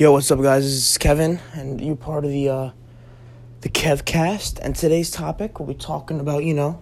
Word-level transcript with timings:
Yo, 0.00 0.12
what's 0.12 0.30
up, 0.30 0.40
guys? 0.40 0.64
This 0.64 0.92
is 0.92 0.96
Kevin, 0.96 1.38
and 1.52 1.78
you're 1.78 1.94
part 1.94 2.24
of 2.24 2.30
the 2.30 2.48
uh, 2.48 2.70
the 3.60 3.68
Kevcast. 3.68 4.58
And 4.62 4.74
today's 4.74 5.10
topic, 5.10 5.60
we'll 5.60 5.68
be 5.68 5.74
talking 5.74 6.20
about, 6.20 6.42
you 6.42 6.54
know, 6.54 6.80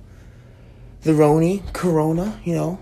the 1.00 1.10
Roni, 1.10 1.64
Corona, 1.72 2.40
you 2.44 2.54
know, 2.54 2.78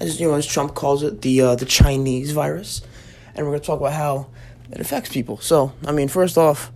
as 0.00 0.18
you 0.18 0.26
know, 0.26 0.36
as 0.36 0.46
Trump 0.46 0.74
calls 0.74 1.02
it, 1.02 1.20
the 1.20 1.42
uh, 1.42 1.54
the 1.54 1.66
Chinese 1.66 2.30
virus, 2.30 2.80
and 3.34 3.44
we're 3.44 3.52
gonna 3.52 3.62
talk 3.62 3.78
about 3.78 3.92
how 3.92 4.28
it 4.72 4.80
affects 4.80 5.12
people. 5.12 5.36
So, 5.36 5.74
I 5.84 5.92
mean, 5.92 6.08
first 6.08 6.38
off, 6.38 6.72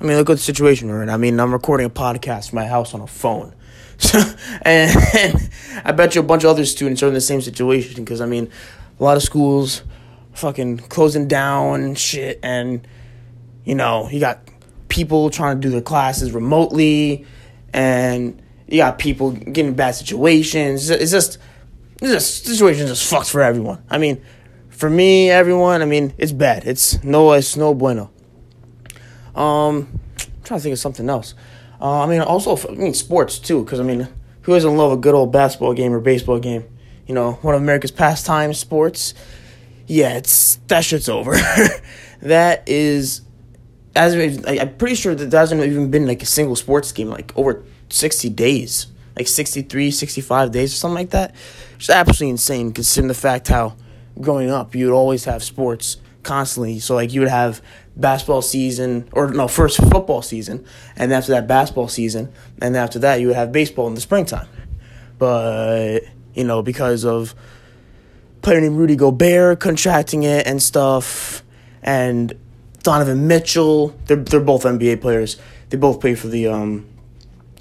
I 0.00 0.04
mean, 0.04 0.16
look 0.16 0.30
at 0.30 0.34
the 0.34 0.38
situation 0.38 0.88
we're 0.88 1.02
in. 1.02 1.10
I 1.10 1.16
mean, 1.16 1.40
I'm 1.40 1.52
recording 1.52 1.86
a 1.86 1.90
podcast 1.90 2.50
from 2.50 2.60
my 2.60 2.66
house 2.66 2.94
on 2.94 3.00
a 3.00 3.08
phone. 3.08 3.56
So, 3.98 4.22
and, 4.62 4.94
and 5.14 5.50
I 5.84 5.90
bet 5.90 6.14
you 6.14 6.20
a 6.20 6.24
bunch 6.24 6.44
of 6.44 6.50
other 6.50 6.66
students 6.66 7.02
are 7.02 7.08
in 7.08 7.14
the 7.14 7.20
same 7.20 7.40
situation 7.40 8.04
because, 8.04 8.20
I 8.20 8.26
mean, 8.26 8.52
a 9.00 9.02
lot 9.02 9.16
of 9.16 9.22
schools 9.22 9.82
fucking 10.36 10.78
closing 10.78 11.28
down 11.28 11.82
and 11.82 11.98
shit, 11.98 12.38
and, 12.42 12.86
you 13.64 13.74
know, 13.74 14.08
you 14.10 14.20
got 14.20 14.40
people 14.88 15.30
trying 15.30 15.60
to 15.60 15.66
do 15.66 15.70
their 15.70 15.82
classes 15.82 16.32
remotely, 16.32 17.26
and 17.72 18.40
you 18.68 18.78
got 18.78 18.98
people 18.98 19.32
getting 19.32 19.74
bad 19.74 19.94
situations. 19.94 20.90
It's 20.90 21.10
just, 21.10 21.38
it's 22.00 22.12
just, 22.12 22.46
situation 22.46 22.86
just 22.86 23.08
fucked 23.08 23.30
for 23.30 23.42
everyone. 23.42 23.82
I 23.88 23.98
mean, 23.98 24.22
for 24.68 24.90
me, 24.90 25.30
everyone, 25.30 25.82
I 25.82 25.86
mean, 25.86 26.12
it's 26.18 26.32
bad. 26.32 26.66
It's 26.66 27.02
no, 27.02 27.32
it's 27.32 27.56
no 27.56 27.74
bueno. 27.74 28.10
Um, 29.34 29.88
I'm 30.18 30.42
trying 30.44 30.60
to 30.60 30.62
think 30.62 30.72
of 30.74 30.78
something 30.78 31.08
else. 31.08 31.34
Uh, 31.80 32.02
I 32.02 32.06
mean, 32.06 32.20
also, 32.20 32.56
I 32.68 32.72
mean, 32.72 32.94
sports 32.94 33.38
too, 33.38 33.64
because 33.64 33.80
I 33.80 33.82
mean, 33.82 34.08
who 34.42 34.52
doesn't 34.52 34.76
love 34.76 34.92
a 34.92 34.96
good 34.96 35.14
old 35.14 35.32
basketball 35.32 35.74
game 35.74 35.92
or 35.92 36.00
baseball 36.00 36.38
game? 36.38 36.64
You 37.06 37.14
know, 37.14 37.32
one 37.42 37.54
of 37.54 37.62
America's 37.62 37.90
pastime 37.90 38.52
sports. 38.54 39.14
Yeah, 39.86 40.16
it's 40.16 40.56
that 40.68 40.84
shit's 40.84 41.08
over. 41.08 41.32
that 42.22 42.68
is, 42.68 43.22
as 43.94 44.14
I'm 44.46 44.76
pretty 44.76 44.96
sure 44.96 45.14
that 45.14 45.30
there 45.30 45.40
hasn't 45.40 45.62
even 45.62 45.90
been 45.90 46.06
like 46.06 46.22
a 46.22 46.26
single 46.26 46.56
sports 46.56 46.92
game 46.92 47.08
like 47.08 47.36
over 47.36 47.64
60 47.88 48.28
days, 48.30 48.88
like 49.16 49.28
63, 49.28 49.90
65 49.90 50.50
days 50.50 50.72
or 50.72 50.76
something 50.76 50.96
like 50.96 51.10
that. 51.10 51.34
It's 51.76 51.90
absolutely 51.90 52.30
insane 52.30 52.72
considering 52.72 53.08
the 53.08 53.14
fact 53.14 53.48
how 53.48 53.76
growing 54.20 54.50
up 54.50 54.74
you 54.74 54.86
would 54.86 54.94
always 54.94 55.24
have 55.24 55.42
sports 55.44 55.98
constantly. 56.22 56.80
So 56.80 56.94
like 56.94 57.12
you 57.12 57.20
would 57.20 57.28
have 57.30 57.62
basketball 57.96 58.42
season 58.42 59.08
or 59.12 59.30
no 59.30 59.48
first 59.48 59.78
football 59.90 60.20
season 60.20 60.64
and 60.96 61.12
after 61.12 61.32
that 61.32 61.46
basketball 61.46 61.88
season 61.88 62.30
and 62.60 62.76
after 62.76 62.98
that 62.98 63.20
you 63.20 63.28
would 63.28 63.36
have 63.36 63.50
baseball 63.50 63.86
in 63.88 63.94
the 63.94 64.00
springtime 64.02 64.46
but 65.18 66.00
you 66.34 66.44
know 66.44 66.62
because 66.62 67.06
of 67.06 67.34
player 68.46 68.60
named 68.60 68.76
Rudy 68.76 68.94
Gobert 68.94 69.58
contracting 69.58 70.22
it 70.22 70.46
and 70.46 70.62
stuff 70.62 71.42
and 71.82 72.32
Donovan 72.84 73.26
Mitchell. 73.26 73.88
They're 74.06 74.18
they're 74.18 74.38
both 74.38 74.62
NBA 74.62 75.00
players. 75.00 75.36
They 75.70 75.76
both 75.76 76.00
play 76.00 76.14
for 76.14 76.28
the 76.28 76.46
um, 76.46 76.86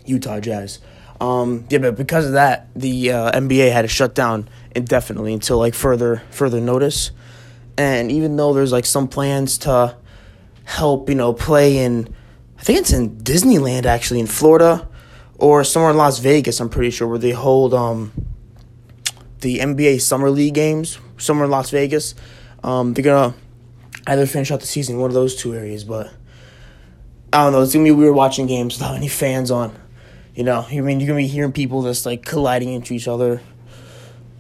Utah 0.06 0.40
Jazz. 0.40 0.78
Um, 1.20 1.66
yeah 1.72 1.80
but 1.80 1.96
because 1.98 2.28
of 2.28 2.34
that 2.34 2.68
the 2.76 3.12
uh, 3.14 3.32
NBA 3.32 3.72
had 3.72 3.82
to 3.82 3.88
shut 3.88 4.14
down 4.14 4.48
indefinitely 4.76 5.34
until 5.34 5.58
like 5.58 5.74
further 5.74 6.22
further 6.30 6.62
notice. 6.62 7.10
And 7.80 8.12
even 8.12 8.36
though 8.36 8.54
there's 8.54 8.72
like 8.72 8.86
some 8.86 9.08
plans 9.08 9.58
to 9.66 9.98
help, 10.66 11.10
you 11.10 11.16
know, 11.16 11.34
play 11.34 11.84
in, 11.84 12.14
I 12.60 12.62
think 12.62 12.82
it's 12.82 12.94
in 12.94 13.18
Disneyland 13.18 13.86
actually 13.86 14.20
in 14.20 14.28
Florida 14.28 14.88
or 15.40 15.64
somewhere 15.64 15.90
in 15.90 15.98
Las 15.98 16.20
Vegas, 16.20 16.60
I'm 16.60 16.70
pretty 16.70 16.92
sure, 16.92 17.08
where 17.08 17.18
they 17.18 17.32
hold 17.32 17.74
um, 17.74 18.12
the 19.46 19.60
NBA 19.60 20.02
Summer 20.02 20.32
League 20.32 20.56
games, 20.56 20.98
somewhere 21.18 21.46
in 21.46 21.52
Las 21.52 21.70
Vegas. 21.70 22.16
Um, 22.64 22.94
they're 22.94 23.04
going 23.04 23.32
to 23.32 23.40
either 24.08 24.26
finish 24.26 24.50
out 24.50 24.60
the 24.60 24.66
season 24.66 24.98
one 24.98 25.12
of 25.12 25.14
those 25.14 25.36
two 25.36 25.54
areas, 25.54 25.84
but 25.84 26.12
I 27.32 27.44
don't 27.44 27.54
know. 27.54 27.62
It's 27.62 27.74
going 27.74 27.86
to 27.86 27.94
be 27.94 27.96
weird 27.96 28.16
watching 28.16 28.48
games 28.48 28.80
without 28.80 28.96
any 28.96 29.08
fans 29.08 29.52
on. 29.52 29.78
You 30.34 30.44
know, 30.44 30.66
I 30.68 30.82
mean, 30.82 31.00
you're 31.00 31.08
going 31.08 31.24
to 31.24 31.28
be 31.28 31.28
hearing 31.28 31.52
people 31.52 31.84
just 31.84 32.08
like 32.08 32.26
colliding 32.26 32.74
into 32.74 32.96
each 32.96 33.08
other, 33.08 33.40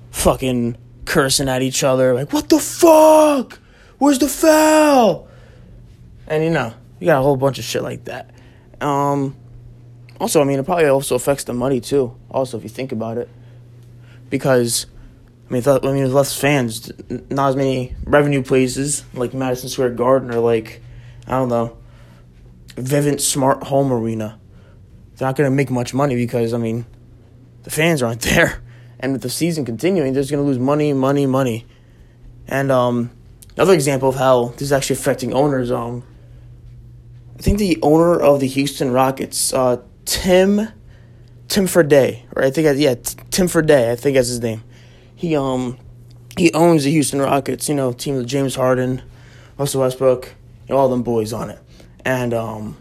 fucking 0.09 0.75
cursing 1.05 1.49
at 1.49 1.61
each 1.61 1.83
other, 1.83 2.16
like, 2.16 2.33
what 2.33 2.49
the 2.49 2.59
fuck? 2.59 3.59
Where's 3.99 4.17
the 4.17 4.27
foul? 4.27 5.27
And 6.27 6.43
you 6.43 6.49
know, 6.49 6.73
you 6.99 7.05
got 7.05 7.19
a 7.19 7.22
whole 7.22 7.37
bunch 7.37 7.59
of 7.59 7.63
shit 7.63 7.83
like 7.83 8.05
that. 8.05 8.31
Um, 8.81 9.35
also, 10.19 10.41
I 10.41 10.45
mean, 10.45 10.57
it 10.57 10.66
probably 10.66 10.87
also 10.87 11.13
affects 11.13 11.43
the 11.43 11.53
money 11.53 11.79
too. 11.79 12.17
Also, 12.31 12.57
if 12.57 12.63
you 12.63 12.69
think 12.69 12.91
about 12.91 13.19
it, 13.19 13.29
because 14.31 14.87
I 15.47 15.53
mean, 15.53 15.63
I 15.67 15.79
mean, 15.79 16.11
less 16.11 16.35
fans, 16.38 16.91
not 17.29 17.50
as 17.50 17.56
many 17.56 17.95
revenue 18.03 18.41
places 18.41 19.03
like 19.13 19.33
Madison 19.33 19.69
Square 19.69 19.91
Garden 19.91 20.31
or 20.31 20.39
like 20.39 20.81
I 21.28 21.31
don't 21.31 21.50
know, 21.50 21.78
Vivint 22.75 23.22
Smart 23.22 23.63
Home 23.66 23.91
Arena. 23.94 24.39
They're 25.16 25.28
not 25.28 25.35
gonna 25.35 25.51
make 25.51 25.69
much 25.69 25.94
money 25.94 26.16
because 26.16 26.53
I 26.53 26.57
mean, 26.57 26.85
the 27.63 27.69
fans 27.69 28.01
aren't 28.01 28.22
there, 28.22 28.61
and 29.00 29.13
with 29.13 29.22
the 29.22 29.29
season 29.29 29.66
continuing, 29.66 30.13
they're 30.13 30.23
just 30.23 30.31
gonna 30.31 30.44
lose 30.44 30.59
money, 30.59 30.94
money, 30.94 31.28
money. 31.28 31.66
And 32.47 32.72
um, 32.72 33.11
another 33.55 33.73
example 33.73 34.09
of 34.09 34.16
how 34.16 34.47
this 34.50 34.63
is 34.63 34.72
actually 34.72 34.95
affecting 34.95 35.34
owners. 35.34 35.72
Um, 35.72 36.03
I 37.38 37.41
think 37.41 37.59
the 37.59 37.78
owner 37.84 38.19
of 38.19 38.39
the 38.39 38.47
Houston 38.47 38.91
Rockets, 38.91 39.53
uh, 39.53 39.81
Tim, 40.05 40.69
Tim 41.50 41.67
Forday, 41.67 42.25
or 42.35 42.44
I 42.44 42.50
think 42.50 42.79
yeah, 42.79 42.95
Tim 43.29 43.47
Forday, 43.47 43.91
I 43.91 43.95
think 43.95 44.16
that's 44.16 44.29
his 44.29 44.41
name. 44.41 44.63
He 45.25 45.35
um, 45.35 45.79
he 46.37 46.53
owns 46.53 46.83
the 46.83 46.91
Houston 46.91 47.19
Rockets. 47.19 47.67
You 47.67 47.73
know, 47.73 47.91
team 47.93 48.17
with 48.17 48.27
James 48.27 48.53
Harden, 48.53 49.01
Russell 49.57 49.81
Westbrook, 49.81 50.27
you 50.67 50.75
know, 50.75 50.77
all 50.77 50.87
them 50.87 51.01
boys 51.01 51.33
on 51.33 51.49
it. 51.49 51.57
And 52.05 52.31
um, 52.31 52.77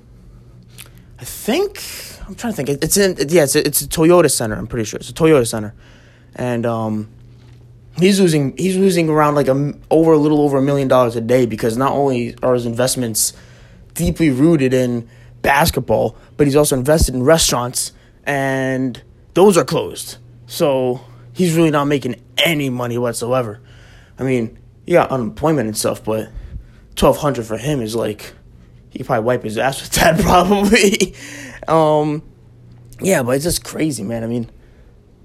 I 1.19 1.25
think 1.25 1.83
I'm 2.29 2.35
trying 2.35 2.53
to 2.53 2.57
think. 2.63 2.69
It's 2.69 2.99
in 2.99 3.17
yeah, 3.31 3.45
it's 3.45 3.57
a, 3.57 3.67
it's 3.67 3.81
a 3.81 3.89
Toyota 3.89 4.31
Center. 4.31 4.57
I'm 4.57 4.67
pretty 4.67 4.85
sure 4.85 4.99
it's 4.99 5.09
a 5.09 5.15
Toyota 5.15 5.47
Center, 5.47 5.73
and 6.37 6.67
um, 6.67 7.09
he's 7.97 8.21
losing 8.21 8.55
he's 8.59 8.77
losing 8.77 9.09
around 9.09 9.37
like 9.37 9.49
a 9.49 9.73
over 9.91 10.13
a 10.13 10.19
little 10.19 10.43
over 10.43 10.59
a 10.59 10.63
million 10.63 10.87
dollars 10.87 11.17
a 11.17 11.23
day 11.23 11.47
because 11.47 11.79
not 11.79 11.93
only 11.93 12.37
are 12.43 12.53
his 12.53 12.67
investments 12.67 13.33
deeply 13.95 14.29
rooted 14.29 14.75
in 14.75 15.09
basketball, 15.41 16.15
but 16.37 16.47
he's 16.47 16.57
also 16.57 16.77
invested 16.77 17.15
in 17.15 17.23
restaurants, 17.23 17.93
and 18.25 19.03
those 19.33 19.57
are 19.57 19.65
closed. 19.65 20.19
So 20.47 21.01
he's 21.35 21.55
really 21.55 21.71
not 21.71 21.85
making 21.85 22.17
any 22.39 22.71
money 22.71 22.99
whatsoever. 22.99 23.61
I 24.19 24.23
mean, 24.23 24.59
he 24.87 24.93
got 24.93 25.11
unemployment 25.11 25.69
and 25.69 25.77
stuff, 25.77 26.05
but 26.05 26.31
twelve 26.97 27.19
hundred 27.19 27.47
for 27.47 27.57
him 27.57 27.81
is 27.81 27.95
like 27.95 28.35
he 28.91 29.03
probably 29.03 29.25
wipe 29.25 29.43
his 29.43 29.59
ass 29.59 29.81
with 29.83 29.93
that 29.93 30.21
probably. 30.21 31.15
um, 31.69 32.23
yeah, 33.01 33.23
but 33.23 33.33
it's 33.33 33.45
just 33.45 33.65
crazy, 33.65 34.03
man. 34.03 34.23
I 34.23 34.27
mean, 34.27 34.51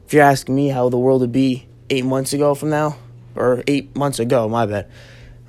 if 0.06 0.14
you're 0.14 0.24
asking 0.24 0.56
me 0.56 0.70
how 0.70 0.90
the 0.90 0.98
world 0.98 1.22
would 1.22 1.32
be 1.32 1.68
eight 1.90 2.06
months 2.06 2.34
ago 2.34 2.56
from 2.56 2.70
now, 2.70 2.98
or 3.36 3.64
eight 3.68 3.96
months 3.96 4.20
ago, 4.20 4.48
my 4.50 4.66
bad. 4.66 4.90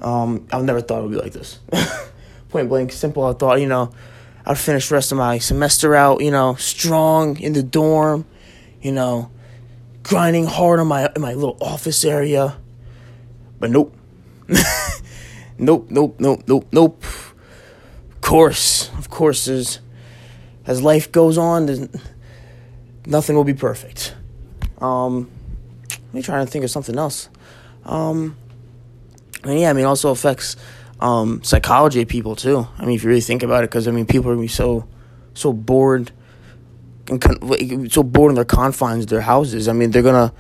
Um, 0.01 0.47
I've 0.53 0.65
never 0.65 0.81
thought 0.81 1.01
it 1.01 1.03
would 1.03 1.13
be 1.13 1.19
like 1.19 1.33
this. 1.33 1.59
point 2.49 2.69
blank 2.69 2.93
simple. 2.93 3.25
I 3.25 3.33
thought, 3.33 3.61
you 3.61 3.67
know, 3.67 3.93
I'd 4.47 4.59
finish 4.59 4.89
the 4.89 4.95
rest 4.95 5.13
of 5.13 5.19
my 5.19 5.39
semester 5.39 5.95
out, 5.95 6.23
you 6.23 6.31
know, 6.31 6.55
strong 6.55 7.39
in 7.39 7.53
the 7.53 7.63
dorm, 7.63 8.27
you 8.81 8.93
know, 8.93 9.31
grinding 10.11 10.45
hard 10.45 10.81
on 10.81 10.89
my 10.89 11.09
my 11.17 11.35
little 11.35 11.57
office 11.61 12.05
area. 12.05 12.57
But 13.61 13.71
nope. 13.71 13.97
nope, 15.59 15.87
nope, 15.89 16.17
nope, 16.19 16.43
nope, 16.49 16.67
nope. 16.73 17.05
Of 17.05 18.21
course, 18.21 18.91
of 18.99 19.09
course, 19.09 19.47
as 19.47 19.79
as 20.67 20.83
life 20.83 21.13
goes 21.13 21.39
on, 21.39 21.89
nothing 23.07 23.37
will 23.37 23.45
be 23.45 23.55
perfect. 23.55 24.17
Um, 24.79 25.31
let 25.93 26.15
me 26.15 26.23
try 26.23 26.45
to 26.45 26.51
think 26.51 26.65
of 26.65 26.73
something 26.73 26.99
else. 26.99 27.29
Um, 27.85 28.37
mean, 29.45 29.59
yeah, 29.59 29.71
I 29.71 29.75
mean, 29.75 29.85
also 29.85 30.11
affects 30.11 30.57
um, 30.99 31.41
psychology 31.45 32.03
of 32.03 32.09
people 32.09 32.35
too. 32.35 32.67
I 32.79 32.85
mean, 32.85 32.97
if 32.97 33.05
you 33.05 33.11
really 33.11 33.21
think 33.21 33.45
about 33.45 33.63
it, 33.63 33.71
because 33.71 33.87
I 33.87 33.93
mean, 33.93 34.07
people 34.07 34.29
are 34.33 34.35
gonna 34.35 34.43
be 34.43 34.49
so 34.49 34.89
so 35.35 35.53
bored 35.53 36.11
and 37.11 37.21
con- 37.21 37.91
so 37.91 38.03
bored 38.03 38.31
in 38.31 38.37
their 38.37 38.45
confines 38.45 39.07
their 39.07 39.21
houses. 39.21 39.69
I 39.69 39.73
mean, 39.73 39.91
they're 39.91 40.03
gonna 40.03 40.33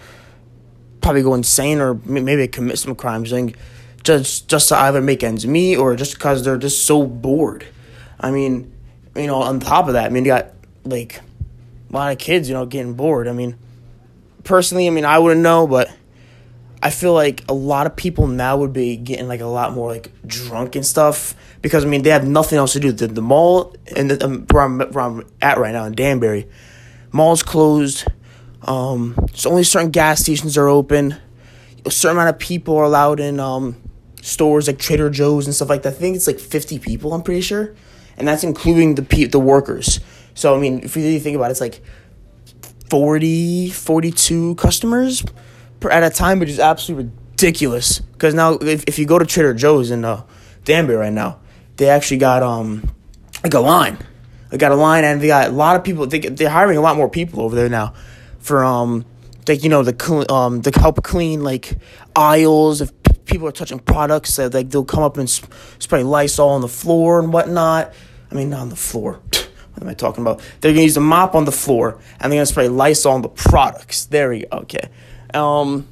probably 1.00 1.22
go 1.22 1.34
insane 1.34 1.80
or 1.80 1.94
maybe 1.94 2.46
commit 2.48 2.78
some 2.78 2.94
crimes, 2.94 3.32
like 3.32 3.58
just 4.04 4.48
just 4.48 4.68
to 4.68 4.76
either 4.76 5.02
make 5.02 5.22
ends 5.22 5.46
meet 5.46 5.76
or 5.76 5.96
just 5.96 6.14
because 6.14 6.44
they're 6.44 6.56
just 6.56 6.86
so 6.86 7.04
bored. 7.04 7.66
I 8.18 8.30
mean, 8.30 8.72
you 9.16 9.26
know, 9.26 9.42
on 9.42 9.60
top 9.60 9.88
of 9.88 9.94
that, 9.94 10.06
I 10.06 10.08
mean, 10.08 10.24
you 10.24 10.30
got 10.30 10.52
like 10.84 11.20
a 11.90 11.92
lot 11.92 12.12
of 12.12 12.18
kids, 12.18 12.48
you 12.48 12.54
know, 12.54 12.66
getting 12.66 12.94
bored. 12.94 13.28
I 13.28 13.32
mean, 13.32 13.56
personally, 14.44 14.86
I 14.86 14.90
mean, 14.90 15.04
I 15.04 15.18
wouldn't 15.18 15.42
know, 15.42 15.66
but 15.66 15.90
I 16.82 16.90
feel 16.90 17.12
like 17.12 17.44
a 17.48 17.52
lot 17.52 17.86
of 17.86 17.96
people 17.96 18.26
now 18.26 18.56
would 18.58 18.72
be 18.72 18.96
getting 18.96 19.28
like 19.28 19.40
a 19.40 19.46
lot 19.46 19.72
more 19.72 19.90
like 19.90 20.12
drunk 20.26 20.76
and 20.76 20.86
stuff 20.86 21.34
because 21.62 21.84
I 21.84 21.88
mean 21.88 22.02
they 22.02 22.10
have 22.10 22.26
nothing 22.26 22.58
else 22.58 22.72
to 22.74 22.80
do. 22.80 22.92
The, 22.92 23.06
the 23.06 23.22
mall 23.22 23.74
and 23.96 24.10
the, 24.10 24.24
um, 24.24 24.46
where, 24.50 24.62
I'm, 24.62 24.80
where 24.80 25.04
I'm 25.04 25.24
at 25.40 25.58
right 25.58 25.72
now 25.72 25.84
in 25.84 25.94
Danbury, 25.94 26.48
mall's 27.12 27.42
closed. 27.42 28.06
Um, 28.62 29.16
so 29.32 29.50
only 29.50 29.64
certain 29.64 29.90
gas 29.90 30.20
stations 30.20 30.56
are 30.58 30.68
open. 30.68 31.16
A 31.86 31.90
certain 31.90 32.18
amount 32.18 32.34
of 32.34 32.38
people 32.38 32.76
are 32.76 32.84
allowed 32.84 33.20
in 33.20 33.40
um, 33.40 33.80
stores 34.22 34.66
like 34.66 34.78
Trader 34.78 35.10
Joe's 35.10 35.46
and 35.46 35.54
stuff 35.54 35.68
like 35.68 35.82
that. 35.82 35.94
I 35.94 35.96
think 35.96 36.16
it's 36.16 36.26
like 36.26 36.38
50 36.38 36.78
people, 36.78 37.14
I'm 37.14 37.22
pretty 37.22 37.40
sure. 37.40 37.74
And 38.16 38.28
that's 38.28 38.44
including 38.44 38.96
the 38.96 39.02
pe- 39.02 39.24
the 39.24 39.40
workers. 39.40 40.00
So, 40.34 40.54
I 40.54 40.60
mean, 40.60 40.80
if 40.80 40.96
you 40.96 41.02
really 41.02 41.18
think 41.18 41.36
about 41.36 41.46
it, 41.46 41.52
it's 41.52 41.60
like 41.60 41.82
40, 42.90 43.70
42 43.70 44.56
customers 44.56 45.24
per, 45.80 45.90
at 45.90 46.02
a 46.02 46.10
time, 46.10 46.38
which 46.38 46.50
is 46.50 46.58
absolutely 46.58 47.10
ridiculous. 47.32 48.00
Because 48.00 48.34
now, 48.34 48.54
if, 48.54 48.84
if 48.86 48.98
you 48.98 49.06
go 49.06 49.18
to 49.18 49.24
Trader 49.24 49.54
Joe's 49.54 49.90
in 49.90 50.04
uh, 50.04 50.24
Danbury 50.64 50.96
right 50.96 51.12
now, 51.12 51.38
they 51.80 51.88
actually 51.88 52.18
got 52.18 52.42
um 52.42 52.88
like 53.42 53.54
a 53.54 53.60
line. 53.60 53.96
They 54.50 54.58
got 54.58 54.70
a 54.70 54.76
line, 54.76 55.02
and 55.02 55.20
they 55.20 55.28
got 55.28 55.48
a 55.48 55.52
lot 55.52 55.76
of 55.76 55.82
people. 55.82 56.06
They, 56.06 56.18
they're 56.20 56.50
hiring 56.50 56.76
a 56.76 56.82
lot 56.82 56.96
more 56.96 57.08
people 57.08 57.40
over 57.40 57.56
there 57.56 57.70
now 57.70 57.94
for 58.38 58.62
um 58.62 59.06
like 59.48 59.64
you 59.64 59.70
know 59.70 59.82
the 59.82 60.26
um 60.30 60.60
to 60.60 60.78
help 60.78 61.02
clean 61.02 61.42
like 61.42 61.76
aisles 62.14 62.82
if 62.82 62.92
people 63.24 63.48
are 63.48 63.52
touching 63.52 63.78
products 63.78 64.36
that 64.36 64.52
like 64.52 64.68
they'll 64.68 64.84
come 64.84 65.02
up 65.02 65.16
and 65.16 65.30
sp- 65.32 65.48
spray 65.78 66.02
Lysol 66.02 66.50
on 66.50 66.60
the 66.60 66.68
floor 66.68 67.18
and 67.18 67.32
whatnot. 67.32 67.94
I 68.30 68.34
mean, 68.34 68.50
not 68.50 68.60
on 68.60 68.68
the 68.68 68.76
floor. 68.76 69.20
What 69.70 69.84
am 69.84 69.88
I 69.88 69.94
talking 69.94 70.22
about? 70.22 70.42
They're 70.60 70.72
gonna 70.72 70.82
use 70.82 70.96
a 70.96 71.00
mop 71.00 71.34
on 71.36 71.44
the 71.46 71.52
floor 71.52 72.00
and 72.18 72.30
they're 72.30 72.38
gonna 72.38 72.44
spray 72.44 72.68
Lysol 72.68 73.12
on 73.12 73.22
the 73.22 73.28
products. 73.28 74.04
There 74.04 74.28
we 74.28 74.40
go. 74.40 74.58
Okay. 74.58 74.90
Um, 75.32 75.86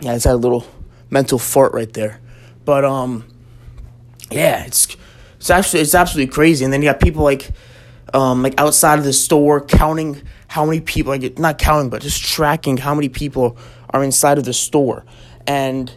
yeah, 0.00 0.14
it's 0.14 0.24
had 0.24 0.34
a 0.34 0.36
little 0.36 0.64
mental 1.10 1.38
fart 1.38 1.74
right 1.74 1.92
there, 1.92 2.20
but 2.64 2.84
um, 2.84 3.24
yeah, 4.30 4.64
it's 4.64 4.96
it's 5.40 5.50
actually 5.50 5.80
it's 5.80 5.94
absolutely 5.94 6.32
crazy. 6.32 6.64
And 6.64 6.72
then 6.72 6.82
you 6.82 6.88
got 6.88 7.00
people 7.00 7.24
like 7.24 7.50
um 8.14 8.42
like 8.42 8.54
outside 8.60 8.98
of 8.98 9.04
the 9.04 9.12
store 9.12 9.60
counting 9.60 10.20
how 10.46 10.64
many 10.64 10.80
people 10.80 11.12
like 11.12 11.38
not 11.38 11.58
counting 11.58 11.88
but 11.90 12.02
just 12.02 12.22
tracking 12.22 12.76
how 12.76 12.94
many 12.94 13.08
people 13.08 13.56
are 13.90 14.04
inside 14.04 14.36
of 14.36 14.44
the 14.44 14.52
store 14.52 15.04
and 15.46 15.92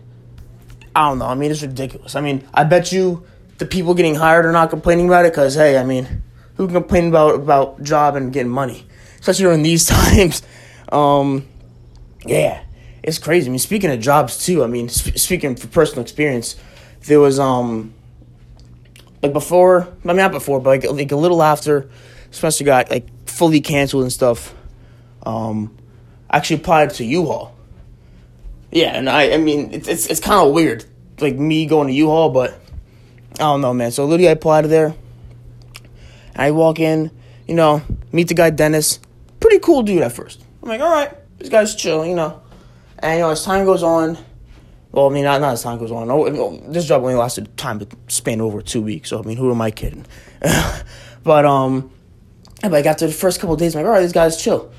I 0.95 1.09
don't 1.09 1.19
know. 1.19 1.25
I 1.25 1.35
mean, 1.35 1.51
it's 1.51 1.61
ridiculous. 1.61 2.15
I 2.15 2.21
mean, 2.21 2.47
I 2.53 2.63
bet 2.63 2.91
you 2.91 3.25
the 3.57 3.65
people 3.65 3.93
getting 3.93 4.15
hired 4.15 4.45
are 4.45 4.51
not 4.51 4.69
complaining 4.69 5.07
about 5.07 5.25
it 5.25 5.31
because, 5.31 5.55
hey, 5.55 5.77
I 5.77 5.83
mean, 5.83 6.23
who 6.55 6.67
can 6.67 6.75
complain 6.75 7.07
about 7.07 7.35
about 7.35 7.81
job 7.83 8.15
and 8.15 8.31
getting 8.31 8.51
money, 8.51 8.85
especially 9.19 9.43
during 9.43 9.63
these 9.63 9.85
times? 9.87 10.43
Um, 10.91 11.47
yeah, 12.25 12.63
it's 13.01 13.17
crazy. 13.17 13.47
I 13.47 13.49
mean, 13.49 13.59
speaking 13.59 13.89
of 13.89 13.99
jobs 13.99 14.45
too. 14.45 14.63
I 14.63 14.67
mean, 14.67 14.87
sp- 14.89 15.17
speaking 15.17 15.55
for 15.55 15.67
personal 15.67 16.03
experience, 16.03 16.55
there 17.07 17.19
was 17.19 17.39
um, 17.39 17.93
like 19.23 19.33
before. 19.33 19.87
I 19.87 20.07
mean, 20.07 20.17
not 20.17 20.31
before, 20.31 20.59
but 20.59 20.69
like 20.69 20.91
like 20.91 21.11
a 21.11 21.15
little 21.15 21.41
after 21.41 21.89
Spencer 22.29 22.65
got 22.65 22.91
like 22.91 23.07
fully 23.27 23.61
canceled 23.61 24.03
and 24.03 24.11
stuff. 24.11 24.53
Um, 25.25 25.75
I 26.29 26.37
actually 26.37 26.57
applied 26.57 26.91
to 26.95 27.05
U-Haul. 27.05 27.55
Yeah, 28.71 28.97
and 28.97 29.09
I 29.09 29.31
I 29.31 29.37
mean 29.37 29.73
it's 29.73 29.87
it's, 29.87 30.07
it's 30.07 30.19
kind 30.19 30.45
of 30.45 30.53
weird, 30.53 30.85
like 31.19 31.35
me 31.35 31.65
going 31.65 31.87
to 31.87 31.93
U-Haul, 31.93 32.29
but 32.29 32.51
I 33.35 33.43
don't 33.43 33.61
know, 33.61 33.73
man. 33.73 33.91
So 33.91 34.05
literally, 34.05 34.29
I 34.29 34.33
applied 34.33 34.65
there. 34.65 34.93
I 36.35 36.51
walk 36.51 36.79
in, 36.79 37.11
you 37.47 37.55
know, 37.55 37.81
meet 38.11 38.27
the 38.27 38.33
guy 38.33 38.49
Dennis. 38.49 38.99
Pretty 39.39 39.59
cool 39.59 39.83
dude 39.83 40.01
at 40.01 40.11
first. 40.11 40.43
I'm 40.61 40.69
like, 40.69 40.81
all 40.81 40.89
right, 40.89 41.13
this 41.37 41.49
guy's 41.49 41.75
chill, 41.75 42.05
you 42.05 42.15
know. 42.15 42.41
And 42.99 43.19
you 43.19 43.19
know, 43.19 43.31
as 43.31 43.43
time 43.43 43.65
goes 43.65 43.83
on, 43.83 44.17
well, 44.93 45.09
I 45.09 45.09
mean, 45.09 45.23
not, 45.23 45.41
not 45.41 45.53
as 45.53 45.63
time 45.63 45.79
goes 45.79 45.91
on. 45.91 46.09
Oh, 46.09 46.25
no, 46.25 46.55
this 46.71 46.85
job 46.85 47.01
only 47.01 47.15
lasted 47.15 47.57
time 47.57 47.79
to 47.79 47.87
span 48.07 48.39
over 48.39 48.61
two 48.61 48.81
weeks. 48.81 49.09
So 49.09 49.19
I 49.19 49.23
mean, 49.23 49.37
who 49.37 49.49
am 49.49 49.59
I 49.59 49.71
kidding? 49.71 50.05
but 51.23 51.45
um, 51.45 51.91
like 52.63 52.85
after 52.85 53.07
the 53.07 53.13
first 53.13 53.39
couple 53.39 53.55
days, 53.55 53.75
I'm 53.75 53.81
like, 53.81 53.87
all 53.87 53.93
right, 53.93 54.01
this 54.01 54.11
guy's 54.11 54.41
chill. 54.41 54.71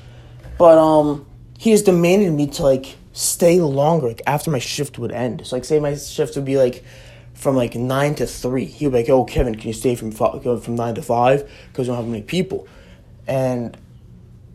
But 0.57 0.77
um, 0.77 1.25
he 1.59 1.71
just 1.71 1.83
demanded 1.83 2.31
me 2.31 2.47
to 2.47 2.63
like 2.63 2.95
stay 3.11 3.59
longer, 3.59 4.07
like 4.07 4.21
after 4.25 4.49
my 4.49 4.59
shift 4.59 4.97
would 4.99 5.11
end. 5.11 5.45
So 5.45 5.57
like, 5.57 5.65
say 5.65 5.81
my 5.81 5.95
shift 5.95 6.37
would 6.37 6.45
be 6.45 6.57
like 6.57 6.85
from 7.33 7.57
like 7.57 7.75
nine 7.75 8.15
to 8.15 8.25
three. 8.25 8.63
He 8.63 8.87
would 8.87 8.93
be 8.93 8.99
like, 8.99 9.09
"Oh, 9.09 9.25
Kevin, 9.25 9.55
can 9.55 9.67
you 9.67 9.73
stay 9.73 9.95
from 9.95 10.11
five, 10.11 10.43
from 10.63 10.75
nine 10.75 10.95
to 10.95 11.01
five 11.01 11.49
because 11.67 11.89
we 11.89 11.93
don't 11.93 11.97
have 11.97 12.07
many 12.07 12.23
people?" 12.23 12.69
And 13.27 13.77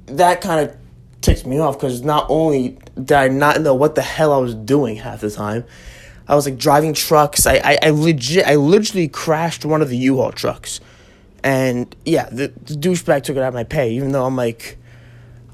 that 0.06 0.40
kind 0.40 0.68
of 0.68 0.76
ticks 1.20 1.44
me 1.44 1.58
off 1.58 1.76
because 1.76 2.02
not 2.02 2.26
only 2.28 2.78
did 2.94 3.12
I 3.12 3.28
not 3.28 3.60
know 3.60 3.74
what 3.74 3.94
the 3.94 4.02
hell 4.02 4.32
I 4.32 4.38
was 4.38 4.54
doing 4.54 4.96
half 4.96 5.20
the 5.20 5.30
time, 5.30 5.64
I 6.26 6.34
was 6.34 6.46
like 6.46 6.58
driving 6.58 6.94
trucks. 6.94 7.46
I 7.46 7.54
I, 7.56 7.78
I 7.82 7.90
legit 7.90 8.46
I 8.46 8.56
literally 8.56 9.08
crashed 9.08 9.64
one 9.64 9.82
of 9.82 9.88
the 9.88 9.96
U-Haul 9.96 10.32
trucks, 10.32 10.80
and 11.42 11.94
yeah, 12.04 12.28
the, 12.30 12.48
the 12.48 12.74
douchebag 12.74 13.24
took 13.24 13.36
it 13.36 13.42
out 13.42 13.48
of 13.48 13.54
my 13.54 13.64
pay. 13.64 13.92
Even 13.92 14.12
though 14.12 14.24
I'm 14.24 14.36
like, 14.36 14.78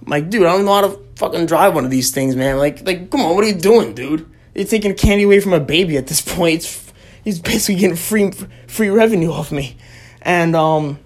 I'm 0.03 0.11
like, 0.11 0.31
dude, 0.31 0.47
I 0.47 0.57
don't 0.57 0.65
know 0.65 0.75
how 0.75 0.81
to 0.83 1.01
fucking 1.17 1.47
drive 1.47 1.75
one 1.75 1.85
of 1.85 1.91
these 1.91 2.11
things, 2.11 2.37
man. 2.37 2.59
Like, 2.59 2.85
like, 2.87 3.11
come 3.11 3.23
on, 3.23 3.35
what 3.35 3.45
are 3.45 3.49
you 3.49 3.55
doing, 3.55 3.95
dude? 3.95 4.29
You're 4.55 4.67
taking 4.67 4.95
candy 4.95 5.25
away 5.25 5.41
from 5.41 5.53
a 5.53 5.61
baby 5.61 5.97
at 5.97 6.07
this 6.07 6.21
point. 6.21 6.57
It's, 6.57 6.93
he's 7.25 7.41
basically 7.41 7.81
getting 7.81 7.97
free 7.97 8.31
free 8.67 8.89
revenue 8.89 9.33
off 9.33 9.51
me, 9.53 9.77
and 10.23 10.55
um, 10.55 10.99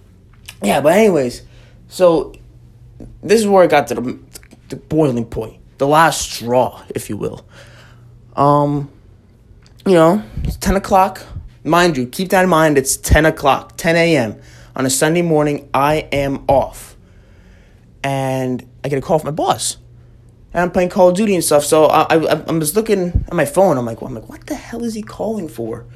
yeah. 0.63 0.81
But 0.81 0.95
anyways, 0.95 1.43
so 1.89 2.35
this 3.23 3.41
is 3.41 3.47
where 3.47 3.65
I 3.65 3.67
got 3.67 3.87
to 3.89 3.95
the, 3.95 4.19
the 4.71 4.77
boiling 4.77 5.27
point, 5.27 5.61
the 5.79 5.87
last 5.87 6.31
straw, 6.31 6.83
if 6.95 7.11
you 7.11 7.17
will. 7.17 7.45
Um, 8.37 8.91
you 9.87 9.95
know, 9.95 10.23
it's 10.45 10.57
ten 10.57 10.77
o'clock. 10.77 11.23
Mind 11.63 11.97
you, 11.97 12.07
keep 12.07 12.31
that 12.31 12.45
in 12.45 12.51
mind. 12.51 12.79
It's 12.79 12.97
ten 12.97 13.27
o'clock, 13.27 13.77
ten 13.77 13.97
a.m. 13.97 14.41
on 14.75 14.87
a 14.87 14.91
Sunday 14.91 15.23
morning. 15.23 15.69
I 15.75 16.09
am 16.13 16.45
off, 16.49 16.97
and 18.03 18.67
I 18.83 18.89
get 18.89 18.99
a 18.99 19.03
call 19.03 19.19
from 19.19 19.27
my 19.27 19.33
boss. 19.33 19.77
And 20.53 20.63
I'm 20.63 20.73
playing 20.73 20.89
Call 20.89 21.11
of 21.11 21.17
Duty 21.17 21.35
and 21.37 21.45
stuff. 21.45 21.65
So 21.65 21.85
I, 21.85 22.03
I, 22.03 22.17
I 22.17 22.53
was 22.53 22.75
looking 22.75 23.25
at 23.29 23.33
my 23.33 23.45
phone. 23.45 23.79
I'm 23.79 23.87
like, 23.87 24.01
well, 24.01 24.09
I'm 24.09 24.15
like, 24.15 24.29
what 24.29 24.47
the 24.47 24.57
hell 24.57 24.83
is 24.83 24.95
he 24.95 25.03
calling 25.03 25.49
for? 25.49 25.87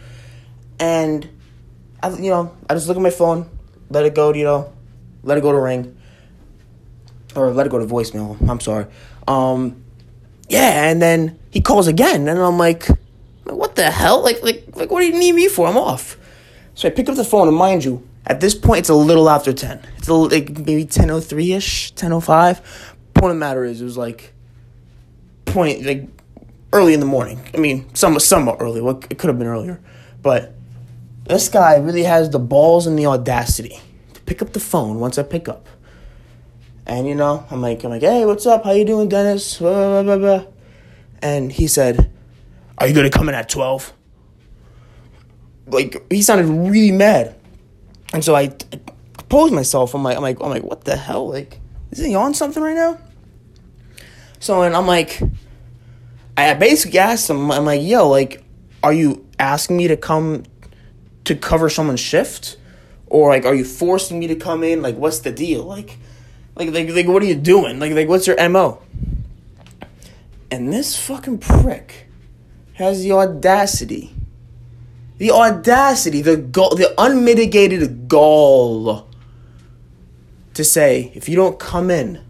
And 0.79 1.29
I, 2.01 2.11
you 2.11 2.31
know, 2.31 2.57
I 2.71 2.75
just 2.75 2.87
look 2.87 2.97
at 2.97 3.03
my 3.03 3.11
phone, 3.11 3.49
let 3.91 4.05
it 4.05 4.15
go, 4.15 4.33
you 4.33 4.45
know, 4.45 4.73
let 5.25 5.39
it 5.39 5.41
go 5.41 5.51
to 5.51 5.59
ring, 5.59 5.97
or 7.37 7.53
let 7.53 7.67
it 7.67 7.71
go 7.71 7.79
to 7.79 7.87
voicemail. 7.87 8.37
I'm 8.49 8.61
sorry. 8.61 8.87
Um, 9.27 9.83
yeah, 10.49 10.89
and 10.91 11.01
then 11.01 11.39
he 11.51 11.61
calls 11.61 11.89
again, 11.89 12.29
and 12.29 12.39
I'm 12.39 12.59
like, 12.59 12.87
what 13.45 13.77
the 13.77 13.91
hell? 13.91 14.23
Like, 14.23 14.43
like, 14.43 14.65
like, 14.75 14.91
what 14.91 15.01
do 15.01 15.07
you 15.07 15.19
need 15.19 15.35
me 15.35 15.49
for? 15.49 15.67
I'm 15.67 15.77
off. 15.77 16.17
So 16.75 16.89
I 16.89 16.91
pick 16.91 17.09
up 17.09 17.17
the 17.17 17.25
phone, 17.25 17.49
and 17.49 17.57
mind 17.57 17.85
you, 17.85 18.07
at 18.27 18.41
this 18.41 18.55
point, 18.55 18.81
it's 18.81 18.89
a 18.89 18.95
little 18.95 19.29
after 19.29 19.53
ten. 19.53 19.81
It's 19.97 20.09
a, 20.09 20.15
like 20.15 20.59
maybe 20.59 20.85
ten 20.85 21.11
oh 21.11 21.21
three 21.21 21.53
ish, 21.53 21.93
ten 21.93 22.13
oh 22.13 22.21
five. 22.21 22.61
Point 23.15 23.31
of 23.31 23.37
the 23.37 23.41
matter 23.41 23.65
is, 23.65 23.81
it 23.81 23.85
was 23.85 23.97
like 23.97 24.33
point 25.45 25.85
like 25.85 26.09
early 26.73 26.95
in 26.95 27.01
the 27.01 27.07
morning. 27.07 27.41
I 27.55 27.59
mean, 27.59 27.95
somewhat 27.95 28.23
somewhat 28.23 28.59
early. 28.61 28.81
What 28.81 29.07
it 29.11 29.19
could 29.19 29.29
have 29.29 29.39
been 29.39 29.49
earlier, 29.49 29.81
but 30.23 30.55
this 31.27 31.49
guy 31.49 31.77
really 31.77 32.03
has 32.03 32.31
the 32.31 32.39
balls 32.39 32.87
and 32.87 32.99
the 32.99 33.07
audacity 33.07 33.81
to 34.15 34.21
pick 34.23 34.43
up 34.43 34.53
the 34.53 34.61
phone 34.61 35.01
once 35.01 35.17
I 35.17 35.23
pick 35.23 35.49
up. 35.49 35.69
And 36.87 37.07
you 37.09 37.15
know, 37.15 37.47
I'm 37.51 37.63
like, 37.63 37.83
I'm 37.85 37.91
like, 37.91 38.03
hey, 38.03 38.27
what's 38.27 38.47
up? 38.47 38.65
How 38.65 38.73
you 38.73 38.85
doing, 38.85 39.09
Dennis? 39.09 39.59
Blah, 39.59 40.03
blah, 40.03 40.19
blah. 40.19 40.45
And 41.23 41.51
he 41.51 41.67
said, 41.67 42.11
"Are 42.77 42.87
you 42.87 42.95
gonna 42.95 43.11
come 43.11 43.29
in 43.29 43.35
at 43.35 43.49
12? 43.49 43.93
Like 45.67 46.05
he 46.13 46.21
sounded 46.21 46.47
really 46.47 46.93
mad, 46.93 47.35
and 48.13 48.23
so 48.23 48.35
I, 48.35 48.43
I 48.43 48.81
composed 49.17 49.55
myself. 49.55 49.95
I'm 49.95 50.03
like, 50.03 50.17
I'm 50.17 50.23
like, 50.23 50.43
I'm 50.43 50.51
like, 50.51 50.63
what 50.63 50.85
the 50.85 50.97
hell? 50.97 51.31
Like, 51.31 51.59
is 51.91 51.99
he 51.99 52.15
on 52.15 52.35
something 52.35 52.63
right 52.63 52.77
now? 52.77 52.99
So 54.39 54.61
and 54.61 54.77
I'm 54.77 54.87
like, 54.87 55.23
I 56.37 56.53
basically 56.53 56.99
asked 56.99 57.31
him, 57.31 57.51
I'm 57.51 57.65
like, 57.65 57.81
yo, 57.83 58.11
like, 58.11 58.45
are 58.83 58.93
you 58.93 59.27
asking 59.39 59.79
me 59.79 59.89
to 59.89 59.97
come 59.97 60.43
to 61.25 61.35
cover 61.35 61.71
someone's 61.71 62.01
shift? 62.01 62.59
Or 63.07 63.31
like 63.31 63.47
are 63.47 63.55
you 63.55 63.65
forcing 63.65 64.19
me 64.19 64.27
to 64.27 64.37
come 64.37 64.63
in? 64.63 64.83
Like 64.83 64.97
what's 64.97 65.21
the 65.21 65.33
deal? 65.33 65.65
Like 65.65 65.99
like 66.57 66.71
like, 66.71 66.89
like 66.91 67.07
what 67.07 67.23
are 67.23 67.27
you 67.27 67.35
doing? 67.35 67.79
Like 67.79 67.93
like 67.93 68.09
what's 68.09 68.27
your 68.27 68.49
MO? 68.49 68.81
And 70.51 70.73
this 70.73 70.97
fucking 70.97 71.39
prick 71.39 72.07
has 72.75 73.03
the 73.03 73.13
audacity. 73.13 74.15
The 75.19 75.31
audacity, 75.31 76.23
the 76.23 76.37
gall, 76.37 76.75
the 76.75 76.93
unmitigated 76.99 78.09
gall 78.09 79.09
to 80.55 80.65
say, 80.65 81.13
if 81.15 81.29
you 81.29 81.37
don't 81.37 81.59
come 81.59 81.91
in, 81.91 82.21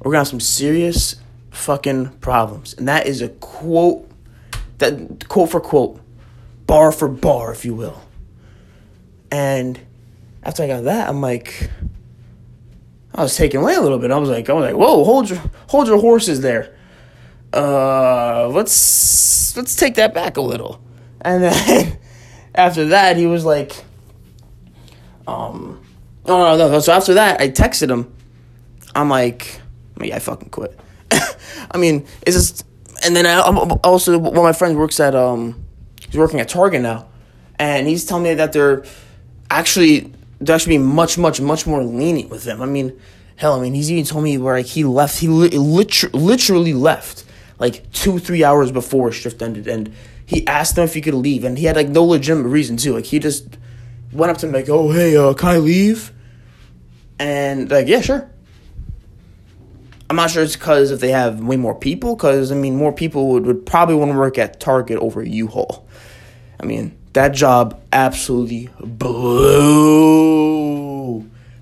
we're 0.00 0.12
gonna 0.12 0.18
have 0.18 0.28
some 0.28 0.40
serious 0.40 1.16
fucking 1.50 2.10
problems. 2.18 2.74
And 2.74 2.88
that 2.88 3.06
is 3.06 3.22
a 3.22 3.28
quote 3.28 4.08
that 4.78 5.28
quote 5.28 5.50
for 5.50 5.60
quote, 5.60 6.00
bar 6.66 6.92
for 6.92 7.08
bar, 7.08 7.52
if 7.52 7.64
you 7.64 7.74
will. 7.74 8.00
And 9.30 9.78
after 10.42 10.62
I 10.62 10.66
got 10.66 10.84
that, 10.84 11.08
I'm 11.08 11.20
like, 11.20 11.70
I 13.16 13.22
was 13.22 13.34
taken 13.34 13.62
away 13.62 13.74
a 13.74 13.80
little 13.80 13.98
bit. 13.98 14.10
I 14.10 14.18
was 14.18 14.28
like, 14.28 14.48
I 14.50 14.52
was 14.52 14.70
like, 14.70 14.76
whoa, 14.76 15.02
hold 15.02 15.30
your 15.30 15.40
hold 15.68 15.88
your 15.88 15.98
horses 15.98 16.42
there. 16.42 16.76
Uh, 17.52 18.48
let's 18.48 19.56
let's 19.56 19.74
take 19.74 19.94
that 19.94 20.12
back 20.12 20.36
a 20.36 20.42
little. 20.42 20.82
And 21.22 21.42
then 21.42 21.98
after 22.54 22.86
that, 22.86 23.16
he 23.16 23.26
was 23.26 23.44
like, 23.44 23.72
um, 25.26 25.82
oh 26.26 26.56
no, 26.56 26.68
no. 26.68 26.78
So 26.80 26.92
after 26.92 27.14
that, 27.14 27.40
I 27.40 27.48
texted 27.48 27.90
him. 27.90 28.12
I'm 28.94 29.08
like, 29.08 29.60
yeah, 30.02 30.16
I 30.16 30.18
fucking 30.18 30.50
quit. 30.50 30.78
I 31.70 31.78
mean, 31.78 32.06
it's 32.26 32.36
just, 32.36 32.66
and 33.04 33.16
then 33.16 33.26
I 33.26 33.40
also 33.82 34.18
one 34.18 34.36
of 34.36 34.42
my 34.42 34.52
friends 34.52 34.76
works 34.76 35.00
at 35.00 35.14
um, 35.14 35.64
he's 36.06 36.18
working 36.18 36.40
at 36.40 36.50
Target 36.50 36.82
now, 36.82 37.08
and 37.58 37.86
he's 37.86 38.04
telling 38.04 38.24
me 38.24 38.34
that 38.34 38.52
they're 38.52 38.84
actually 39.50 40.12
they're 40.40 40.56
actually 40.56 40.78
being 40.78 40.86
much, 40.86 41.18
much, 41.18 41.40
much 41.40 41.66
more 41.66 41.82
lenient 41.82 42.30
with 42.30 42.44
him. 42.44 42.60
I 42.60 42.66
mean, 42.66 42.98
hell, 43.36 43.58
I 43.58 43.62
mean, 43.62 43.74
he's 43.74 43.90
even 43.90 44.04
told 44.04 44.24
me 44.24 44.38
where 44.38 44.56
like, 44.56 44.66
he 44.66 44.84
left. 44.84 45.18
He 45.18 45.28
li- 45.28 45.50
liter- 45.50 46.10
literally 46.10 46.72
left 46.72 47.24
like 47.58 47.90
two, 47.92 48.18
three 48.18 48.44
hours 48.44 48.70
before 48.70 49.10
shift 49.12 49.40
ended, 49.40 49.66
and 49.66 49.92
he 50.24 50.46
asked 50.46 50.76
him 50.76 50.84
if 50.84 50.94
he 50.94 51.00
could 51.00 51.14
leave, 51.14 51.44
and 51.44 51.58
he 51.58 51.64
had 51.64 51.76
like 51.76 51.88
no 51.88 52.04
legitimate 52.04 52.48
reason 52.48 52.76
to. 52.78 52.92
Like 52.92 53.06
he 53.06 53.18
just 53.18 53.56
went 54.12 54.30
up 54.30 54.38
to 54.38 54.46
him 54.46 54.52
like, 54.52 54.68
"Oh, 54.68 54.90
hey, 54.90 55.16
uh, 55.16 55.32
can 55.34 55.48
I 55.48 55.58
leave?" 55.58 56.12
And 57.18 57.70
like, 57.70 57.88
yeah, 57.88 58.00
sure. 58.00 58.30
I'm 60.08 60.16
not 60.16 60.30
sure 60.30 60.42
it's 60.42 60.54
because 60.54 60.92
if 60.92 61.00
they 61.00 61.10
have 61.10 61.40
way 61.40 61.56
more 61.56 61.74
people, 61.74 62.14
because 62.14 62.52
I 62.52 62.54
mean, 62.54 62.76
more 62.76 62.92
people 62.92 63.28
would, 63.30 63.46
would 63.46 63.66
probably 63.66 63.96
want 63.96 64.12
to 64.12 64.16
work 64.16 64.38
at 64.38 64.60
Target 64.60 64.98
over 64.98 65.22
U-Haul. 65.22 65.86
I 66.60 66.66
mean, 66.66 66.96
that 67.16 67.32
job 67.32 67.80
absolutely 67.94 68.68
blew. 68.78 69.16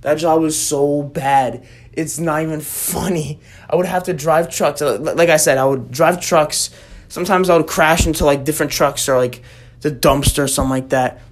That 0.00 0.14
job 0.14 0.42
was 0.42 0.60
so 0.60 1.04
bad. 1.04 1.64
It's 1.92 2.18
not 2.18 2.42
even 2.42 2.60
funny. 2.60 3.38
I 3.70 3.76
would 3.76 3.86
have 3.86 4.02
to 4.04 4.12
drive 4.12 4.50
trucks. 4.50 4.80
Like 4.80 5.28
I 5.28 5.36
said, 5.36 5.56
I 5.56 5.64
would 5.64 5.92
drive 5.92 6.20
trucks. 6.20 6.70
Sometimes 7.08 7.48
I 7.48 7.56
would 7.56 7.68
crash 7.68 8.04
into 8.04 8.24
like 8.24 8.42
different 8.44 8.72
trucks 8.72 9.08
or 9.08 9.16
like 9.16 9.42
the 9.82 9.92
dumpster 9.92 10.42
or 10.42 10.48
something 10.48 10.70
like 10.70 10.88
that. 10.88 11.22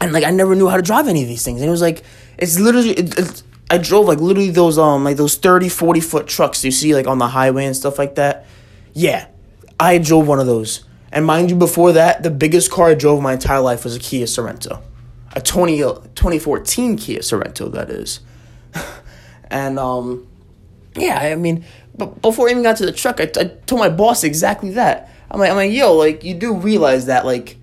And 0.00 0.14
like 0.14 0.24
I 0.24 0.30
never 0.30 0.54
knew 0.54 0.70
how 0.70 0.78
to 0.78 0.82
drive 0.82 1.06
any 1.06 1.20
of 1.20 1.28
these 1.28 1.44
things. 1.44 1.60
And 1.60 1.68
it 1.68 1.72
was 1.72 1.82
like 1.82 2.02
it's 2.38 2.58
literally 2.58 2.92
it, 2.92 3.18
it's 3.18 3.44
I 3.70 3.76
drove 3.76 4.06
like 4.06 4.20
literally 4.20 4.48
those 4.48 4.78
um 4.78 5.04
like 5.04 5.18
those 5.18 5.36
30 5.36 5.68
40 5.68 6.00
foot 6.00 6.26
trucks 6.26 6.64
you 6.64 6.70
see 6.70 6.94
like 6.94 7.06
on 7.06 7.18
the 7.18 7.28
highway 7.28 7.66
and 7.66 7.76
stuff 7.76 7.98
like 7.98 8.14
that. 8.14 8.46
Yeah. 8.94 9.26
I 9.78 9.98
drove 9.98 10.26
one 10.26 10.40
of 10.40 10.46
those. 10.46 10.86
And 11.12 11.26
mind 11.26 11.50
you 11.50 11.56
before 11.56 11.92
that, 11.92 12.22
the 12.22 12.30
biggest 12.30 12.70
car 12.70 12.88
I 12.88 12.94
drove 12.94 13.20
my 13.20 13.34
entire 13.34 13.60
life 13.60 13.84
was 13.84 13.94
a 13.94 14.00
Kia 14.00 14.24
Sorento. 14.24 14.80
A 15.34 15.40
20 15.40 15.78
2014 15.78 16.96
Kia 16.96 17.20
Sorento 17.20 17.70
that 17.72 17.90
is. 17.90 18.20
and 19.50 19.78
um 19.78 20.26
yeah, 20.94 21.18
I 21.18 21.36
mean, 21.36 21.64
but 21.96 22.20
before 22.20 22.48
I 22.48 22.50
even 22.50 22.62
got 22.62 22.76
to 22.78 22.86
the 22.86 22.92
truck, 22.92 23.20
I, 23.20 23.24
I 23.38 23.44
told 23.66 23.78
my 23.78 23.88
boss 23.88 24.24
exactly 24.24 24.70
that. 24.70 25.10
I'm 25.30 25.40
like, 25.40 25.50
I'm 25.50 25.56
like, 25.56 25.72
yo, 25.72 25.94
like 25.94 26.24
you 26.24 26.34
do 26.34 26.54
realize 26.54 27.06
that 27.06 27.24
like 27.26 27.56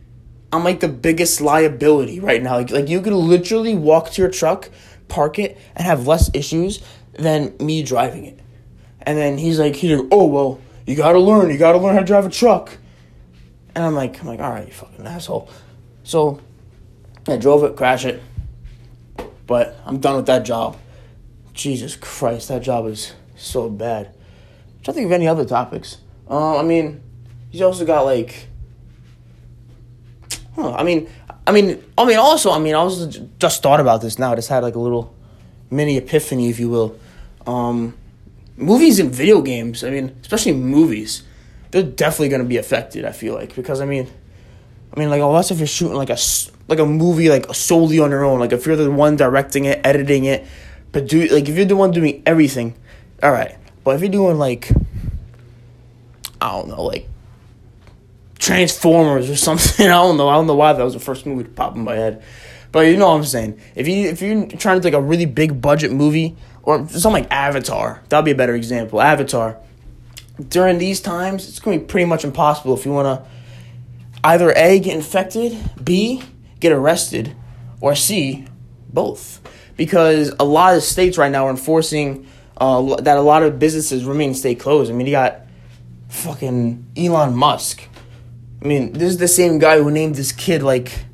I'm 0.51 0.63
like 0.63 0.79
the 0.79 0.88
biggest 0.88 1.41
liability 1.41 2.20
right 2.20 2.41
now. 2.41 2.56
Like, 2.58 2.72
like 2.72 2.88
you 2.88 3.01
could 3.01 3.13
literally 3.13 3.75
walk 3.75 4.12
to 4.12 4.22
your 4.22 4.32
truck, 4.32 4.70
park 5.08 5.39
it, 5.39 5.58
and 5.75 5.86
have 5.86 6.08
less 6.08 6.29
issues 6.34 6.82
than 7.13 7.56
me 7.60 7.84
driving 7.84 8.25
it. 8.25 8.39
And 9.01 9.18
then 9.18 9.38
he's 9.38 9.60
like, 9.60 9.75
he's 9.75 9.98
like, 9.98 10.08
oh 10.12 10.25
well, 10.25 10.60
you 10.86 10.96
gotta 10.96 11.20
learn, 11.20 11.50
you 11.50 11.58
gotta 11.58 11.77
learn 11.79 11.94
how 11.94 12.01
to 12.01 12.06
drive 12.06 12.25
a 12.25 12.29
truck. 12.29 12.77
And 13.79 13.88
I'm 13.88 13.95
like, 13.95 14.19
I'm 14.19 14.27
like, 14.27 14.41
all 14.41 14.51
right, 14.51 14.67
you 14.67 14.74
fucking 14.74 15.07
asshole. 15.07 15.50
So 16.03 16.41
I 17.29 17.38
drove 17.38 17.63
it, 17.63 17.77
crash 17.77 18.03
it, 18.03 18.21
but 19.48 19.79
I'm 19.86 20.01
done 20.01 20.17
with 20.17 20.25
that 20.25 20.43
job. 20.43 20.75
Jesus 21.53 21.95
Christ, 21.95 22.50
that 22.50 22.62
job 22.62 22.88
is 22.88 23.13
so 23.38 23.69
bad. 23.69 24.07
I'm 24.07 24.83
trying 24.83 24.83
to 24.83 24.91
think 24.93 25.05
of 25.05 25.13
any 25.13 25.29
other 25.29 25.45
topics. 25.45 26.00
Uh, 26.29 26.57
I 26.57 26.62
mean, 26.62 27.01
he's 27.51 27.62
also 27.62 27.86
got 27.86 28.01
like. 28.01 28.50
Huh, 30.55 30.74
I 30.74 30.83
mean, 30.83 31.07
I 31.48 31.53
mean, 31.53 31.81
I 31.98 32.03
mean. 32.03 32.17
Also, 32.17 32.51
I 32.51 32.59
mean, 32.59 32.75
I 32.75 32.83
was 32.83 33.17
just 33.39 33.63
thought 33.63 33.79
about 33.79 34.01
this 34.01 34.19
now. 34.19 34.33
I 34.33 34.36
just 34.36 34.50
had 34.50 34.62
like 34.62 34.75
a 34.75 34.79
little 34.79 35.15
mini 35.71 35.95
epiphany, 35.95 36.50
if 36.50 36.59
you 36.59 36.67
will. 36.67 37.00
Um, 37.48 37.98
movies 38.57 39.00
and 39.00 39.09
video 39.09 39.41
games. 39.41 39.86
I 39.86 39.89
mean, 39.89 40.17
especially 40.21 40.51
movies, 40.51 41.24
they're 41.72 41.84
definitely 41.84 42.30
gonna 42.30 42.44
be 42.44 42.58
affected. 42.58 43.06
I 43.06 43.12
feel 43.12 43.34
like 43.34 43.56
because 43.56 43.82
I 43.82 43.86
mean, 43.86 44.10
I 44.94 45.00
mean, 45.00 45.10
like 45.10 45.22
unless 45.22 45.52
if 45.52 45.60
you're 45.60 45.68
shooting 45.68 45.96
like 45.96 46.10
a 46.10 46.18
like 46.68 46.80
a 46.80 46.86
movie 46.86 47.30
like 47.30 47.54
solely 47.54 48.00
on 48.00 48.12
your 48.12 48.24
own, 48.24 48.40
like 48.40 48.52
if 48.52 48.66
you're 48.66 48.76
the 48.76 48.92
one 48.92 49.16
directing 49.16 49.66
it, 49.66 49.80
editing 49.86 50.26
it, 50.26 50.46
produ- 50.92 51.32
like 51.32 51.48
if 51.48 51.56
you're 51.56 51.66
the 51.66 51.76
one 51.76 51.92
doing 51.92 52.24
everything, 52.26 52.76
all 53.22 53.32
right. 53.32 53.56
But 53.84 53.96
if 53.96 54.02
you're 54.02 54.10
doing 54.10 54.38
like, 54.38 54.72
I 56.42 56.52
don't 56.52 56.70
know, 56.70 56.84
like 56.84 57.08
Transformers 58.38 59.30
or 59.30 59.36
something, 59.48 59.86
I 59.86 59.90
don't 59.90 60.18
know. 60.18 60.30
I 60.30 60.36
don't 60.36 60.48
know 60.48 60.56
why 60.56 60.74
that 60.74 60.84
was 60.84 60.94
the 60.94 61.00
first 61.00 61.26
movie 61.26 61.44
to 61.44 61.50
pop 61.50 61.76
in 61.76 61.84
my 61.84 61.96
head. 61.96 62.24
But 62.72 62.82
you 62.82 62.98
know 62.98 63.10
what 63.10 63.16
I'm 63.16 63.24
saying. 63.24 63.60
If 63.76 63.88
you 63.88 64.10
if 64.10 64.22
you're 64.22 64.46
trying 64.48 64.80
to 64.80 64.84
take 64.84 64.94
a 64.94 65.02
really 65.02 65.26
big 65.26 65.62
budget 65.62 65.92
movie 65.92 66.38
or 66.64 66.88
something 66.88 67.24
like 67.24 67.32
Avatar, 67.32 68.02
that'd 68.10 68.26
be 68.26 68.32
a 68.32 68.36
better 68.36 68.56
example. 68.56 69.02
Avatar. 69.02 69.58
During 70.48 70.77
these 70.77 71.01
times, 71.01 71.48
it's 71.50 71.60
gonna 71.60 71.79
be 71.79 71.86
pretty 71.86 72.05
much 72.05 72.24
impossible 72.24 72.74
if 72.74 72.86
you 72.86 72.93
wanna 72.93 73.25
either 74.24 74.51
A 74.55 74.79
get 74.79 74.96
infected, 74.96 75.58
B 75.84 76.24
get 76.60 76.72
arrested, 76.72 77.36
or 77.81 77.96
C 77.96 78.46
both. 78.91 79.41
Because 79.77 80.34
a 80.39 80.43
lot 80.43 80.75
of 80.75 80.84
states 80.84 81.17
right 81.17 81.31
now 81.31 81.48
are 81.48 81.51
enforcing 81.51 82.27
uh, 82.58 82.96
that 82.98 83.17
a 83.17 83.22
lot 83.22 83.43
of 83.43 83.60
businesses 83.60 84.03
remain 84.03 84.34
stay 84.34 84.55
closed. 84.55 84.91
I 84.91 84.93
mean, 84.93 85.08
you 85.08 85.12
got 85.12 85.41
fucking 86.10 86.86
Elon 86.98 87.36
Musk. 87.36 87.84
I 88.62 88.67
mean, 88.67 88.93
this 88.93 89.03
is 89.03 89.17
the 89.17 89.27
same 89.27 89.60
guy 89.60 89.77
who 89.77 89.89
named 89.89 90.15
this 90.15 90.34
kid 90.34 90.62
like 90.62 91.05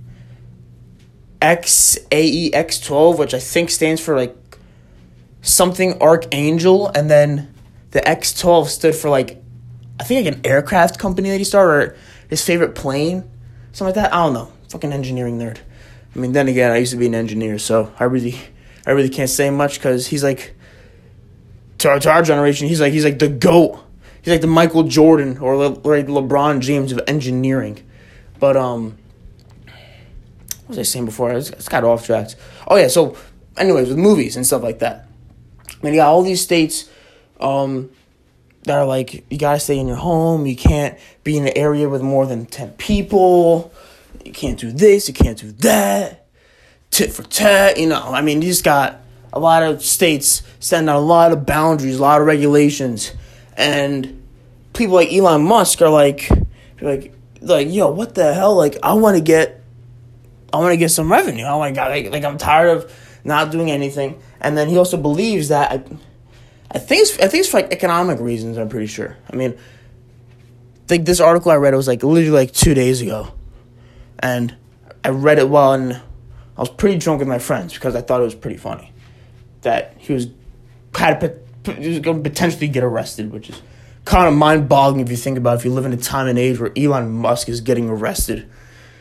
XAEX12, 1.42 3.20
which 3.20 3.34
I 3.36 3.40
think 3.40 3.70
stands 3.70 4.02
for 4.02 4.16
like 4.16 4.36
something 5.42 6.02
Archangel, 6.02 6.88
and 6.96 7.10
then 7.10 7.54
the 7.96 8.02
X12 8.02 8.68
stood 8.68 8.94
for 8.94 9.10
like 9.10 9.42
I 10.02 10.04
think 10.04 10.26
like 10.26 10.36
an 10.36 10.42
aircraft 10.46 11.00
company 11.00 11.30
that 11.30 11.38
he 11.38 11.46
started, 11.46 11.72
or 11.72 11.98
his 12.30 12.44
favorite 12.44 12.76
plane, 12.76 13.24
something 13.72 13.96
like 13.96 13.96
that. 13.96 14.14
I 14.14 14.18
don't 14.26 14.34
know. 14.34 14.52
Fucking 14.68 14.92
engineering 14.92 15.40
nerd. 15.40 15.60
I 16.14 16.20
mean, 16.20 16.34
then 16.34 16.50
again, 16.50 16.72
I 16.72 16.78
used 16.78 16.92
to 16.92 16.98
be 16.98 17.06
an 17.06 17.16
engineer, 17.16 17.58
so 17.58 17.94
I 17.98 18.04
really, 18.04 18.38
I 18.86 18.92
really 18.92 19.08
can't 19.08 19.30
say 19.30 19.50
much 19.50 19.76
because 19.76 20.08
he's 20.08 20.26
like, 20.26 20.56
to 21.78 21.90
our, 21.90 22.00
to 22.02 22.12
our 22.12 22.22
generation, 22.22 22.68
he's 22.68 22.82
like 22.82 22.92
he's 22.92 23.06
like 23.06 23.20
the 23.20 23.30
goat. 23.30 23.80
He's 24.22 24.34
like 24.34 24.42
the 24.42 24.48
Michael 24.48 24.84
Jordan 24.84 25.38
or 25.38 25.56
like 25.56 26.08
LeBron 26.08 26.60
James 26.60 26.92
of 26.92 27.00
engineering. 27.08 27.82
But 28.42 28.58
um, 28.58 28.98
what 29.64 30.68
was 30.68 30.80
I 30.80 30.84
saying 30.84 31.06
before? 31.06 31.32
I 31.32 31.36
just 31.36 31.70
got 31.70 31.86
off 31.86 32.06
track. 32.06 32.32
Oh 32.68 32.76
yeah, 32.76 32.90
so 32.90 33.16
anyways, 33.56 33.88
with 33.88 33.98
movies 33.98 34.36
and 34.36 34.46
stuff 34.46 34.64
like 34.64 34.80
that. 34.80 35.08
I 35.70 35.74
mean, 35.82 35.94
you 35.94 36.00
got 36.02 36.10
all 36.10 36.24
these 36.24 36.42
states 36.42 36.90
um, 37.40 37.90
that 38.64 38.78
are 38.78 38.86
like, 38.86 39.26
you 39.32 39.38
gotta 39.38 39.60
stay 39.60 39.78
in 39.78 39.88
your 39.88 39.98
home. 39.98 40.46
You 40.46 40.56
can't 40.56 40.98
be 41.24 41.38
in 41.38 41.48
an 41.48 41.54
area 41.56 41.88
with 41.88 42.02
more 42.02 42.26
than 42.26 42.46
ten 42.46 42.72
people. 42.72 43.74
You 44.24 44.32
can't 44.32 44.60
do 44.60 44.72
this. 44.72 45.08
You 45.08 45.14
can't 45.14 45.38
do 45.38 45.52
that. 45.52 46.28
Tit 46.92 47.12
for 47.12 47.24
tat. 47.24 47.80
You 47.80 47.88
know, 47.88 48.02
I 48.02 48.22
mean, 48.22 48.42
you 48.42 48.48
just 48.48 48.64
got 48.64 49.02
a 49.34 49.40
lot 49.40 49.64
of 49.64 49.84
states 49.84 50.42
setting 50.60 50.90
out 50.90 50.98
a 50.98 51.00
lot 51.00 51.32
of 51.32 51.46
boundaries, 51.46 52.00
a 52.00 52.02
lot 52.02 52.22
of 52.22 52.28
regulations, 52.28 53.12
and 53.58 54.24
people 54.74 54.96
like 54.96 55.12
Elon 55.12 55.44
Musk 55.44 55.82
are 55.82 55.90
like, 55.90 56.30
like, 56.82 57.14
like, 57.42 57.68
yo, 57.70 57.92
what 57.92 58.16
the 58.16 58.34
hell? 58.34 58.56
Like, 58.56 58.78
I 58.82 58.94
want 58.94 59.18
to 59.18 59.22
get, 59.22 59.62
I 60.54 60.58
want 60.58 60.72
to 60.72 60.78
get 60.78 60.90
some 60.90 61.12
revenue. 61.12 61.44
Oh 61.44 61.60
my 61.60 61.72
god, 61.72 61.92
like, 61.92 62.12
like 62.12 62.24
I'm 62.24 62.38
tired 62.38 62.78
of 62.78 62.92
not 63.24 63.52
doing 63.52 63.70
anything. 63.70 64.22
And 64.40 64.58
then 64.58 64.70
he 64.70 64.78
also 64.78 64.98
believes 64.98 65.50
that 65.50 65.86
I 66.76 66.80
think 66.80 67.04
it's, 67.04 67.14
I 67.20 67.28
think 67.28 67.36
it's 67.42 67.50
for 67.50 67.62
like 67.62 67.72
economic 67.72 68.20
reasons. 68.20 68.58
I'm 68.58 68.68
pretty 68.68 68.88
sure. 68.88 69.16
I 69.32 69.36
mean, 69.36 69.58
like 70.90 71.06
this 71.06 71.22
article 71.22 71.52
I 71.52 71.56
read 71.56 71.74
it 71.74 71.78
was 71.78 71.88
like 71.88 72.04
literally 72.04 72.38
like 72.38 72.52
two 72.52 72.74
days 72.74 73.02
ago, 73.02 73.32
and 74.20 74.54
I 75.04 75.10
read 75.10 75.40
it 75.40 75.50
while 75.50 75.72
and 75.72 75.94
I 75.94 76.02
was 76.60 76.70
pretty 76.70 76.98
drunk 76.98 77.20
with 77.20 77.30
my 77.30 77.40
friends 77.40 77.74
because 77.74 77.96
I 77.96 78.02
thought 78.02 78.20
it 78.20 78.26
was 78.26 78.36
pretty 78.36 78.58
funny 78.58 78.92
that 79.62 79.96
he 79.98 80.14
was 80.14 80.28
had 80.94 81.42
he 81.66 81.90
was 81.90 82.00
going 82.00 82.22
to 82.22 82.30
potentially 82.30 82.68
get 82.68 82.84
arrested, 82.84 83.32
which 83.32 83.50
is 83.50 83.62
kind 84.04 84.28
of 84.28 84.34
mind 84.34 84.68
boggling 84.68 85.02
if 85.02 85.10
you 85.10 85.18
think 85.18 85.38
about 85.38 85.54
it, 85.54 85.60
if 85.60 85.66
you 85.66 85.72
live 85.72 85.86
in 85.86 85.94
a 85.94 85.98
time 85.98 86.28
and 86.28 86.38
age 86.38 86.60
where 86.60 86.72
Elon 86.78 87.10
Musk 87.10 87.50
is 87.50 87.62
getting 87.62 87.90
arrested. 87.90 88.50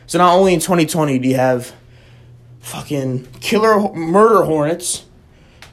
So 0.07 0.17
not 0.17 0.33
only 0.33 0.53
in 0.53 0.59
2020 0.61 1.19
do 1.19 1.27
you 1.27 1.35
have 1.35 1.73
fucking 2.59 3.27
killer 3.41 3.93
murder 3.93 4.43
hornets, 4.43 5.05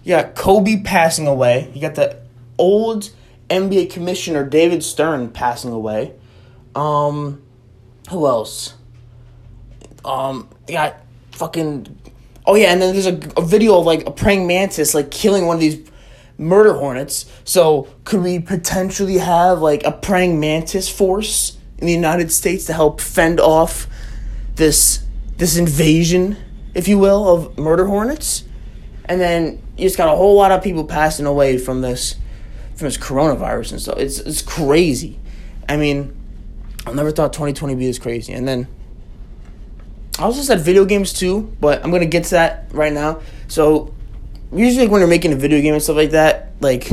you 0.05 0.11
got 0.11 0.35
Kobe 0.35 0.83
passing 0.83 1.27
away, 1.27 1.71
you 1.75 1.81
got 1.81 1.95
the 1.95 2.19
old 2.59 3.11
NBA 3.49 3.91
commissioner 3.91 4.45
David 4.45 4.83
Stern 4.83 5.31
passing 5.31 5.73
away. 5.73 6.15
Um, 6.75 7.43
who 8.11 8.27
else? 8.27 8.75
Um, 10.05 10.49
you 10.67 10.75
got 10.75 10.97
fucking. 11.33 11.99
Oh 12.45 12.57
yeah, 12.57 12.73
and 12.73 12.83
then 12.83 12.93
there's 12.93 13.07
a, 13.07 13.21
a 13.37 13.45
video 13.45 13.79
of 13.79 13.87
like 13.87 14.07
a 14.07 14.11
praying 14.11 14.47
mantis 14.47 14.95
like 14.95 15.11
killing 15.11 15.47
one 15.47 15.57
of 15.57 15.61
these 15.61 15.89
murder 16.39 16.75
hornets. 16.75 17.31
So 17.45 17.89
could 18.05 18.23
we 18.23 18.41
potentially 18.41 19.19
have 19.19 19.61
like 19.61 19.85
a 19.85 19.93
praying 19.93 20.41
mantis 20.41 20.89
force 20.89 21.57
in 21.79 21.87
the 21.87 21.93
United 21.93 22.33
States 22.33 22.65
to 22.67 22.73
help 22.73 23.01
fend 23.01 23.39
off 23.39 23.87
this 24.57 25.05
this 25.37 25.57
invasion, 25.57 26.37
if 26.75 26.89
you 26.89 26.99
will, 26.99 27.29
of 27.29 27.59
murder 27.59 27.87
hornets? 27.87 28.45
And 29.05 29.21
then 29.21 29.62
you 29.77 29.85
just 29.85 29.97
got 29.97 30.13
a 30.13 30.17
whole 30.17 30.37
lot 30.37 30.53
of 30.53 30.63
people 30.63 30.85
passing 30.85 31.27
away 31.27 31.59
from 31.59 31.81
this 31.81 32.17
from 32.75 32.87
this 32.87 32.97
coronavirus 32.97 33.73
and 33.73 33.83
stuff. 33.83 33.99
It's 33.99 34.19
it's 34.19 34.43
crazy. 34.43 35.19
I 35.69 35.77
mean, 35.77 36.15
I 36.87 36.93
never 36.93 37.11
thought 37.11 37.33
2020 37.33 37.75
would 37.75 37.79
be 37.79 37.87
this 37.87 37.99
crazy. 37.99 38.33
And 38.33 38.47
then 38.47 38.67
I 40.19 40.23
also 40.23 40.43
said 40.43 40.61
video 40.61 40.85
games 40.85 41.13
too, 41.13 41.55
but 41.61 41.83
I'm 41.85 41.91
gonna 41.91 42.07
get 42.07 42.25
to 42.25 42.31
that 42.33 42.67
right 42.73 42.93
now. 42.93 43.21
So 43.49 43.95
usually 44.53 44.89
when 44.89 45.01
you're 45.01 45.09
making 45.09 45.33
a 45.33 45.37
video 45.37 45.61
game 45.61 45.75
and 45.75 45.83
stuff 45.83 45.97
like 45.97 46.11
that, 46.11 46.53
like 46.61 46.91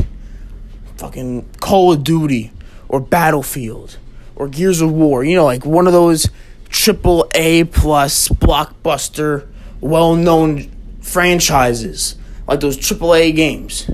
fucking 0.96 1.48
Call 1.60 1.92
of 1.92 2.04
Duty 2.04 2.52
or 2.88 3.00
Battlefield 3.00 3.98
or 4.36 4.48
Gears 4.48 4.80
of 4.80 4.92
War, 4.92 5.24
you 5.24 5.36
know, 5.36 5.44
like 5.44 5.64
one 5.64 5.86
of 5.86 5.92
those 5.92 6.28
triple 6.68 7.28
A 7.34 7.64
plus 7.64 8.28
blockbuster, 8.28 9.46
well 9.80 10.14
known 10.14 10.70
franchises, 11.00 12.16
like 12.50 12.60
those 12.60 12.76
AAA 12.76 13.34
games 13.34 13.88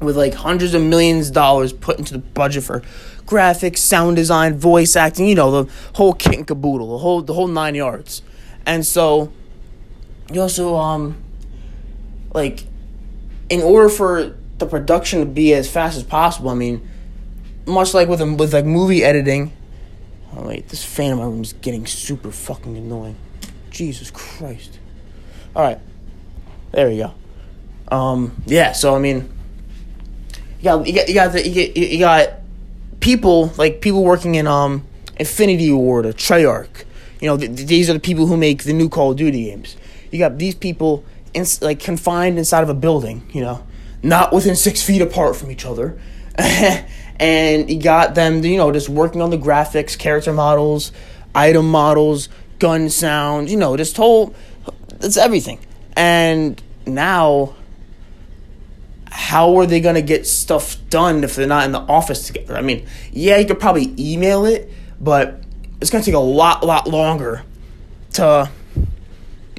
with 0.00 0.16
like 0.16 0.32
hundreds 0.32 0.72
of 0.72 0.82
millions 0.82 1.28
of 1.28 1.34
dollars 1.34 1.72
put 1.72 1.98
into 1.98 2.14
the 2.14 2.18
budget 2.18 2.64
for 2.64 2.80
graphics, 3.26 3.78
sound 3.78 4.16
design, 4.16 4.56
voice 4.56 4.96
acting, 4.96 5.28
you 5.28 5.34
know, 5.34 5.62
the 5.64 5.72
whole 5.94 6.14
kit 6.14 6.34
and 6.34 6.46
caboodle, 6.46 6.92
the 6.92 6.98
whole 6.98 7.20
the 7.20 7.34
whole 7.34 7.46
nine 7.46 7.74
yards. 7.74 8.22
And 8.64 8.86
so 8.86 9.32
you 10.32 10.40
also 10.40 10.76
um 10.76 11.22
like 12.32 12.64
in 13.50 13.60
order 13.60 13.90
for 13.90 14.34
the 14.56 14.66
production 14.66 15.20
to 15.20 15.26
be 15.26 15.52
as 15.52 15.70
fast 15.70 15.98
as 15.98 16.02
possible, 16.02 16.48
I 16.48 16.54
mean, 16.54 16.88
much 17.66 17.92
like 17.92 18.08
with 18.08 18.22
a, 18.22 18.34
with 18.34 18.54
like 18.54 18.64
movie 18.64 19.04
editing. 19.04 19.52
Oh 20.34 20.48
wait, 20.48 20.68
this 20.70 20.82
fan 20.82 21.12
in 21.12 21.18
my 21.18 21.24
room 21.24 21.42
is 21.42 21.52
getting 21.52 21.84
super 21.84 22.32
fucking 22.32 22.76
annoying. 22.78 23.16
Jesus 23.70 24.10
Christ. 24.10 24.78
All 25.54 25.62
right, 25.62 25.78
there 26.72 26.88
we 26.88 26.96
go. 26.96 27.12
Um, 27.94 28.42
yeah. 28.46 28.72
So 28.72 28.94
I 28.94 28.98
mean, 28.98 29.28
you 30.58 30.64
got 30.64 30.86
you 30.86 30.92
got 30.94 31.08
you 31.08 31.14
got 31.14 31.32
the, 31.32 31.46
you, 31.46 31.54
get, 31.54 31.76
you 31.76 31.98
got 31.98 32.30
people 33.00 33.52
like 33.56 33.80
people 33.80 34.02
working 34.02 34.34
in 34.34 34.46
um 34.46 34.84
Infinity 35.18 35.72
Ward 35.72 36.06
or 36.06 36.12
Treyarch. 36.12 36.84
You 37.20 37.28
know, 37.28 37.36
th- 37.36 37.66
these 37.66 37.88
are 37.88 37.94
the 37.94 38.00
people 38.00 38.26
who 38.26 38.36
make 38.36 38.64
the 38.64 38.72
new 38.72 38.88
Call 38.88 39.12
of 39.12 39.16
Duty 39.16 39.44
games. 39.44 39.76
You 40.10 40.18
got 40.18 40.38
these 40.38 40.54
people 40.54 41.04
in, 41.32 41.46
like 41.60 41.80
confined 41.80 42.38
inside 42.38 42.62
of 42.62 42.68
a 42.68 42.74
building. 42.74 43.28
You 43.32 43.42
know, 43.42 43.66
not 44.02 44.32
within 44.32 44.56
six 44.56 44.82
feet 44.82 45.00
apart 45.00 45.36
from 45.36 45.50
each 45.50 45.64
other. 45.64 45.98
and 47.16 47.70
you 47.70 47.80
got 47.80 48.16
them, 48.16 48.44
you 48.44 48.56
know, 48.56 48.72
just 48.72 48.88
working 48.88 49.22
on 49.22 49.30
the 49.30 49.38
graphics, 49.38 49.96
character 49.96 50.32
models, 50.32 50.90
item 51.32 51.70
models, 51.70 52.28
gun 52.58 52.90
sounds, 52.90 53.52
you 53.52 53.56
know, 53.56 53.76
just 53.76 53.96
whole, 53.96 54.34
it's 55.00 55.16
everything. 55.16 55.60
And 55.96 56.60
now 56.86 57.54
how 59.14 59.56
are 59.58 59.64
they 59.64 59.78
going 59.78 59.94
to 59.94 60.02
get 60.02 60.26
stuff 60.26 60.76
done 60.90 61.22
if 61.22 61.36
they're 61.36 61.46
not 61.46 61.64
in 61.64 61.70
the 61.70 61.78
office 61.78 62.26
together? 62.26 62.56
I 62.56 62.62
mean, 62.62 62.84
yeah, 63.12 63.38
you 63.38 63.46
could 63.46 63.60
probably 63.60 63.94
email 63.96 64.44
it, 64.44 64.68
but 65.00 65.40
it's 65.80 65.88
going 65.88 66.02
to 66.02 66.04
take 66.04 66.16
a 66.16 66.18
lot, 66.18 66.66
lot 66.66 66.88
longer 66.88 67.44
to 68.14 68.50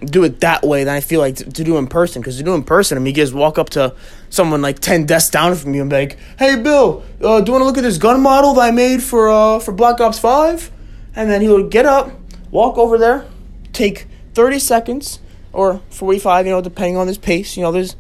do 0.04 0.26
it 0.26 0.42
that 0.42 0.64
way 0.64 0.84
than 0.84 0.94
I 0.94 1.00
feel 1.00 1.22
like 1.22 1.38
to, 1.38 1.50
to 1.50 1.64
do 1.64 1.78
in 1.78 1.88
person. 1.88 2.22
Because 2.22 2.36
to 2.36 2.44
do 2.44 2.54
in 2.54 2.64
person, 2.64 2.98
I 2.98 3.00
mean, 3.00 3.16
you 3.16 3.22
just 3.22 3.34
walk 3.34 3.58
up 3.58 3.70
to 3.72 3.96
someone 4.30 4.62
like 4.62 4.80
10 4.80 5.06
desks 5.06 5.32
down 5.32 5.56
from 5.56 5.74
you 5.74 5.80
and 5.80 5.90
be 5.90 5.96
like, 5.96 6.20
hey, 6.38 6.62
Bill, 6.62 7.06
uh, 7.22 7.40
do 7.40 7.50
you 7.50 7.54
want 7.54 7.62
to 7.62 7.66
look 7.66 7.78
at 7.78 7.84
this 7.84 7.98
gun 7.98 8.22
model 8.22 8.56
that 8.56 8.62
I 8.62 8.72
made 8.72 9.02
for, 9.02 9.30
uh, 9.30 9.60
for 9.60 9.72
Black 9.72 10.02
Ops 10.02 10.20
5? 10.20 10.70
And 11.16 11.30
then 11.30 11.40
he 11.40 11.48
would 11.48 11.72
get 11.72 11.86
up, 11.86 12.12
walk 12.52 12.78
over 12.78 12.98
there, 12.98 13.26
take 13.72 14.08
30 14.34 14.60
seconds 14.60 15.20
or 15.54 15.80
45, 15.92 16.46
you 16.46 16.52
know, 16.52 16.62
depending 16.62 16.98
on 16.98 17.08
his 17.08 17.18
pace. 17.18 17.56
You 17.56 17.64
know, 17.64 17.72
there's 17.72 17.96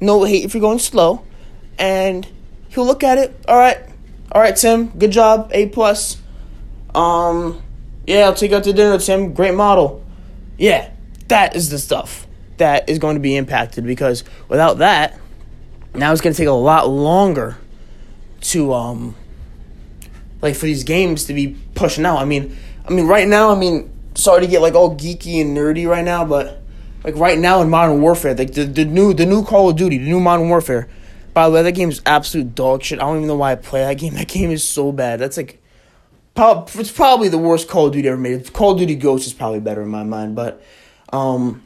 no 0.00 0.24
hate 0.24 0.44
if 0.44 0.54
you're 0.54 0.60
going 0.60 0.78
slow. 0.78 1.24
And 1.78 2.26
he'll 2.68 2.86
look 2.86 3.04
at 3.04 3.18
it. 3.18 3.38
All 3.48 3.58
right, 3.58 3.78
all 4.32 4.40
right, 4.40 4.56
Tim. 4.56 4.88
Good 4.88 5.10
job. 5.10 5.50
A 5.52 5.66
plus. 5.66 6.20
Um, 6.94 7.62
yeah, 8.06 8.26
I'll 8.26 8.34
take 8.34 8.50
you 8.50 8.56
out 8.56 8.64
to 8.64 8.72
dinner, 8.72 8.98
Tim. 8.98 9.34
Great 9.34 9.54
model. 9.54 10.04
Yeah, 10.58 10.90
that 11.28 11.54
is 11.56 11.70
the 11.70 11.78
stuff 11.78 12.26
that 12.56 12.88
is 12.88 12.98
going 12.98 13.16
to 13.16 13.20
be 13.20 13.36
impacted 13.36 13.84
because 13.84 14.24
without 14.48 14.78
that, 14.78 15.18
now 15.94 16.12
it's 16.12 16.20
going 16.20 16.32
to 16.32 16.36
take 16.36 16.48
a 16.48 16.52
lot 16.52 16.88
longer 16.88 17.58
to 18.40 18.72
um, 18.72 19.14
like 20.40 20.54
for 20.54 20.66
these 20.66 20.84
games 20.84 21.24
to 21.24 21.34
be 21.34 21.56
pushing 21.74 22.06
out. 22.06 22.18
I 22.18 22.24
mean, 22.24 22.56
I 22.86 22.92
mean, 22.92 23.06
right 23.06 23.26
now, 23.26 23.50
I 23.50 23.58
mean, 23.58 23.90
sorry 24.14 24.42
to 24.42 24.46
get 24.46 24.62
like 24.62 24.74
all 24.74 24.96
geeky 24.96 25.40
and 25.40 25.56
nerdy 25.56 25.88
right 25.88 26.04
now, 26.04 26.24
but 26.24 26.62
like 27.06 27.14
right 27.16 27.38
now 27.38 27.62
in 27.62 27.70
Modern 27.70 28.02
Warfare, 28.02 28.34
like 28.34 28.52
the, 28.52 28.64
the 28.64 28.84
new 28.84 29.14
the 29.14 29.24
new 29.24 29.44
Call 29.44 29.70
of 29.70 29.76
Duty, 29.76 29.98
the 29.98 30.08
new 30.08 30.20
Modern 30.20 30.48
Warfare. 30.48 30.88
By 31.32 31.48
the 31.48 31.54
way, 31.54 31.62
that 31.62 31.72
game 31.72 31.88
is 31.88 32.02
absolute 32.04 32.54
dog 32.54 32.82
shit. 32.82 32.98
I 32.98 33.02
don't 33.02 33.18
even 33.18 33.28
know 33.28 33.36
why 33.36 33.52
I 33.52 33.54
play 33.54 33.80
that 33.80 33.94
game. 33.94 34.14
That 34.16 34.28
game 34.28 34.50
is 34.50 34.66
so 34.66 34.90
bad. 34.90 35.20
That's 35.20 35.36
like, 35.36 35.62
it's 36.36 36.90
probably 36.90 37.28
the 37.28 37.38
worst 37.38 37.68
Call 37.68 37.86
of 37.86 37.92
Duty 37.92 38.08
ever 38.08 38.16
made. 38.16 38.52
Call 38.52 38.72
of 38.72 38.78
Duty 38.78 38.96
Ghost 38.96 39.26
is 39.26 39.32
probably 39.32 39.60
better 39.60 39.82
in 39.82 39.88
my 39.88 40.02
mind, 40.02 40.34
but, 40.34 40.62
um, 41.12 41.62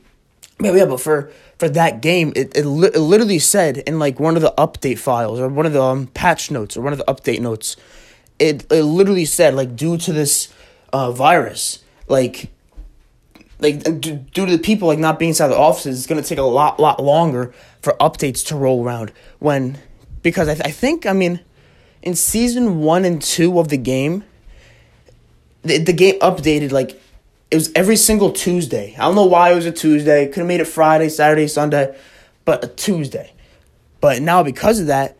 yeah, 0.60 0.72
yeah. 0.72 0.84
But 0.84 1.00
for 1.00 1.30
for 1.58 1.68
that 1.70 2.02
game, 2.02 2.32
it 2.36 2.54
it, 2.54 2.66
li- 2.66 2.90
it 2.92 3.00
literally 3.00 3.38
said 3.38 3.78
in 3.78 3.98
like 3.98 4.20
one 4.20 4.36
of 4.36 4.42
the 4.42 4.52
update 4.58 4.98
files 4.98 5.40
or 5.40 5.48
one 5.48 5.64
of 5.64 5.72
the 5.72 5.82
um, 5.82 6.08
patch 6.08 6.50
notes 6.50 6.76
or 6.76 6.82
one 6.82 6.92
of 6.92 6.98
the 6.98 7.04
update 7.06 7.40
notes, 7.40 7.76
it 8.38 8.70
it 8.70 8.82
literally 8.82 9.24
said 9.24 9.54
like 9.54 9.74
due 9.74 9.96
to 9.96 10.12
this 10.12 10.52
uh, 10.92 11.12
virus, 11.12 11.82
like 12.08 12.50
like 13.60 13.82
due 14.00 14.24
to 14.32 14.46
the 14.46 14.58
people 14.58 14.88
like 14.88 14.98
not 14.98 15.18
being 15.18 15.30
inside 15.30 15.48
the 15.48 15.56
offices, 15.56 15.98
it's 15.98 16.06
gonna 16.06 16.22
take 16.22 16.38
a 16.38 16.42
lot 16.42 16.80
lot 16.80 17.02
longer 17.02 17.52
for 17.82 17.94
updates 18.00 18.46
to 18.46 18.56
roll 18.56 18.84
around. 18.84 19.12
When 19.38 19.78
because 20.22 20.48
I, 20.48 20.54
th- 20.54 20.66
I 20.66 20.70
think 20.70 21.06
I 21.06 21.12
mean, 21.12 21.40
in 22.02 22.14
season 22.14 22.80
one 22.80 23.04
and 23.04 23.20
two 23.20 23.58
of 23.58 23.68
the 23.68 23.76
game, 23.76 24.24
the 25.62 25.78
the 25.78 25.92
game 25.92 26.18
updated 26.20 26.72
like 26.72 27.00
it 27.50 27.56
was 27.56 27.70
every 27.74 27.96
single 27.96 28.32
Tuesday. 28.32 28.94
I 28.96 29.02
don't 29.02 29.14
know 29.14 29.26
why 29.26 29.52
it 29.52 29.56
was 29.56 29.66
a 29.66 29.72
Tuesday. 29.72 30.26
Could 30.26 30.38
have 30.38 30.46
made 30.46 30.60
it 30.60 30.66
Friday, 30.66 31.08
Saturday, 31.08 31.48
Sunday, 31.48 31.96
but 32.44 32.64
a 32.64 32.68
Tuesday. 32.68 33.32
But 34.00 34.22
now 34.22 34.42
because 34.42 34.80
of 34.80 34.86
that, 34.86 35.16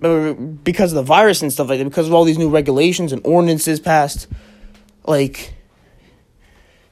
because 0.00 0.92
of 0.92 0.96
the 0.96 1.02
virus 1.02 1.42
and 1.42 1.52
stuff 1.52 1.68
like 1.68 1.78
that, 1.78 1.84
because 1.84 2.06
of 2.06 2.14
all 2.14 2.24
these 2.24 2.38
new 2.38 2.48
regulations 2.48 3.12
and 3.12 3.20
ordinances 3.24 3.78
passed, 3.78 4.26
like 5.06 5.54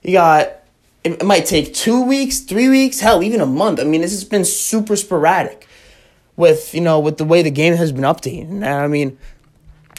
you 0.02 0.12
got 0.12 0.52
it, 1.04 1.24
might 1.24 1.46
take 1.46 1.74
two 1.74 2.02
weeks, 2.02 2.40
three 2.40 2.68
weeks, 2.68 3.00
hell, 3.00 3.22
even 3.22 3.40
a 3.40 3.46
month. 3.46 3.80
I 3.80 3.84
mean, 3.84 4.00
this 4.00 4.12
has 4.12 4.24
been 4.24 4.44
super 4.44 4.96
sporadic 4.96 5.66
with 6.36 6.72
you 6.72 6.80
know 6.80 7.00
with 7.00 7.18
the 7.18 7.24
way 7.24 7.42
the 7.42 7.50
game 7.50 7.74
has 7.74 7.92
been 7.92 8.04
updated. 8.04 8.48
And 8.48 8.64
I 8.64 8.86
mean, 8.86 9.18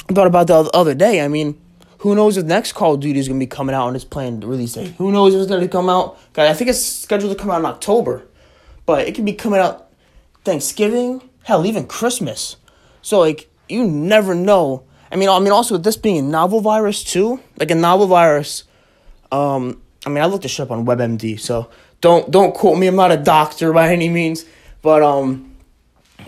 I 0.10 0.14
thought 0.14 0.28
about 0.28 0.48
the 0.48 0.70
other 0.74 0.96
day. 0.96 1.22
I 1.22 1.28
mean, 1.28 1.60
who 2.00 2.16
knows 2.16 2.38
if 2.38 2.46
next 2.46 2.74
Call 2.74 2.96
of 2.96 3.02
Duty 3.02 3.20
is 3.20 3.28
gonna 3.28 3.40
be 3.40 3.48
coming 3.48 3.76
out 3.76 3.88
on 3.88 3.96
its 3.96 4.06
planned 4.06 4.44
release 4.44 4.74
date? 4.74 4.94
Who 4.98 5.12
knows 5.12 5.36
if 5.36 5.42
it's 5.42 5.50
gonna 5.50 5.68
come 5.68 5.90
out? 5.90 6.18
God, 6.34 6.48
I 6.48 6.54
think 6.54 6.70
it's 6.70 6.84
scheduled 6.84 7.36
to 7.36 7.42
come 7.42 7.52
out 7.52 7.60
in 7.60 7.66
October, 7.66 8.26
but 8.86 9.08
it 9.08 9.16
could 9.16 9.26
be 9.26 9.34
coming 9.34 9.60
out 9.60 9.90
Thanksgiving, 10.44 11.22
hell, 11.44 11.66
even 11.66 11.86
Christmas. 11.86 12.56
So 13.02 13.20
like, 13.20 13.50
you 13.68 13.86
never 13.86 14.34
know. 14.34 14.84
I 15.12 15.16
mean, 15.16 15.30
I 15.30 15.40
mean, 15.40 15.52
also 15.52 15.76
with 15.76 15.84
this 15.84 15.98
being 15.98 16.18
a 16.18 16.22
novel 16.22 16.62
virus 16.62 17.04
too, 17.04 17.40
like 17.58 17.72
a 17.72 17.76
novel 17.76 18.08
virus, 18.08 18.64
um, 19.32 19.82
I 20.06 20.10
mean, 20.10 20.24
I 20.24 20.28
looked 20.28 20.44
this 20.44 20.60
up 20.60 20.72
on 20.72 20.86
WebMD, 20.86 21.40
so 21.40 21.70
don't 22.02 22.30
don't 22.32 22.54
quote 22.54 22.78
me. 22.78 22.88
I'm 22.88 22.96
not 22.96 23.12
a 23.12 23.18
doctor 23.18 23.74
by 23.74 23.92
any 23.92 24.10
means, 24.10 24.46
but 24.82 25.04
um, 25.04 25.56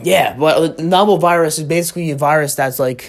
yeah. 0.03 0.35
But 0.37 0.79
novel 0.79 1.17
virus 1.17 1.57
is 1.57 1.63
basically 1.63 2.11
a 2.11 2.17
virus 2.17 2.55
that's 2.55 2.79
like 2.79 3.07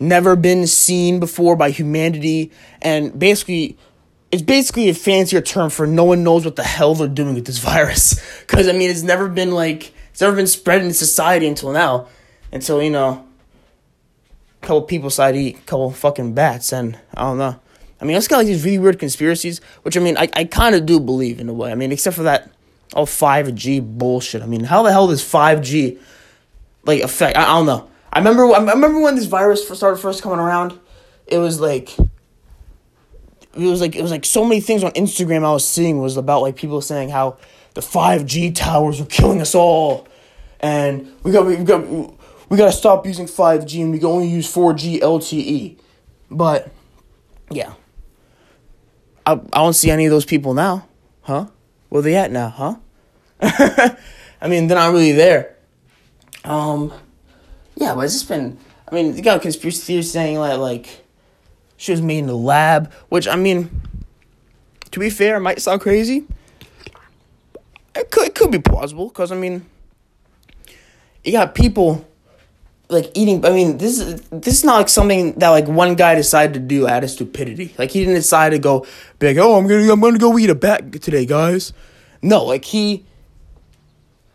never 0.00 0.36
been 0.36 0.66
seen 0.66 1.20
before 1.20 1.56
by 1.56 1.70
humanity, 1.70 2.50
and 2.82 3.16
basically, 3.16 3.78
it's 4.32 4.42
basically 4.42 4.88
a 4.88 4.94
fancier 4.94 5.40
term 5.40 5.70
for 5.70 5.86
no 5.86 6.04
one 6.04 6.24
knows 6.24 6.44
what 6.44 6.56
the 6.56 6.64
hell 6.64 6.94
they're 6.94 7.08
doing 7.08 7.34
with 7.34 7.46
this 7.46 7.58
virus. 7.72 8.20
Because 8.40 8.68
I 8.68 8.72
mean, 8.72 8.90
it's 8.90 9.02
never 9.02 9.28
been 9.28 9.52
like 9.52 9.92
it's 10.10 10.20
never 10.20 10.34
been 10.34 10.48
spread 10.48 10.82
in 10.82 10.92
society 10.92 11.46
until 11.46 11.72
now, 11.72 12.08
until 12.50 12.82
you 12.82 12.90
know, 12.90 13.24
a 14.62 14.66
couple 14.66 14.82
people 14.82 15.10
to 15.10 15.34
eat 15.34 15.58
a 15.58 15.60
couple 15.60 15.92
fucking 15.92 16.34
bats, 16.34 16.72
and 16.72 16.98
I 17.14 17.22
don't 17.22 17.38
know. 17.38 17.60
I 18.00 18.04
mean, 18.04 18.16
it's 18.16 18.28
got 18.28 18.38
like 18.38 18.46
these 18.46 18.64
really 18.64 18.78
weird 18.78 18.98
conspiracies, 18.98 19.60
which 19.82 19.96
I 19.96 20.00
mean, 20.00 20.16
I, 20.18 20.28
I 20.34 20.44
kind 20.44 20.74
of 20.74 20.86
do 20.86 21.00
believe 21.00 21.40
in 21.40 21.48
a 21.48 21.54
way. 21.54 21.72
I 21.72 21.74
mean, 21.74 21.92
except 21.92 22.16
for 22.16 22.24
that 22.24 22.50
all 22.94 23.06
5G 23.06 23.98
bullshit. 23.98 24.42
I 24.42 24.46
mean, 24.46 24.64
how 24.64 24.82
the 24.82 24.92
hell 24.92 25.08
does 25.08 25.22
5G 25.22 25.98
like 26.84 27.02
affect? 27.02 27.36
I, 27.36 27.42
I 27.42 27.46
don't 27.46 27.66
know. 27.66 27.88
I 28.12 28.18
remember 28.18 28.46
I 28.46 28.58
remember 28.58 29.00
when 29.00 29.14
this 29.16 29.26
virus 29.26 29.64
first 29.64 29.80
started 29.80 29.98
first 29.98 30.22
coming 30.22 30.38
around. 30.38 30.78
It 31.26 31.38
was 31.38 31.60
like 31.60 31.98
it 31.98 32.10
was 33.54 33.80
like 33.80 33.96
it 33.96 34.02
was 34.02 34.10
like 34.10 34.24
so 34.24 34.44
many 34.44 34.60
things 34.60 34.84
on 34.84 34.92
Instagram 34.92 35.44
I 35.44 35.52
was 35.52 35.66
seeing 35.66 36.00
was 36.00 36.16
about 36.16 36.42
like 36.42 36.56
people 36.56 36.80
saying 36.80 37.08
how 37.08 37.38
the 37.74 37.80
5G 37.80 38.54
towers 38.54 39.00
were 39.00 39.06
killing 39.06 39.40
us 39.40 39.54
all, 39.54 40.06
and 40.60 41.12
we 41.22 41.32
got 41.32 41.46
we 41.46 41.56
got 41.56 41.86
we 42.48 42.56
got 42.56 42.66
to 42.66 42.72
stop 42.72 43.06
using 43.06 43.26
5G 43.26 43.82
and 43.82 43.92
we 43.92 43.98
can 43.98 44.08
only 44.08 44.28
use 44.28 44.52
4G 44.52 45.00
LTE. 45.00 45.78
But 46.30 46.70
yeah. 47.50 47.74
I, 49.26 49.32
I 49.32 49.58
don't 49.58 49.74
see 49.74 49.90
any 49.90 50.06
of 50.06 50.10
those 50.10 50.24
people 50.24 50.54
now, 50.54 50.88
huh? 51.22 51.46
Where 51.88 52.00
they 52.00 52.14
at 52.14 52.30
now, 52.30 52.48
huh? 52.48 52.76
I 54.40 54.48
mean, 54.48 54.68
they're 54.68 54.78
not 54.78 54.92
really 54.92 55.12
there. 55.12 55.56
Um, 56.44 56.92
yeah, 57.74 57.94
but 57.94 58.02
it's 58.02 58.14
just 58.14 58.28
been. 58.28 58.56
I 58.88 58.94
mean, 58.94 59.16
you 59.16 59.22
got 59.22 59.42
conspiracy 59.42 59.80
theories 59.80 60.12
saying 60.12 60.36
that 60.36 60.60
like 60.60 61.04
she 61.76 61.90
was 61.90 62.00
made 62.00 62.18
in 62.18 62.26
the 62.26 62.36
lab, 62.36 62.92
which 63.08 63.26
I 63.26 63.34
mean, 63.34 63.82
to 64.92 65.00
be 65.00 65.10
fair, 65.10 65.36
it 65.36 65.40
might 65.40 65.60
sound 65.60 65.80
crazy. 65.80 66.24
It 67.96 68.10
could, 68.10 68.28
it 68.28 68.34
could 68.34 68.52
be 68.52 68.60
plausible 68.60 69.08
because 69.08 69.32
I 69.32 69.36
mean, 69.36 69.66
you 71.24 71.32
got 71.32 71.54
people 71.54 72.06
like 72.88 73.10
eating. 73.14 73.44
I 73.44 73.50
mean, 73.50 73.78
this 73.78 73.98
is 73.98 74.20
this 74.30 74.58
is 74.58 74.64
not 74.64 74.76
like 74.76 74.88
something 74.88 75.32
that 75.34 75.50
like 75.50 75.66
one 75.66 75.94
guy 75.94 76.14
decided 76.14 76.54
to 76.54 76.60
do 76.60 76.86
out 76.88 77.04
of 77.04 77.10
stupidity. 77.10 77.74
Like 77.78 77.90
he 77.90 78.00
didn't 78.00 78.14
decide 78.14 78.50
to 78.50 78.58
go 78.58 78.86
be 79.18 79.28
like, 79.28 79.36
oh, 79.38 79.56
I'm 79.56 79.66
gonna 79.66 79.92
I'm 79.92 80.00
gonna 80.00 80.18
go 80.18 80.38
eat 80.38 80.50
a 80.50 80.54
bat 80.54 80.92
today, 81.02 81.26
guys. 81.26 81.72
No, 82.22 82.44
like 82.44 82.64
he. 82.64 83.04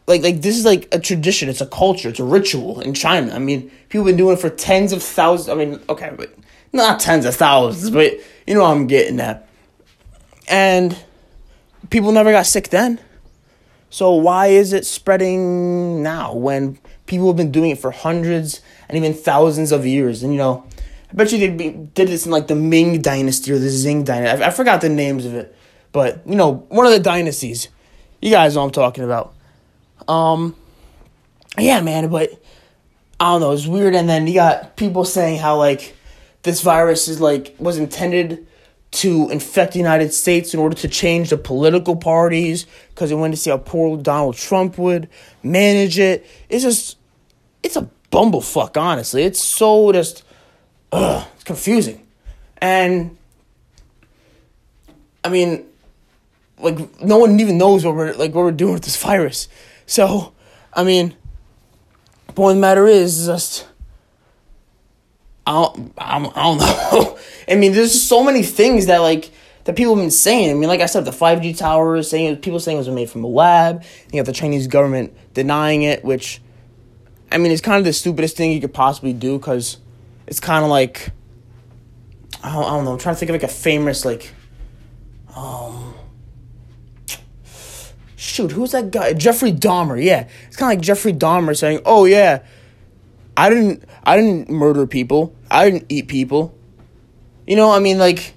Like, 0.08 0.24
like 0.24 0.42
this 0.42 0.58
is 0.58 0.66
like 0.66 0.94
a 0.94 1.00
tradition. 1.00 1.48
It's 1.48 1.62
a 1.62 1.66
culture. 1.66 2.10
It's 2.10 2.20
a 2.20 2.26
ritual 2.26 2.82
in 2.82 2.94
China. 2.94 3.34
I 3.34 3.40
mean, 3.40 3.72
people 3.88 4.04
been 4.04 4.18
doing 4.18 4.36
it 4.36 4.42
for 4.42 4.50
tens 4.50 4.92
of 4.92 5.02
thousands. 5.02 5.48
I 5.48 5.54
mean, 5.54 5.80
okay, 5.88 6.12
but 6.18 6.36
not 6.74 7.00
tens 7.00 7.26
of 7.26 7.36
thousands, 7.36 7.92
but 7.92 8.14
you 8.48 8.56
know 8.56 8.66
I'm 8.66 8.88
getting 8.88 9.20
at. 9.22 9.48
And 10.50 10.98
people 11.90 12.12
never 12.12 12.32
got 12.32 12.46
sick 12.46 12.70
then. 12.70 13.00
So 13.90 14.14
why 14.14 14.48
is 14.48 14.74
it 14.74 14.86
spreading 14.86 16.02
now 16.02 16.34
when 16.34 16.80
people 17.12 17.28
have 17.28 17.38
been 17.38 17.52
doing 17.52 17.70
it 17.70 17.78
for 17.78 17.92
hundreds 17.92 18.62
and 18.90 18.98
even 18.98 19.14
thousands 19.14 19.72
of 19.72 19.86
years? 19.86 20.24
And 20.24 20.34
you 20.34 20.40
know, 20.40 20.66
I 21.12 21.14
bet 21.14 21.32
you 21.32 21.38
they 21.38 21.70
did 21.70 22.08
this 22.08 22.26
in 22.26 22.32
like 22.32 22.48
the 22.48 22.56
Ming 22.56 23.02
Dynasty 23.02 23.52
or 23.52 23.60
the 23.60 23.70
Zing 23.70 24.04
Dynasty. 24.04 24.44
I, 24.44 24.48
I 24.48 24.50
forgot 24.50 24.82
the 24.82 24.90
names 24.90 25.26
of 25.26 25.36
it, 25.36 25.56
but 25.92 26.26
you 26.26 26.36
know, 26.36 26.66
one 26.70 26.88
of 26.88 26.92
the 26.92 27.00
dynasties. 27.00 27.68
You 28.22 28.32
guys 28.32 28.56
know 28.56 28.64
I'm 28.64 28.72
talking 28.72 29.04
about. 29.04 29.34
Um, 30.08 30.56
yeah, 31.58 31.82
man, 31.82 32.10
but 32.10 32.32
I 33.20 33.32
don't 33.32 33.42
know. 33.42 33.52
It's 33.52 33.68
weird. 33.68 33.94
And 33.94 34.10
then 34.10 34.26
you 34.26 34.34
got 34.34 34.76
people 34.78 35.06
saying 35.06 35.40
how 35.40 35.58
like 35.58 35.96
this 36.44 36.62
virus 36.62 37.08
is 37.08 37.22
like 37.22 37.56
was 37.60 37.78
intended 37.78 38.48
to 38.92 39.30
infect 39.30 39.74
the 39.74 39.80
United 39.80 40.14
States 40.14 40.54
in 40.54 40.60
order 40.60 40.76
to 40.76 40.88
change 40.88 41.30
the 41.30 41.38
political 41.38 41.96
parties 41.96 42.66
because 42.90 43.10
they 43.10 43.16
wanted 43.16 43.36
to 43.36 43.42
see 43.42 43.50
how 43.50 43.58
poor 43.58 43.98
Donald 43.98 44.36
Trump 44.36 44.78
would 44.78 45.08
manage 45.44 45.98
it. 45.98 46.26
It's 46.50 46.64
just, 46.64 46.98
it's 47.64 47.76
a 47.76 47.90
bumblefuck, 48.12 48.78
honestly. 48.78 49.24
It's 49.24 49.40
so 49.40 49.92
just, 49.92 50.24
ugh, 50.92 51.28
it's 51.36 51.44
confusing. 51.44 52.06
And, 52.58 53.18
I 55.24 55.30
mean, 55.30 55.66
like, 56.60 57.02
no 57.02 57.18
one 57.18 57.40
even 57.40 57.58
knows 57.58 57.86
what 57.86 57.96
we're, 57.96 58.14
like, 58.14 58.34
what 58.34 58.44
we're 58.44 58.52
doing 58.52 58.74
with 58.74 58.84
this 58.84 59.02
virus. 59.02 59.48
So, 59.86 60.34
I 60.74 60.84
mean, 60.84 61.16
point 62.36 62.52
of 62.52 62.58
the 62.58 62.62
matter 62.62 62.88
is, 62.88 63.26
just, 63.26 63.68
I 65.46 65.52
don't, 65.54 65.94
I 65.98 66.20
don't, 66.20 66.38
I 66.38 66.44
don't 66.44 66.58
know. 66.60 67.18
I 67.48 67.56
mean, 67.56 67.74
there's 67.74 67.92
just 67.92 68.08
so 68.08 68.24
many 68.24 68.44
things 68.44 68.86
that 68.86 69.00
like 69.00 69.32
that 69.66 69.76
people 69.76 69.96
have 69.96 70.04
been 70.04 70.12
saying. 70.12 70.50
I 70.50 70.54
mean, 70.54 70.70
like 70.70 70.82
I 70.82 70.86
said, 70.86 71.06
the 71.06 71.12
five 71.12 71.42
G 71.42 71.54
towers 71.54 72.10
saying 72.10 72.38
people 72.38 72.60
saying 72.60 72.78
it 72.78 72.80
was 72.80 72.90
made 72.90 73.10
from 73.10 73.24
a 73.24 73.28
lab. 73.28 73.84
You 74.12 74.18
have 74.18 74.26
the 74.26 74.34
Chinese 74.34 74.68
government 74.68 75.14
denying 75.34 75.82
it, 75.84 76.04
which 76.04 76.42
I 77.32 77.38
mean, 77.38 77.52
it's 77.52 77.62
kind 77.62 77.78
of 77.78 77.86
the 77.86 77.94
stupidest 77.94 78.38
thing 78.38 78.52
you 78.52 78.62
could 78.62 78.74
possibly 78.74 79.14
do 79.14 79.38
because 79.38 79.78
it's 80.28 80.40
kind 80.40 80.64
of 80.64 80.70
like 80.70 81.12
I 82.44 82.54
don't, 82.54 82.64
I 82.64 82.70
don't 82.70 82.86
know. 82.86 82.94
I'm 82.94 83.00
trying 83.00 83.16
to 83.16 83.20
think 83.20 83.30
of 83.30 83.36
like 83.36 83.44
a 83.44 83.48
famous 83.48 84.06
like 84.06 84.34
um 85.36 85.94
shoot, 88.16 88.52
who's 88.52 88.72
that 88.72 88.92
guy? 88.92 89.14
Jeffrey 89.14 89.52
Dahmer. 89.52 90.04
Yeah, 90.04 90.28
it's 90.48 90.58
kind 90.58 90.72
of 90.72 90.78
like 90.78 90.86
Jeffrey 90.86 91.14
Dahmer 91.14 91.58
saying, 91.58 91.82
"Oh 91.86 92.06
yeah." 92.06 92.44
I 93.38 93.50
didn't 93.50 93.84
I 94.04 94.18
didn't 94.18 94.50
murder 94.50 94.86
people. 94.86 95.36
I 95.50 95.70
didn't 95.70 95.86
eat 95.90 96.08
people. 96.08 96.58
You 97.48 97.56
know, 97.56 97.72
I 97.72 97.80
mean 97.80 97.98
like 97.98 98.34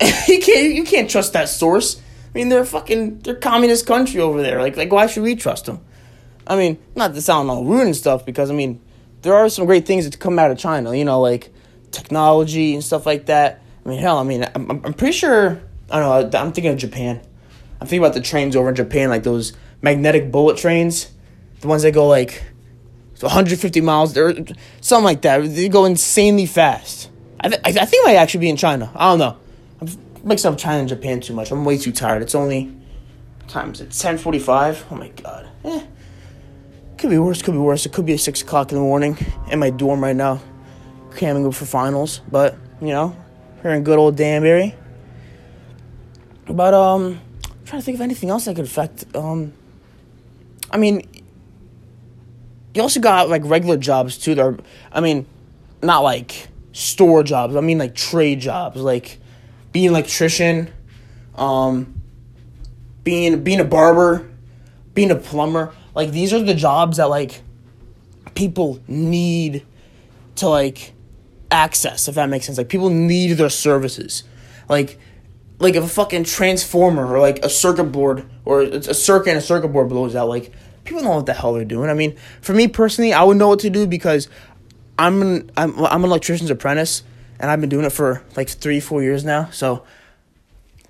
you 0.28 0.40
can't 0.40 0.74
you 0.74 0.84
can't 0.84 1.08
trust 1.08 1.32
that 1.34 1.48
source. 1.48 1.96
I 1.98 2.38
mean 2.38 2.48
they're 2.48 2.64
fucking 2.64 3.20
they're 3.20 3.34
communist 3.34 3.86
country 3.86 4.20
over 4.20 4.42
there. 4.42 4.60
Like 4.60 4.76
like 4.76 4.92
why 4.92 5.06
should 5.06 5.22
we 5.22 5.36
trust 5.36 5.66
them? 5.66 5.80
I 6.50 6.56
mean, 6.56 6.78
not 6.96 7.14
to 7.14 7.22
sound 7.22 7.48
all 7.48 7.64
rude 7.64 7.86
and 7.86 7.96
stuff 7.96 8.26
because 8.26 8.50
I 8.50 8.54
mean 8.54 8.80
there 9.22 9.34
are 9.34 9.48
some 9.48 9.66
great 9.66 9.86
things 9.86 10.04
that 10.04 10.18
come 10.18 10.36
out 10.38 10.50
of 10.50 10.58
China, 10.58 10.94
you 10.94 11.04
know, 11.04 11.20
like 11.20 11.52
technology 11.92 12.74
and 12.74 12.82
stuff 12.82 13.06
like 13.06 13.26
that. 13.26 13.62
I 13.86 13.88
mean, 13.88 14.00
hell, 14.00 14.18
I 14.18 14.24
mean, 14.24 14.44
I'm, 14.54 14.70
I'm 14.70 14.94
pretty 14.94 15.12
sure, 15.12 15.60
I 15.90 16.00
don't 16.00 16.32
know, 16.32 16.38
I'm 16.38 16.52
thinking 16.52 16.72
of 16.72 16.78
Japan. 16.78 17.20
I'm 17.80 17.86
thinking 17.86 18.04
about 18.04 18.14
the 18.14 18.20
trains 18.20 18.56
over 18.56 18.68
in 18.68 18.74
Japan, 18.74 19.10
like 19.10 19.22
those 19.22 19.52
magnetic 19.80 20.32
bullet 20.32 20.58
trains, 20.58 21.10
the 21.60 21.68
ones 21.68 21.82
that 21.82 21.92
go 21.92 22.08
like 22.08 22.42
150 23.20 23.80
miles 23.80 24.16
or 24.16 24.34
something 24.80 25.04
like 25.04 25.22
that. 25.22 25.42
They 25.42 25.68
go 25.68 25.84
insanely 25.84 26.46
fast. 26.46 27.10
I, 27.40 27.48
th- 27.48 27.60
I 27.64 27.72
think 27.72 28.06
I 28.06 28.12
might 28.12 28.16
actually 28.16 28.40
be 28.40 28.50
in 28.50 28.56
China. 28.56 28.90
I 28.94 29.10
don't 29.10 29.18
know. 29.18 29.36
I'm 29.80 30.28
mixing 30.28 30.52
up 30.52 30.58
China 30.58 30.80
and 30.80 30.88
Japan 30.88 31.20
too 31.20 31.32
much. 31.32 31.50
I'm 31.52 31.64
way 31.64 31.78
too 31.78 31.92
tired. 31.92 32.22
It's 32.22 32.34
only 32.34 32.74
times 33.46 33.80
it's 33.80 34.02
10:45. 34.02 34.84
Oh 34.90 34.96
my 34.96 35.08
god. 35.08 35.48
Eh. 35.64 35.86
Could 37.00 37.08
be 37.08 37.16
worse. 37.16 37.40
Could 37.40 37.52
be 37.52 37.58
worse. 37.58 37.86
It 37.86 37.94
could 37.94 38.04
be 38.04 38.12
at 38.12 38.20
six 38.20 38.42
o'clock 38.42 38.72
in 38.72 38.76
the 38.76 38.82
morning 38.82 39.16
in 39.50 39.58
my 39.58 39.70
dorm 39.70 40.02
right 40.02 40.14
now, 40.14 40.38
cramming 41.08 41.46
up 41.46 41.54
for 41.54 41.64
finals. 41.64 42.20
But 42.30 42.58
you 42.82 42.88
know, 42.88 43.16
here 43.62 43.70
in 43.70 43.84
good 43.84 43.98
old 43.98 44.16
Danbury. 44.16 44.74
But 46.44 46.74
um, 46.74 47.18
I'm 47.42 47.64
trying 47.64 47.80
to 47.80 47.86
think 47.86 47.94
of 47.94 48.02
anything 48.02 48.28
else 48.28 48.44
that 48.44 48.54
could 48.54 48.66
affect. 48.66 49.16
Um, 49.16 49.54
I 50.70 50.76
mean, 50.76 51.08
you 52.74 52.82
also 52.82 53.00
got 53.00 53.30
like 53.30 53.44
regular 53.46 53.78
jobs 53.78 54.18
too. 54.18 54.34
That 54.34 54.44
are, 54.44 54.58
I 54.92 55.00
mean, 55.00 55.24
not 55.82 56.00
like 56.00 56.48
store 56.72 57.22
jobs. 57.22 57.56
I 57.56 57.62
mean 57.62 57.78
like 57.78 57.94
trade 57.94 58.40
jobs, 58.40 58.76
like 58.76 59.18
being 59.72 59.86
an 59.86 59.94
electrician, 59.94 60.70
um, 61.34 61.98
being 63.04 63.42
being 63.42 63.60
a 63.60 63.64
barber, 63.64 64.28
being 64.92 65.10
a 65.10 65.16
plumber. 65.16 65.72
Like 65.94 66.10
these 66.10 66.32
are 66.32 66.42
the 66.42 66.54
jobs 66.54 66.98
that 66.98 67.08
like 67.08 67.42
people 68.34 68.80
need 68.86 69.64
to 70.36 70.48
like 70.48 70.92
access. 71.50 72.08
If 72.08 72.14
that 72.14 72.28
makes 72.28 72.46
sense, 72.46 72.58
like 72.58 72.68
people 72.68 72.90
need 72.90 73.32
their 73.32 73.50
services. 73.50 74.24
Like 74.68 74.98
like 75.58 75.74
if 75.74 75.84
a 75.84 75.88
fucking 75.88 76.24
transformer 76.24 77.06
or 77.06 77.20
like 77.20 77.44
a 77.44 77.50
circuit 77.50 77.84
board 77.84 78.28
or 78.44 78.62
a 78.62 78.94
circuit 78.94 79.30
and 79.30 79.38
a 79.38 79.42
circuit 79.42 79.68
board 79.68 79.88
blows 79.88 80.16
out, 80.16 80.28
like 80.28 80.52
people 80.84 81.02
know 81.02 81.16
what 81.16 81.26
the 81.26 81.34
hell 81.34 81.52
they're 81.52 81.64
doing. 81.64 81.90
I 81.90 81.94
mean, 81.94 82.16
for 82.40 82.52
me 82.54 82.66
personally, 82.66 83.12
I 83.12 83.22
would 83.22 83.36
know 83.36 83.48
what 83.48 83.60
to 83.60 83.70
do 83.70 83.86
because 83.86 84.28
I'm 84.98 85.22
an 85.22 85.50
I'm 85.56 85.78
I'm 85.84 86.04
an 86.04 86.10
electrician's 86.10 86.50
apprentice, 86.50 87.02
and 87.38 87.50
I've 87.50 87.60
been 87.60 87.70
doing 87.70 87.84
it 87.84 87.92
for 87.92 88.22
like 88.36 88.48
three 88.48 88.80
four 88.80 89.02
years 89.02 89.24
now. 89.24 89.50
So, 89.50 89.84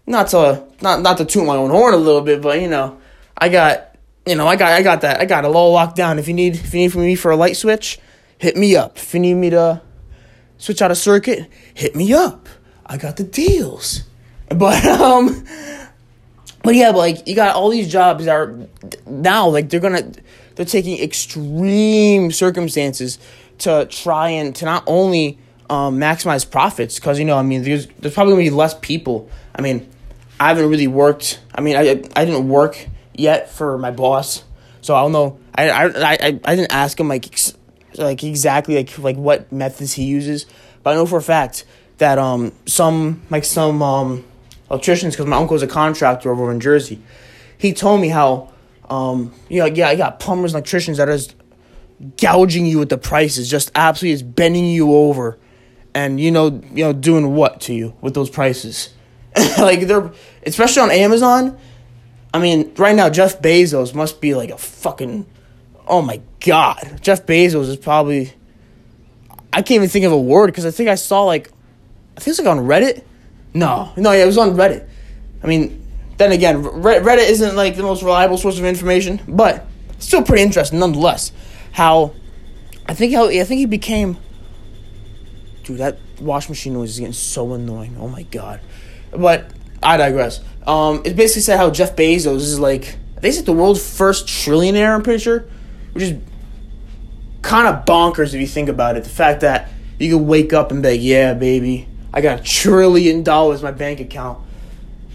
not 0.07 0.29
to 0.29 0.65
not 0.81 1.03
not 1.03 1.19
to 1.19 1.25
toot 1.25 1.47
my 1.47 1.57
own 1.57 1.71
horn 1.71 1.95
a 1.95 1.99
little 1.99 2.23
bit, 2.23 2.41
but 2.41 2.61
you 2.61 2.69
know, 2.69 2.99
I 3.37 3.49
got 3.49 3.90
you 4.27 4.35
know 4.35 4.47
I 4.47 4.57
got 4.57 4.73
I 4.73 4.83
got 4.83 5.01
that 5.03 5.21
I 5.21 5.25
got 5.25 5.45
it 5.45 5.49
all 5.49 5.73
locked 5.73 5.97
down. 5.97 6.19
If 6.19 6.29
you 6.29 6.35
need 6.35 6.55
if 6.55 6.75
you 6.75 6.81
need 6.81 6.95
me 6.95 7.15
for 7.15 7.31
a 7.31 7.37
light 7.37 7.57
switch, 7.57 7.99
hit 8.39 8.57
me 8.57 8.77
up. 8.77 8.97
If 8.97 9.15
you 9.15 9.21
need 9.21 9.35
me 9.35 9.51
to 9.51 9.83
switch 10.59 10.83
out 10.83 10.91
a 10.91 10.95
circuit, 10.95 11.51
hit 11.75 11.97
me 11.97 12.13
up. 12.13 12.49
I 12.87 12.97
got 12.97 13.17
the 13.17 13.25
deals. 13.25 14.05
But 14.53 14.85
um 14.85 15.45
but 16.63 16.75
yeah, 16.75 16.93
but 16.93 16.99
like 16.99 17.29
you 17.29 17.37
got 17.37 17.55
all 17.55 17.71
these 17.71 17.91
jobs 17.91 18.25
that 18.25 18.35
are 18.35 18.55
now 19.07 19.49
like 19.49 19.71
they're 19.71 19.81
gonna 19.81 20.11
they're 20.57 20.67
taking 20.67 21.01
extreme 21.01 22.33
circumstances 22.33 23.19
to 23.59 23.87
try 23.87 24.31
and 24.31 24.55
to 24.57 24.65
not 24.65 24.83
only 24.87 25.39
um, 25.71 25.99
maximize 25.99 26.51
profits 26.51 26.97
because 26.97 27.19
you 27.19 27.25
know 27.25 27.39
I 27.39 27.43
mean 27.43 27.63
there's 27.63 27.87
there's 28.01 28.13
probably 28.13 28.33
gonna 28.33 28.43
be 28.43 28.51
less 28.51 28.75
people. 28.75 29.31
I 29.55 29.63
mean 29.63 29.89
I 30.39 30.49
haven't 30.49 30.69
really 30.69 30.89
worked. 30.89 31.41
I 31.55 31.61
mean 31.61 31.77
I 31.77 32.03
I 32.15 32.25
didn't 32.25 32.49
work 32.49 32.89
yet 33.15 33.51
for 33.51 33.79
my 33.79 33.91
boss, 33.91 34.45
so 34.81 34.95
I 34.95 35.03
don't 35.03 35.13
know. 35.13 35.39
I 35.55 35.71
I 35.71 35.85
I, 35.85 36.41
I 36.45 36.57
didn't 36.57 36.73
ask 36.73 36.99
him 36.99 37.09
like 37.09 37.27
ex- 37.27 37.55
like 37.97 38.23
exactly 38.25 38.77
like 38.77 38.99
like 38.99 39.17
what 39.17 39.51
methods 39.53 39.93
he 39.93 40.05
uses, 40.05 40.47
but 40.83 40.91
I 40.91 40.95
know 40.95 41.07
for 41.07 41.19
a 41.19 41.23
fact 41.23 41.65
that 41.99 42.19
um 42.19 42.53
some 42.67 43.23
like 43.31 43.45
some 43.45 43.83
um 43.83 44.25
electricians 44.71 45.15
because 45.15 45.27
my 45.27 45.37
uncle's 45.37 45.63
a 45.63 45.67
contractor 45.67 46.31
over 46.31 46.51
in 46.51 46.61
Jersey. 46.61 47.01
He 47.59 47.73
told 47.73 48.01
me 48.01 48.09
how, 48.09 48.51
um, 48.89 49.33
you 49.49 49.61
know, 49.61 49.67
yeah, 49.67 49.89
I 49.89 49.97
got 49.97 50.21
plumbers 50.21 50.55
and 50.55 50.61
electricians 50.61 50.97
that 50.97 51.09
are 51.09 51.19
gouging 52.17 52.67
you 52.67 52.79
with 52.79 52.89
the 52.89 52.99
prices, 52.99 53.51
just 53.51 53.71
absolutely 53.75 54.15
is 54.15 54.23
bending 54.23 54.65
you 54.65 54.95
over, 54.95 55.39
and 55.95 56.21
you 56.21 56.31
know, 56.31 56.63
you 56.73 56.85
know, 56.85 56.93
doing 56.93 57.35
what 57.35 57.61
to 57.63 57.75
you 57.75 57.95
with 58.01 58.15
those 58.15 58.31
prices? 58.31 58.95
like 59.59 59.83
they're 59.83 60.11
especially 60.47 60.83
on 60.83 60.91
Amazon. 60.91 61.59
I 62.33 62.39
mean, 62.39 62.73
right 62.77 62.95
now 62.95 63.11
Jeff 63.11 63.41
Bezos 63.43 63.95
must 63.95 64.21
be 64.21 64.35
like 64.35 64.51
a 64.51 64.59
fucking. 64.59 65.27
Oh 65.87 66.03
my 66.03 66.21
god, 66.45 67.01
Jeff 67.01 67.27
Bezos 67.27 67.69
is 67.69 67.77
probably. 67.77 68.33
I 69.53 69.63
can't 69.63 69.73
even 69.73 69.89
think 69.89 70.05
of 70.05 70.13
a 70.13 70.21
word 70.21 70.47
because 70.47 70.65
I 70.65 70.71
think 70.71 70.89
I 70.89 70.95
saw 70.95 71.25
like, 71.25 71.51
I 72.17 72.21
think 72.21 72.29
it's 72.29 72.39
like 72.39 72.49
on 72.49 72.65
Reddit 72.65 73.03
no, 73.53 73.93
no, 73.97 74.13
yeah, 74.13 74.23
it 74.23 74.27
was 74.27 74.39
on 74.39 74.51
Reddit. 74.51 74.89
I 75.43 75.47
mean, 75.47 75.87
then 76.19 76.33
again, 76.33 76.63
Reddit 76.63 77.29
isn't 77.31 77.57
like 77.57 77.77
the 77.77 77.83
most 77.83 78.03
reliable 78.03 78.39
source 78.39 78.59
of 78.59 78.65
information, 78.65 79.21
but 79.27 79.67
still 79.99 80.23
pretty 80.23 80.43
interesting 80.43 80.79
nonetheless. 80.79 81.33
How 81.73 82.15
I 82.87 82.95
think 82.95 83.15
how 83.15 83.29
I 83.29 83.45
think 83.45 83.59
he 83.59 83.67
became. 83.67 84.17
Dude, 85.65 85.79
that 85.79 85.99
wash 86.21 86.49
machine 86.49 86.75
noise 86.75 86.91
is 86.91 86.99
getting 87.01 87.13
so 87.13 87.55
annoying. 87.55 87.97
Oh 87.99 88.09
my 88.09 88.23
god, 88.25 88.61
but 89.11 89.51
I 89.83 89.97
digress. 89.97 90.41
Um, 90.67 91.03
it 91.05 91.17
basically 91.17 91.43
said 91.43 91.57
how 91.57 91.71
Jeff 91.71 91.97
Bezos 91.97 92.37
is 92.37 92.61
like 92.61 92.97
they 93.21 93.33
said 93.33 93.47
the 93.47 93.53
world's 93.53 93.97
first 93.97 94.27
trillionaire. 94.27 94.95
I'm 94.95 95.03
pretty 95.03 95.23
sure, 95.23 95.45
which 95.93 96.05
is 96.05 96.23
kind 97.43 97.67
of 97.67 97.85
bonkers 97.85 98.35
if 98.35 98.41
you 98.41 98.47
think 98.47 98.69
about 98.69 98.97
it. 98.97 99.05
The 99.05 99.11
fact 99.11 99.41
that 99.41 99.69
you 99.99 100.17
could 100.17 100.27
wake 100.27 100.53
up 100.53 100.71
and 100.71 100.83
be 100.83 100.91
like, 100.91 101.01
"Yeah, 101.03 101.35
baby, 101.35 101.89
I 102.13 102.21
got 102.21 102.41
a 102.41 102.43
trillion 102.43 103.23
dollars 103.23 103.61
in 103.61 103.65
my 103.65 103.73
bank 103.73 104.01
account." 104.01 104.39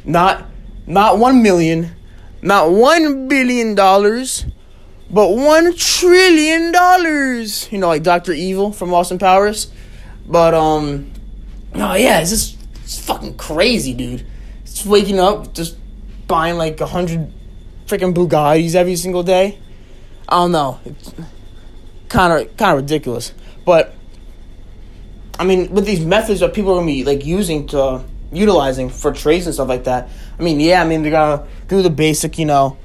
Not, 0.04 0.46
not 0.86 1.18
one 1.18 1.42
million, 1.42 1.92
not 2.42 2.72
one 2.72 3.28
billion 3.28 3.74
dollars, 3.74 4.46
but 5.10 5.32
one 5.32 5.76
trillion 5.76 6.72
dollars. 6.72 7.72
You 7.72 7.80
know, 7.80 7.88
like 7.88 8.04
Doctor 8.04 8.34
Evil 8.34 8.72
from 8.72 8.94
Austin 8.94 9.18
Powers. 9.18 9.72
But 10.28 10.54
um, 10.54 11.12
no, 11.74 11.94
yeah, 11.96 12.20
it's 12.20 12.30
just 12.30 12.58
it's 12.84 13.00
fucking 13.00 13.38
crazy, 13.38 13.94
dude. 13.94 14.26
Waking 14.86 15.20
up, 15.20 15.54
just 15.54 15.78
buying 16.28 16.58
like 16.58 16.80
a 16.82 16.86
hundred 16.86 17.32
freaking 17.88 18.14
Bugattis 18.14 18.76
every 18.76 18.96
single 18.96 19.24
day. 19.24 19.60
I 20.28 20.38
don't 20.38 20.52
know. 20.52 20.80
It's 20.86 21.14
kind 22.10 22.34
of 22.34 22.58
kind 22.58 22.72
of 22.78 22.84
ridiculous, 22.84 23.34
but 23.66 23.94
I 25.38 25.44
mean, 25.44 25.72
with 25.72 25.86
these 25.86 26.04
methods 26.04 26.40
that 26.40 26.54
people 26.54 26.72
are 26.72 26.76
gonna 26.76 26.88
be 26.88 27.04
like 27.04 27.26
using 27.26 27.68
to 27.68 27.82
uh, 27.82 28.04
utilizing 28.32 28.90
for 28.90 29.12
trades 29.12 29.46
and 29.46 29.54
stuff 29.54 29.68
like 29.68 29.86
that. 29.86 30.10
I 30.38 30.44
mean, 30.44 30.60
yeah, 30.60 30.82
I 30.82 30.88
mean 30.88 31.02
they're 31.02 31.12
gonna 31.12 31.48
do 31.68 31.82
the 31.82 31.90
basic, 31.90 32.38
you 32.38 32.46
know, 32.46 32.78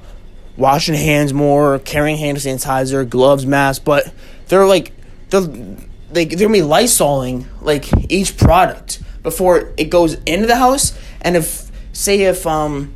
washing 0.57 0.95
hands 0.95 1.33
more, 1.33 1.79
carrying 1.79 2.17
hand 2.17 2.39
sanitizer, 2.39 3.09
gloves, 3.09 3.47
mask, 3.47 3.85
but 3.85 4.13
they're 4.49 4.67
like 4.67 4.93
they're 5.31 5.41
like 5.41 6.31
they're 6.31 6.49
gonna 6.49 6.53
be 6.53 6.61
lysoling 6.61 7.47
like 7.61 7.89
each 8.11 8.37
product 8.37 9.03
before 9.23 9.73
it 9.77 9.91
goes 9.91 10.15
into 10.25 10.47
the 10.47 10.57
house. 10.57 10.99
And 11.21 11.37
if 11.37 11.60
say 12.01 12.23
if 12.23 12.47
um 12.47 12.95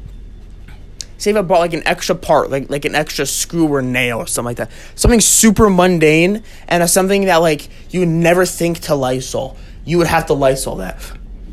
say 1.18 1.30
if 1.30 1.36
I 1.36 1.42
bought 1.42 1.60
like 1.60 1.74
an 1.74 1.86
extra 1.86 2.14
part, 2.14 2.50
like 2.50 2.70
like 2.70 2.86
an 2.86 2.94
extra 2.94 3.26
screw 3.26 3.68
or 3.68 3.82
nail 3.82 4.18
or 4.18 4.26
something 4.26 4.46
like 4.46 4.56
that, 4.56 4.70
something 4.94 5.20
super 5.20 5.68
mundane 5.68 6.42
and 6.68 6.88
something 6.88 7.26
that 7.26 7.36
like 7.36 7.68
you 7.90 8.00
would 8.00 8.08
never 8.08 8.46
think 8.46 8.80
to 8.80 8.94
Lysol, 8.94 9.56
you 9.84 9.98
would 9.98 10.06
have 10.06 10.26
to 10.26 10.34
Lysol 10.34 10.76
that 10.76 10.98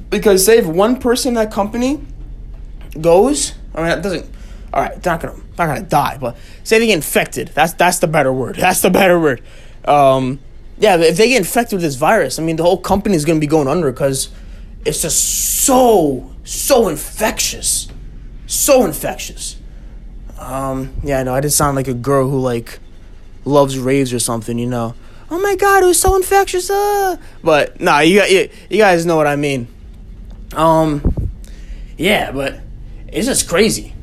because 0.10 0.46
say 0.46 0.60
if 0.60 0.66
one 0.66 1.00
person 1.00 1.30
in 1.30 1.34
that 1.36 1.52
company 1.52 2.02
goes, 3.00 3.54
I 3.76 3.82
mean, 3.82 3.98
it 3.98 4.02
doesn't. 4.02 4.30
All 4.74 4.82
right, 4.82 5.06
not 5.06 5.20
gonna 5.20 5.36
not 5.58 5.68
gonna 5.68 5.82
die, 5.82 6.18
but 6.20 6.38
say 6.64 6.80
they 6.80 6.88
get 6.88 6.96
infected. 6.96 7.50
That's 7.50 7.74
that's 7.74 8.00
the 8.00 8.08
better 8.08 8.32
word. 8.32 8.56
That's 8.56 8.82
the 8.82 8.90
better 8.90 9.20
word. 9.20 9.42
Um, 9.84 10.40
yeah, 10.78 10.96
if 10.96 11.18
they 11.18 11.28
get 11.28 11.40
infected 11.40 11.74
with 11.74 11.84
this 11.84 11.96
virus, 11.96 12.40
I 12.40 12.44
mean, 12.44 12.56
the 12.56 12.64
whole 12.64 12.78
company 12.78 13.16
is 13.16 13.26
gonna 13.26 13.42
be 13.42 13.48
going 13.48 13.68
under 13.68 13.92
because 13.92 14.30
it's 14.86 15.02
just 15.02 15.66
so 15.66 16.32
so 16.52 16.90
infectious, 16.90 17.88
so 18.46 18.86
infectious. 18.86 19.56
Um, 20.38 20.94
yeah, 21.04 21.24
no, 21.24 21.34
I 21.34 21.40
did 21.40 21.52
sound 21.52 21.76
like 21.76 21.88
a 21.88 21.94
girl 21.94 22.30
who 22.30 22.40
like 22.40 22.80
loves 23.46 23.80
raves 23.80 24.14
or 24.14 24.20
something, 24.20 24.60
you 24.60 24.68
know. 24.68 24.94
Oh 25.30 25.40
my 25.40 25.56
god, 25.56 25.84
it 25.84 25.86
was 25.86 26.00
so 26.00 26.16
infectious. 26.16 26.70
Uh. 26.70 27.16
But 27.44 27.80
nah, 27.80 28.00
you 28.00 28.22
you, 28.24 28.50
you 28.70 28.78
guys 28.78 29.06
know 29.06 29.16
what 29.16 29.28
I 29.28 29.38
mean. 29.38 29.68
Um, 30.54 31.32
yeah, 31.98 32.32
but 32.32 32.60
it's 33.08 33.28
just 33.28 33.48
crazy. 33.48 33.94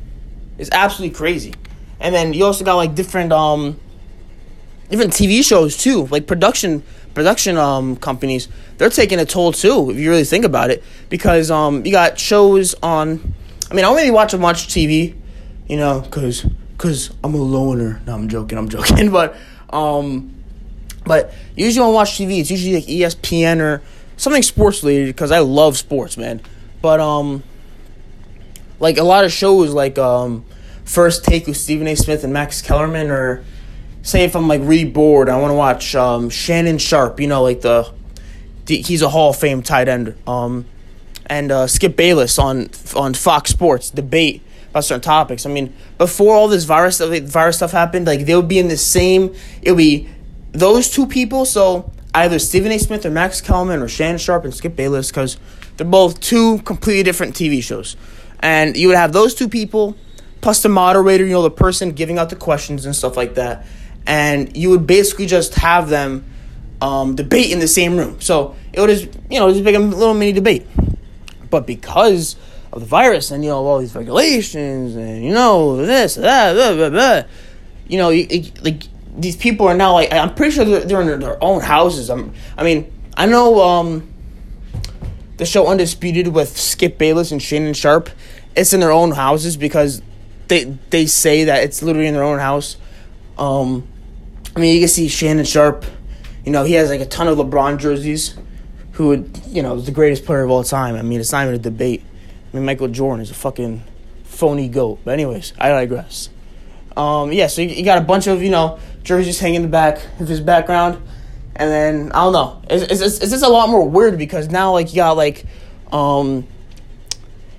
It's 0.57 0.71
absolutely 0.71 1.15
crazy. 1.15 1.53
And 1.99 2.15
then 2.15 2.33
you 2.33 2.45
also 2.45 2.65
got 2.65 2.75
like 2.75 2.95
different 2.95 3.31
um 3.31 3.79
different 4.89 5.13
TV 5.13 5.45
shows 5.45 5.77
too, 5.77 6.07
like 6.07 6.25
production 6.25 6.81
production 7.13 7.57
um 7.57 7.95
companies. 7.95 8.47
They're 8.77 8.89
taking 8.89 9.19
a 9.19 9.25
toll 9.25 9.51
too, 9.51 9.89
if 9.91 9.97
you 9.97 10.09
really 10.09 10.23
think 10.23 10.45
about 10.45 10.69
it, 10.69 10.83
because 11.09 11.51
um 11.51 11.85
you 11.85 11.91
got 11.91 12.19
shows 12.19 12.75
on. 12.81 13.33
I 13.69 13.75
mean, 13.75 13.85
I 13.85 13.89
don't 13.89 13.97
really 13.97 14.11
watch 14.11 14.35
much 14.35 14.67
TV, 14.67 15.15
you 15.67 15.77
know, 15.77 16.01
cause 16.09 16.45
cause 16.77 17.11
I'm 17.23 17.33
a 17.35 17.37
loner. 17.37 18.01
No, 18.05 18.15
I'm 18.15 18.27
joking. 18.27 18.57
I'm 18.57 18.69
joking, 18.77 19.11
but 19.11 19.35
um, 19.69 20.35
but 21.05 21.33
usually 21.55 21.81
when 21.85 21.91
I 21.91 21.93
watch 21.93 22.11
TV, 22.11 22.39
it's 22.39 22.51
usually 22.51 22.75
like 22.75 22.85
ESPN 22.85 23.59
or 23.59 23.81
something 24.17 24.43
sports 24.43 24.83
related 24.83 25.07
because 25.07 25.31
I 25.31 25.39
love 25.39 25.77
sports, 25.77 26.17
man. 26.17 26.41
But 26.81 26.99
um, 26.99 27.43
like 28.79 28.97
a 28.97 29.03
lot 29.03 29.25
of 29.25 29.31
shows 29.31 29.73
like 29.73 29.97
um, 29.97 30.45
First 30.85 31.23
Take 31.23 31.47
with 31.47 31.57
Stephen 31.57 31.87
A. 31.87 31.95
Smith 31.95 32.23
and 32.23 32.33
Max 32.33 32.61
Kellerman, 32.61 33.09
or 33.11 33.43
say 34.01 34.23
if 34.23 34.35
I'm 34.35 34.47
like 34.47 34.61
really 34.63 34.89
bored, 34.89 35.29
I 35.29 35.39
want 35.39 35.51
to 35.51 35.55
watch 35.55 35.95
um, 35.95 36.29
Shannon 36.29 36.77
Sharpe. 36.77 37.19
You 37.19 37.27
know, 37.27 37.43
like 37.43 37.61
the, 37.61 37.91
the 38.65 38.77
he's 38.81 39.01
a 39.01 39.09
Hall 39.09 39.31
of 39.31 39.37
Fame 39.37 39.61
tight 39.61 39.87
end. 39.87 40.15
Um, 40.27 40.65
and 41.25 41.51
uh, 41.51 41.67
Skip 41.67 41.95
Bayless 41.95 42.39
on 42.39 42.69
on 42.95 43.13
Fox 43.13 43.51
Sports 43.51 43.89
debate 43.89 44.41
about 44.69 44.83
certain 44.83 45.01
topics. 45.01 45.45
I 45.45 45.49
mean, 45.49 45.73
before 45.97 46.35
all 46.35 46.47
this 46.47 46.65
virus 46.65 46.95
stuff, 46.95 47.17
virus 47.23 47.57
stuff 47.57 47.71
happened, 47.71 48.07
like 48.07 48.25
they 48.25 48.35
would 48.35 48.47
be 48.47 48.59
in 48.59 48.67
the 48.67 48.77
same. 48.77 49.35
It 49.61 49.71
would 49.71 49.77
be 49.77 50.09
those 50.51 50.89
two 50.89 51.07
people. 51.07 51.45
So 51.45 51.91
either 52.13 52.39
Stephen 52.39 52.71
A. 52.71 52.79
Smith 52.79 53.05
or 53.05 53.11
Max 53.11 53.41
Kellerman 53.41 53.81
or 53.81 53.87
Shannon 53.87 54.17
Sharpe 54.17 54.45
and 54.45 54.53
Skip 54.53 54.75
Bayless 54.75 55.09
because 55.09 55.37
they're 55.77 55.87
both 55.87 56.19
two 56.19 56.59
completely 56.59 57.03
different 57.03 57.35
TV 57.35 57.63
shows. 57.63 57.95
And 58.39 58.75
you 58.77 58.87
would 58.87 58.97
have 58.97 59.13
those 59.13 59.35
two 59.35 59.49
people 59.49 59.95
plus 60.41 60.63
the 60.63 60.69
moderator, 60.69 61.25
you 61.25 61.33
know, 61.33 61.41
the 61.41 61.51
person 61.51 61.91
giving 61.91 62.17
out 62.17 62.29
the 62.29 62.35
questions 62.35 62.85
and 62.85 62.95
stuff 62.95 63.17
like 63.17 63.35
that. 63.35 63.65
And 64.09 64.57
you 64.57 64.71
would 64.71 64.87
basically 64.87 65.27
just 65.27 65.53
have 65.53 65.87
them 65.87 66.25
um, 66.81 67.15
debate 67.15 67.51
in 67.51 67.59
the 67.59 67.67
same 67.67 67.95
room. 67.95 68.19
So 68.21 68.55
it 68.73 68.79
would 68.79 68.89
just, 68.89 69.05
you 69.29 69.39
know, 69.39 69.51
just 69.51 69.63
make 69.63 69.75
a 69.75 69.79
little 69.79 70.15
mini 70.15 70.31
debate. 70.31 70.65
But 71.51 71.67
because 71.67 72.35
of 72.73 72.81
the 72.81 72.87
virus 72.87 73.29
and, 73.29 73.43
you 73.43 73.51
know, 73.51 73.63
all 73.63 73.77
these 73.77 73.93
regulations 73.93 74.95
and, 74.95 75.23
you 75.23 75.31
know, 75.31 75.77
this, 75.85 76.15
that, 76.15 76.53
blah, 76.53 76.75
blah, 76.75 76.89
blah, 76.89 77.29
you 77.87 77.99
know, 77.99 78.09
it, 78.09 78.63
like 78.63 78.83
these 79.15 79.35
people 79.35 79.67
are 79.67 79.75
now 79.75 79.93
like 79.93 80.11
I'm 80.11 80.33
pretty 80.33 80.55
sure 80.55 80.65
they're, 80.65 80.85
they're 80.85 81.01
in 81.01 81.19
their 81.19 81.43
own 81.43 81.61
houses. 81.61 82.09
I'm, 82.09 82.33
I 82.57 82.63
mean, 82.63 82.91
I 83.15 83.27
know 83.27 83.61
um, 83.61 84.11
the 85.37 85.45
show 85.45 85.67
Undisputed 85.67 86.29
with 86.29 86.57
Skip 86.57 86.97
Bayless 86.97 87.31
and 87.31 87.41
Shannon 87.41 87.73
Sharpe, 87.73 88.09
It's 88.55 88.73
in 88.73 88.79
their 88.79 88.91
own 88.91 89.11
houses 89.11 89.55
because 89.57 90.01
they 90.47 90.77
they 90.89 91.05
say 91.05 91.45
that 91.45 91.63
it's 91.63 91.83
literally 91.83 92.07
in 92.07 92.13
their 92.13 92.23
own 92.23 92.39
house. 92.39 92.77
Um, 93.37 93.87
I 94.59 94.61
mean, 94.61 94.73
you 94.75 94.81
can 94.81 94.89
see 94.89 95.07
Shannon 95.07 95.45
Sharpe. 95.45 95.85
You 96.43 96.51
know, 96.51 96.65
he 96.65 96.73
has 96.73 96.89
like 96.89 96.99
a 96.99 97.05
ton 97.05 97.29
of 97.29 97.37
LeBron 97.37 97.79
jerseys. 97.79 98.37
Who 98.91 99.07
would 99.07 99.39
you 99.47 99.63
know 99.63 99.77
is 99.77 99.85
the 99.85 99.93
greatest 99.93 100.25
player 100.25 100.43
of 100.43 100.51
all 100.51 100.65
time? 100.65 100.95
I 100.95 101.01
mean, 101.01 101.21
it's 101.21 101.31
not 101.31 101.43
even 101.43 101.55
a 101.55 101.59
debate. 101.59 102.03
I 102.51 102.57
mean, 102.57 102.65
Michael 102.65 102.89
Jordan 102.89 103.21
is 103.21 103.31
a 103.31 103.35
fucking 103.35 103.81
phony 104.25 104.67
goat. 104.67 104.99
But 105.05 105.11
anyways, 105.11 105.53
I 105.57 105.69
digress. 105.69 106.29
Um, 106.97 107.31
yeah, 107.31 107.47
so 107.47 107.61
you, 107.61 107.69
you, 107.69 107.85
got 107.85 107.99
a 107.99 108.01
bunch 108.03 108.27
of 108.27 108.43
you 108.43 108.49
know 108.49 108.79
jerseys 109.01 109.39
hanging 109.39 109.55
in 109.55 109.61
the 109.61 109.69
back 109.69 110.01
of 110.19 110.27
his 110.27 110.41
background, 110.41 111.01
and 111.55 111.71
then 111.71 112.11
I 112.11 112.25
don't 112.25 112.33
know. 112.33 112.61
It's, 112.69 113.01
it's, 113.01 113.19
just 113.19 113.45
a 113.45 113.47
lot 113.47 113.69
more 113.69 113.87
weird 113.87 114.17
because 114.17 114.49
now 114.49 114.73
like 114.73 114.89
you 114.89 114.97
got 114.97 115.15
like 115.15 115.45
um, 115.93 116.45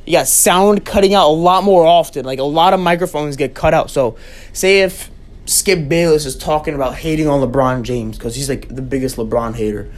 you 0.05 0.13
got 0.13 0.27
sound 0.27 0.85
cutting 0.85 1.15
out 1.15 1.29
a 1.29 1.33
lot 1.33 1.65
more 1.65 1.87
often. 1.87 2.27
Like 2.27 2.41
a 2.41 2.45
lot 2.45 2.75
of 2.75 2.81
microphones 2.81 3.37
get 3.37 3.55
cut 3.55 3.73
out. 3.73 3.89
So 3.89 4.19
say 4.53 4.83
if 4.83 5.10
Skip 5.51 5.89
Bayless 5.89 6.27
is 6.27 6.37
talking 6.37 6.75
about 6.75 6.95
hating 6.95 7.29
on 7.29 7.41
LeBron 7.41 7.83
James 7.83 8.17
because 8.17 8.37
he's 8.37 8.49
like 8.49 8.69
the 8.69 8.83
biggest 8.83 9.17
LeBron 9.17 9.55
hater. 9.55 9.91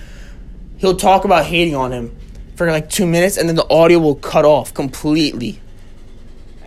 He'll 0.79 0.97
talk 0.97 1.25
about 1.25 1.45
hating 1.45 1.77
on 1.77 1.93
him 1.93 2.17
for 2.57 2.71
like 2.71 2.88
two 2.88 3.07
minutes, 3.07 3.37
and 3.37 3.49
then 3.49 3.57
the 3.57 3.69
audio 3.69 3.99
will 3.99 4.15
cut 4.15 4.45
off 4.45 4.73
completely 4.73 5.61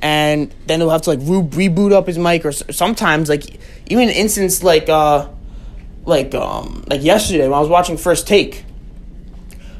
and 0.05 0.53
then 0.67 0.79
he'll 0.79 0.91
have 0.91 1.01
to 1.01 1.09
like 1.09 1.19
re- 1.21 1.67
reboot 1.67 1.91
up 1.91 2.05
his 2.05 2.19
mic 2.19 2.45
or 2.45 2.51
sometimes 2.51 3.27
like 3.27 3.59
even 3.87 4.07
an 4.07 4.13
instance 4.13 4.61
like 4.61 4.87
uh 4.87 5.27
like 6.05 6.35
um 6.35 6.83
like 6.87 7.03
yesterday 7.03 7.45
when 7.45 7.53
I 7.53 7.59
was 7.59 7.69
watching 7.69 7.97
First 7.97 8.27
Take, 8.27 8.65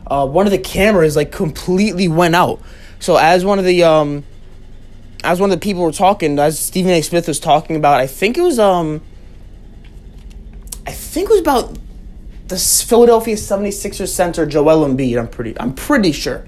uh 0.07 0.25
one 0.25 0.47
of 0.47 0.51
the 0.51 0.57
cameras 0.57 1.15
like 1.15 1.31
completely 1.31 2.07
went 2.07 2.33
out. 2.33 2.59
So 2.99 3.17
as 3.17 3.45
one 3.45 3.59
of 3.59 3.65
the 3.65 3.83
um 3.83 4.23
as 5.25 5.39
one 5.39 5.51
of 5.51 5.59
the 5.59 5.63
people 5.63 5.83
were 5.83 5.91
talking, 5.91 6.39
as 6.39 6.59
Stephen 6.59 6.91
A. 6.91 7.01
Smith 7.01 7.27
was 7.27 7.39
talking 7.39 7.75
about, 7.75 7.99
I 7.99 8.07
think 8.07 8.37
it 8.37 8.41
was 8.41 8.59
um 8.59 9.01
I 10.87 10.91
think 10.91 11.29
it 11.29 11.33
was 11.33 11.41
about 11.41 11.77
the 12.47 12.57
Philadelphia 12.57 13.35
76ers 13.35 14.09
center 14.09 14.45
Joel 14.45 14.87
Embiid, 14.87 15.19
I'm 15.19 15.27
pretty 15.27 15.59
I'm 15.59 15.73
pretty 15.73 16.11
sure 16.11 16.45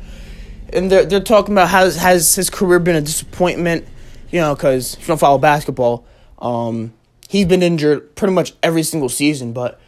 and 0.73 0.91
they're 0.91 1.05
they're 1.05 1.19
talking 1.19 1.53
about 1.53 1.69
has 1.69 1.95
has 1.97 2.35
his 2.35 2.49
career 2.49 2.79
been 2.79 2.95
a 2.95 3.01
disappointment? 3.01 3.85
You 4.31 4.41
know, 4.41 4.55
because 4.55 4.95
if 4.95 5.01
you 5.01 5.07
don't 5.07 5.17
follow 5.17 5.37
basketball, 5.37 6.05
um, 6.39 6.93
he's 7.29 7.45
been 7.45 7.63
injured 7.63 8.15
pretty 8.15 8.33
much 8.33 8.53
every 8.61 8.83
single 8.83 9.09
season, 9.09 9.53
but 9.53 9.79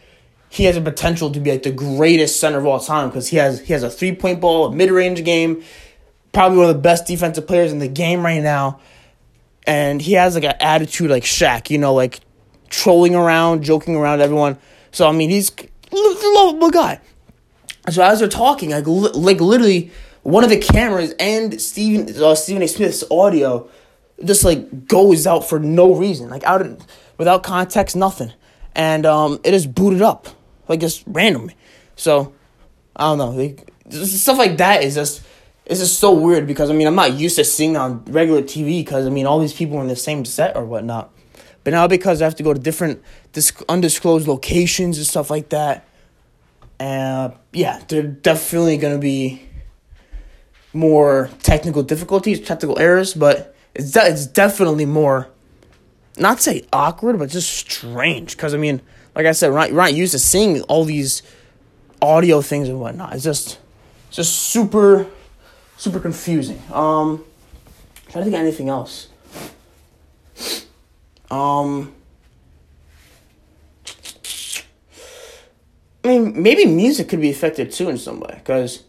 he 0.48 0.64
has 0.64 0.76
a 0.76 0.80
potential 0.80 1.30
to 1.30 1.40
be 1.40 1.50
like 1.50 1.62
the 1.62 1.70
greatest 1.70 2.40
center 2.40 2.58
of 2.58 2.66
all 2.66 2.80
time 2.80 3.08
because 3.10 3.28
he 3.28 3.36
has 3.36 3.60
he 3.60 3.72
has 3.72 3.82
a 3.82 3.90
three 3.90 4.14
point 4.14 4.40
ball, 4.40 4.66
a 4.66 4.72
mid 4.72 4.90
range 4.90 5.22
game, 5.24 5.62
probably 6.32 6.58
one 6.58 6.68
of 6.68 6.74
the 6.74 6.82
best 6.82 7.06
defensive 7.06 7.46
players 7.46 7.72
in 7.72 7.78
the 7.78 7.88
game 7.88 8.24
right 8.24 8.42
now, 8.42 8.80
and 9.66 10.00
he 10.00 10.14
has 10.14 10.34
like 10.34 10.44
an 10.44 10.56
attitude 10.60 11.10
like 11.10 11.24
Shaq, 11.24 11.70
you 11.70 11.78
know, 11.78 11.94
like 11.94 12.20
trolling 12.68 13.14
around, 13.14 13.62
joking 13.62 13.96
around 13.96 14.20
everyone. 14.20 14.58
So 14.92 15.08
I 15.08 15.12
mean, 15.12 15.30
he's 15.30 15.50
a 15.92 16.32
lovable 16.34 16.70
guy. 16.70 17.00
So 17.90 18.02
as 18.02 18.20
they're 18.20 18.28
talking, 18.28 18.70
like 18.70 18.86
like 18.86 19.40
literally 19.40 19.90
one 20.22 20.44
of 20.44 20.50
the 20.50 20.58
cameras 20.58 21.14
and 21.18 21.60
Stephen 21.60 22.22
uh, 22.22 22.34
Stephen 22.34 22.62
A. 22.62 22.68
Smith's 22.68 23.04
audio 23.10 23.68
just 24.24 24.44
like 24.44 24.86
goes 24.86 25.26
out 25.26 25.48
for 25.48 25.58
no 25.58 25.94
reason, 25.94 26.28
like 26.28 26.44
out 26.44 26.60
of, 26.60 26.86
without 27.16 27.42
context, 27.42 27.96
nothing, 27.96 28.32
and 28.74 29.06
um, 29.06 29.40
it 29.44 29.54
is 29.54 29.66
booted 29.66 30.02
up 30.02 30.28
like 30.68 30.80
just 30.80 31.02
randomly. 31.06 31.56
So 31.96 32.32
I 32.96 33.04
don't 33.04 33.18
know, 33.18 33.30
like, 33.30 33.70
stuff 33.90 34.38
like 34.38 34.58
that 34.58 34.82
is 34.82 34.94
just 34.94 35.22
it's 35.70 35.80
is 35.80 35.96
so 35.96 36.12
weird 36.12 36.48
because 36.48 36.68
I 36.68 36.72
mean 36.72 36.88
I'm 36.88 36.96
not 36.96 37.14
used 37.14 37.36
to 37.36 37.44
seeing 37.44 37.76
on 37.76 38.04
regular 38.06 38.42
TV 38.42 38.84
because 38.84 39.06
I 39.06 39.10
mean 39.10 39.24
all 39.24 39.38
these 39.38 39.52
people 39.52 39.80
in 39.80 39.86
the 39.86 39.96
same 39.96 40.24
set 40.24 40.56
or 40.56 40.64
whatnot, 40.64 41.12
but 41.62 41.70
now 41.70 41.86
because 41.86 42.20
I 42.20 42.24
have 42.24 42.34
to 42.36 42.42
go 42.42 42.52
to 42.52 42.58
different 42.58 43.02
disc- 43.32 43.62
undisclosed 43.68 44.26
locations 44.26 44.98
and 44.98 45.06
stuff 45.06 45.30
like 45.30 45.50
that, 45.50 45.86
uh, 46.80 47.30
yeah, 47.52 47.80
they're 47.86 48.02
definitely 48.02 48.78
gonna 48.78 48.98
be 48.98 49.42
more 50.72 51.30
technical 51.42 51.84
difficulties, 51.84 52.40
technical 52.40 52.78
errors, 52.78 53.14
but 53.14 53.54
it's 53.74 53.92
de- 53.92 54.08
it's 54.08 54.26
definitely 54.26 54.86
more, 54.86 55.28
not 56.18 56.40
say 56.40 56.64
awkward, 56.72 57.18
but 57.18 57.30
just 57.30 57.48
strange. 57.48 58.36
Because 58.36 58.54
I 58.54 58.58
mean, 58.58 58.82
like 59.14 59.26
I 59.26 59.32
said, 59.32 59.52
not, 59.52 59.70
we're 59.70 59.76
not 59.76 59.94
used 59.94 60.12
to 60.12 60.18
seeing 60.18 60.62
all 60.62 60.84
these 60.84 61.22
audio 62.02 62.40
things 62.40 62.68
and 62.68 62.80
whatnot. 62.80 63.14
It's 63.14 63.22
just, 63.22 63.58
it's 64.08 64.16
just 64.16 64.36
super, 64.36 65.06
super 65.80 65.98
confusing. 65.98 66.60
Um, 66.70 67.24
I'm 68.06 68.12
trying 68.12 68.24
to 68.24 68.30
think 68.30 68.34
of 68.34 68.40
anything 68.40 68.68
else. 68.68 69.08
Um. 71.30 71.94
I 76.04 76.08
mean, 76.08 76.42
maybe 76.42 76.66
music 76.66 77.08
could 77.08 77.20
be 77.20 77.30
affected 77.30 77.72
too 77.72 77.88
in 77.88 77.96
some 77.96 78.20
way, 78.20 78.34
because 78.34 78.84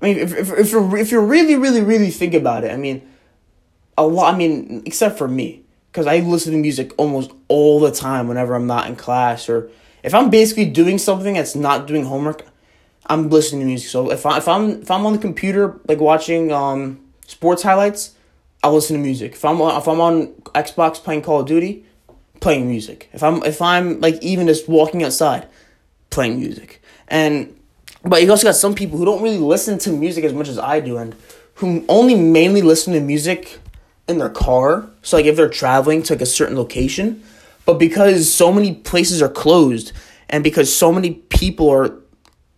I 0.00 0.06
mean, 0.06 0.18
if 0.18 0.34
if 0.34 0.50
if 0.52 0.72
you're, 0.72 0.96
if 0.96 1.12
you 1.12 1.20
really 1.20 1.56
really 1.56 1.82
really 1.82 2.10
think 2.10 2.32
about 2.32 2.64
it, 2.64 2.72
I 2.72 2.76
mean, 2.76 3.06
a 3.98 4.06
lot. 4.06 4.34
I 4.34 4.36
mean, 4.36 4.82
except 4.86 5.18
for 5.18 5.28
me, 5.28 5.62
because 5.92 6.06
I 6.06 6.20
listen 6.20 6.52
to 6.52 6.58
music 6.58 6.92
almost 6.96 7.32
all 7.48 7.80
the 7.80 7.92
time 7.92 8.28
whenever 8.28 8.54
I'm 8.54 8.66
not 8.66 8.88
in 8.88 8.96
class 8.96 9.48
or 9.48 9.70
if 10.02 10.14
I'm 10.14 10.30
basically 10.30 10.66
doing 10.66 10.96
something 10.96 11.34
that's 11.34 11.54
not 11.54 11.86
doing 11.86 12.06
homework. 12.06 12.46
I'm 13.08 13.30
listening 13.30 13.60
to 13.60 13.66
music. 13.66 13.88
So 13.88 14.10
if 14.10 14.26
I 14.26 14.38
if 14.38 14.48
I'm 14.48 14.82
if 14.82 14.90
I'm 14.90 15.06
on 15.06 15.12
the 15.14 15.18
computer 15.18 15.80
like 15.88 15.98
watching 15.98 16.52
um 16.52 17.00
sports 17.26 17.62
highlights, 17.62 18.14
I'll 18.62 18.74
listen 18.74 18.96
to 18.96 19.02
music. 19.02 19.32
If 19.32 19.44
I'm 19.44 19.60
if 19.60 19.88
I'm 19.88 20.00
on 20.00 20.28
Xbox 20.54 20.96
playing 20.96 21.22
Call 21.22 21.40
of 21.40 21.46
Duty, 21.46 21.84
playing 22.40 22.68
music. 22.68 23.08
If 23.12 23.22
I'm 23.22 23.42
if 23.44 23.62
I'm 23.62 24.00
like 24.00 24.22
even 24.22 24.46
just 24.46 24.68
walking 24.68 25.02
outside, 25.02 25.46
playing 26.10 26.38
music. 26.38 26.82
And 27.08 27.54
but 28.02 28.22
you 28.22 28.30
also 28.30 28.46
got 28.46 28.56
some 28.56 28.74
people 28.74 28.98
who 28.98 29.04
don't 29.04 29.22
really 29.22 29.38
listen 29.38 29.78
to 29.80 29.90
music 29.90 30.24
as 30.24 30.32
much 30.32 30.48
as 30.48 30.58
I 30.58 30.80
do, 30.80 30.98
and 30.98 31.14
who 31.54 31.84
only 31.88 32.14
mainly 32.14 32.62
listen 32.62 32.92
to 32.92 33.00
music 33.00 33.58
in 34.06 34.18
their 34.18 34.30
car. 34.30 34.88
So 35.02 35.16
like 35.16 35.26
if 35.26 35.36
they're 35.36 35.48
traveling 35.48 36.02
to 36.04 36.14
like 36.14 36.22
a 36.22 36.26
certain 36.26 36.56
location, 36.56 37.22
but 37.64 37.74
because 37.74 38.32
so 38.32 38.52
many 38.52 38.74
places 38.74 39.22
are 39.22 39.28
closed, 39.28 39.92
and 40.28 40.44
because 40.44 40.74
so 40.74 40.92
many 40.92 41.14
people 41.14 41.70
are 41.70 41.94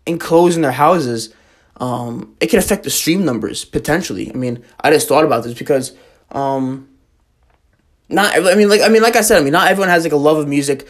enclosed 0.07 0.57
in 0.57 0.63
their 0.63 0.73
houses, 0.73 1.35
um, 1.77 2.37
it 2.41 2.49
can 2.49 2.59
affect 2.59 2.85
the 2.85 2.91
stream 2.91 3.25
numbers 3.25 3.65
potentially. 3.65 4.31
I 4.31 4.35
mean, 4.35 4.63
I 4.81 4.91
just 4.91 5.09
thought 5.09 5.25
about 5.25 5.45
this 5.45 5.55
because 5.55 5.93
um, 6.31 6.89
not. 8.09 8.35
I 8.37 8.55
mean, 8.55 8.69
like 8.69 8.83
I 8.83 8.89
mean, 8.89 9.03
like 9.03 9.17
I 9.17 9.23
said, 9.23 9.41
I 9.41 9.45
mean, 9.45 9.53
not 9.53 9.71
everyone 9.71 9.89
has 9.89 10.05
like 10.05 10.13
a 10.13 10.17
love 10.17 10.37
of 10.37 10.49
music. 10.49 10.87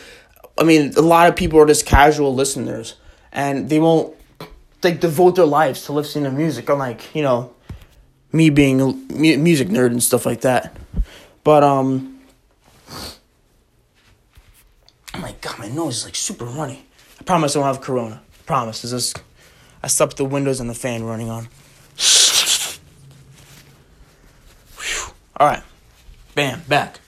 I 0.59 0.65
mean, 0.65 0.93
a 0.97 1.01
lot 1.03 1.29
of 1.29 1.37
people 1.37 1.61
are 1.61 1.67
just 1.67 1.87
casual 1.87 2.35
listeners, 2.35 2.97
and 3.33 3.69
they 3.69 3.79
won't 3.79 4.15
like 4.83 5.01
devote 5.01 5.37
their 5.37 5.47
lives 5.47 5.85
to 5.85 5.93
listening 5.93 6.25
to 6.25 6.31
music. 6.31 6.69
Unlike 6.69 7.15
you 7.15 7.23
know, 7.23 7.55
me 8.33 8.51
being 8.51 8.81
a 8.81 8.93
music 9.15 9.69
nerd 9.69 9.93
and 9.93 10.03
stuff 10.03 10.27
like 10.27 10.41
that. 10.43 10.77
But 11.45 11.63
um, 11.63 12.21
oh 15.15 15.19
my 15.19 15.35
god, 15.41 15.59
my 15.59 15.69
nose 15.69 15.99
is 15.99 16.05
like 16.05 16.17
super 16.17 16.45
runny. 16.45 16.85
I 17.21 17.23
promise 17.23 17.55
I 17.55 17.61
don't 17.61 17.67
have 17.67 17.81
corona. 17.81 18.23
Promise. 18.51 19.15
I 19.81 19.87
slept 19.87 20.17
the 20.17 20.25
windows 20.25 20.59
and 20.59 20.69
the 20.69 20.75
fan 20.75 21.05
running 21.05 21.31
on. 21.31 21.47
All 25.37 25.47
right, 25.47 25.63
bam, 26.35 26.61
back. 26.67 26.99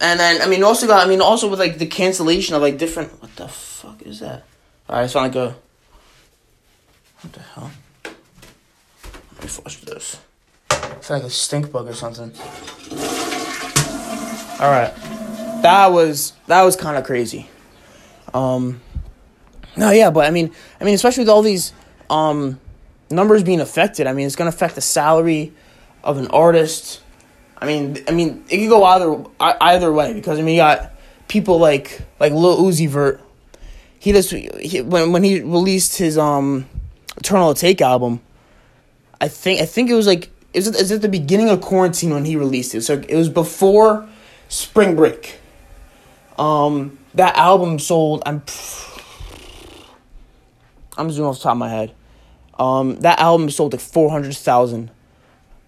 And 0.00 0.20
then 0.20 0.40
I 0.40 0.46
mean, 0.46 0.62
also 0.62 0.86
got 0.86 1.04
I 1.04 1.08
mean, 1.08 1.20
also 1.20 1.50
with 1.50 1.58
like 1.58 1.78
the 1.78 1.86
cancellation 1.86 2.54
of 2.54 2.62
like 2.62 2.78
different. 2.78 3.20
What 3.20 3.34
the 3.34 3.48
fuck 3.48 4.02
is 4.02 4.20
that? 4.20 4.44
All 4.88 4.94
right, 4.94 5.06
it's 5.06 5.16
not 5.16 5.22
like 5.22 5.34
a. 5.34 5.56
What 7.22 7.32
the 7.32 7.40
hell? 7.40 7.72
Let 8.04 9.42
me 9.42 9.48
flush 9.48 9.80
this. 9.80 10.20
It's 10.70 11.10
like 11.10 11.24
a 11.24 11.30
stink 11.30 11.72
bug 11.72 11.88
or 11.88 11.94
something. 11.94 12.30
All 14.60 14.70
right, 14.70 14.94
that 15.62 15.88
was 15.88 16.34
that 16.46 16.62
was 16.62 16.76
kind 16.76 16.96
of 16.96 17.02
crazy. 17.02 17.48
Um. 18.32 18.80
No, 19.76 19.90
yeah, 19.90 20.10
but 20.10 20.26
I 20.26 20.30
mean, 20.30 20.52
I 20.80 20.84
mean, 20.84 20.94
especially 20.94 21.22
with 21.22 21.30
all 21.30 21.42
these 21.42 21.72
um 22.10 22.60
numbers 23.10 23.42
being 23.42 23.60
affected, 23.60 24.06
I 24.06 24.12
mean, 24.12 24.26
it's 24.26 24.36
gonna 24.36 24.50
affect 24.50 24.74
the 24.74 24.80
salary 24.80 25.52
of 26.02 26.18
an 26.18 26.28
artist. 26.28 27.00
I 27.58 27.66
mean, 27.66 28.02
I 28.08 28.12
mean, 28.12 28.44
it 28.48 28.58
could 28.58 28.68
go 28.68 28.84
either 28.84 29.24
either 29.40 29.92
way 29.92 30.12
because 30.12 30.38
I 30.38 30.42
mean, 30.42 30.56
you 30.56 30.60
got 30.60 30.92
people 31.28 31.58
like 31.58 32.00
like 32.20 32.32
Lil 32.32 32.58
Uzi 32.62 32.88
Vert. 32.88 33.20
He 33.98 34.12
just 34.12 34.30
he, 34.30 34.82
when 34.82 35.12
when 35.12 35.24
he 35.24 35.40
released 35.40 35.96
his 35.96 36.18
um 36.18 36.66
Eternal 37.16 37.52
Atake 37.52 37.80
album. 37.80 38.20
I 39.20 39.28
think 39.28 39.60
I 39.60 39.66
think 39.66 39.90
it 39.90 39.94
was 39.94 40.06
like 40.06 40.30
is 40.52 40.68
it 40.68 40.76
is 40.76 40.90
it 40.90 41.02
the 41.02 41.08
beginning 41.08 41.48
of 41.48 41.60
quarantine 41.60 42.10
when 42.10 42.24
he 42.24 42.36
released 42.36 42.74
it. 42.74 42.82
So 42.82 43.02
it 43.08 43.16
was 43.16 43.28
before 43.28 44.08
spring 44.48 44.94
break. 44.94 45.38
Um, 46.38 46.98
that 47.14 47.36
album 47.36 47.78
sold. 47.78 48.22
I'm. 48.26 48.42
I'm 50.96 51.10
zooming 51.10 51.28
off 51.28 51.38
the 51.38 51.42
top 51.44 51.52
of 51.52 51.58
my 51.58 51.68
head. 51.68 51.94
Um, 52.58 52.96
that 53.00 53.18
album 53.18 53.50
sold 53.50 53.72
like 53.72 53.80
four 53.80 54.10
hundred 54.10 54.36
thousand. 54.36 54.90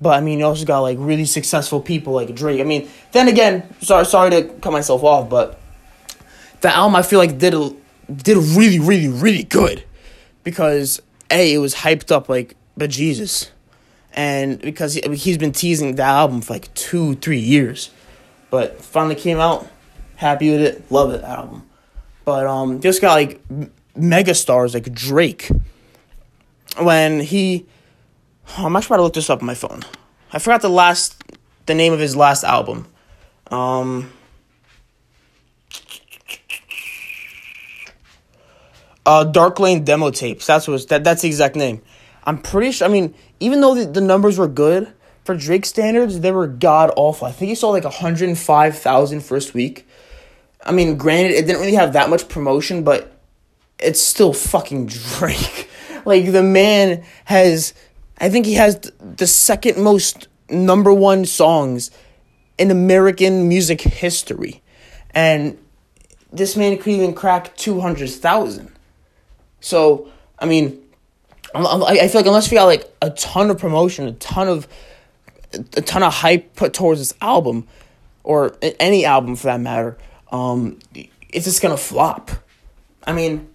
But 0.01 0.11
I 0.11 0.21
mean, 0.21 0.39
you 0.41 0.45
also 0.45 0.65
got 0.65 0.81
like 0.81 0.99
really 1.01 1.25
successful 1.25 1.81
people 1.81 2.13
like 2.13 2.35
Drake. 2.35 2.61
I 2.61 2.65
mean, 2.65 2.89
then 3.13 3.29
again, 3.29 3.75
sorry, 3.81 4.05
sorry 4.05 4.31
to 4.31 4.43
cut 4.61 4.73
myself 4.73 5.03
off, 5.03 5.29
but 5.31 5.59
that 6.61 6.77
album 6.77 6.97
I 6.97 7.03
feel 7.03 7.19
like 7.19 7.39
did 7.39 7.55
a, 7.55 7.71
did 8.13 8.37
really, 8.37 8.79
really, 8.79 9.09
really 9.09 9.43
good 9.43 9.85
because 10.45 11.01
a 11.31 11.55
it 11.55 11.59
was 11.59 11.77
hyped 11.77 12.13
up 12.13 12.29
like 12.29 12.57
but 12.77 12.91
Jesus, 12.91 13.51
and 14.13 14.61
because 14.61 14.95
he, 14.95 15.17
he's 15.17 15.39
been 15.39 15.53
teasing 15.53 15.97
that 15.97 16.09
album 16.09 16.43
for 16.43 16.53
like 16.53 16.73
two, 16.75 17.15
three 17.17 17.41
years, 17.41 17.91
but 18.51 18.83
finally 18.83 19.15
came 19.15 19.39
out, 19.39 19.67
happy 20.17 20.51
with 20.51 20.61
it, 20.61 20.93
love 20.93 21.11
that 21.13 21.25
album. 21.25 21.63
But 22.27 22.47
um, 22.47 22.81
just 22.81 23.01
got 23.01 23.15
like 23.15 23.41
mega 23.97 24.35
stars 24.35 24.75
like 24.75 24.93
Drake 24.93 25.51
when 26.79 27.21
he 27.21 27.67
oh, 28.59 28.67
I'm 28.67 28.77
actually 28.77 28.95
about 28.95 28.97
to 28.97 29.03
look 29.05 29.15
this 29.15 29.31
up 29.31 29.41
on 29.41 29.47
my 29.47 29.55
phone. 29.55 29.83
I 30.33 30.39
forgot 30.39 30.63
the 30.63 30.69
last 30.69 31.23
the 31.67 31.75
name 31.75 31.93
of 31.93 32.01
his 32.01 32.17
last 32.17 32.45
album. 32.45 32.87
Um 33.51 34.13
uh 39.05 39.25
Dark 39.25 39.61
Lane 39.61 39.85
demo 39.85 40.11
tapes. 40.11 40.47
That's 40.47 40.69
what 40.69 40.89
that 40.89 41.05
that's 41.05 41.23
the 41.23 41.29
exact 41.29 41.57
name. 41.57 41.83
I'm 42.25 42.39
pretty 42.39 42.73
sure 42.73 42.89
I 42.89 42.91
mean, 42.91 43.15
even 43.41 43.61
though 43.61 43.75
the, 43.75 43.87
the 43.87 44.01
numbers 44.01 44.39
were 44.39 44.49
good 44.49 44.93
for 45.25 45.35
Drake 45.35 45.65
standards, 45.65 46.21
they 46.21 46.33
were 46.33 46.47
god 46.47 46.93
awful. 46.97 47.27
I 47.27 47.33
think 47.33 47.49
he 47.49 47.55
sold 47.55 47.75
like 47.75 47.85
105,000 47.85 49.21
first 49.21 49.55
week. 49.55 49.87
I 50.65 50.73
mean, 50.73 50.97
granted, 50.97 51.33
it 51.33 51.47
didn't 51.47 51.61
really 51.61 51.75
have 51.75 51.93
that 51.93 52.11
much 52.11 52.29
promotion, 52.29 52.83
but 52.83 53.16
it's 53.79 54.01
still 54.01 54.33
fucking 54.33 54.87
Drake. 54.87 55.69
like 56.05 56.33
the 56.33 56.43
man 56.43 57.05
has 57.25 57.75
I 58.19 58.31
think 58.31 58.47
he 58.47 58.55
has 58.55 58.81
the 59.01 59.27
second 59.27 59.83
most 59.83 60.29
number 60.49 60.93
1 60.93 61.27
songs 61.27 61.91
in 62.57 62.71
American 62.71 63.49
music 63.49 63.83
history. 63.83 64.63
And 65.11 65.59
this 66.33 66.57
man 66.57 66.79
could 66.79 66.93
even 66.93 67.15
crack 67.15 67.57
200,000. 67.57 68.73
So, 69.61 70.09
I 70.39 70.47
mean, 70.47 70.83
I 71.55 72.09
feel 72.09 72.21
like 72.21 72.27
unless 72.27 72.51
we 72.51 72.57
got 72.57 72.65
like 72.65 72.91
a 73.01 73.11
ton 73.11 73.51
of 73.51 73.59
promotion, 73.59 74.07
a 74.07 74.13
ton 74.13 74.49
of 74.49 74.69
a 75.53 75.81
ton 75.81 76.03
of 76.03 76.13
hype 76.13 76.55
put 76.55 76.75
towards 76.75 77.01
this 77.01 77.15
album 77.21 77.67
or 78.25 78.57
any 78.79 79.05
album 79.05 79.37
for 79.37 79.47
that 79.47 79.61
matter, 79.61 79.97
um, 80.31 80.79
it's 81.31 81.47
just 81.47 81.63
gonna 81.63 81.77
flop. 81.77 82.31
I 83.07 83.13
mean, 83.13 83.49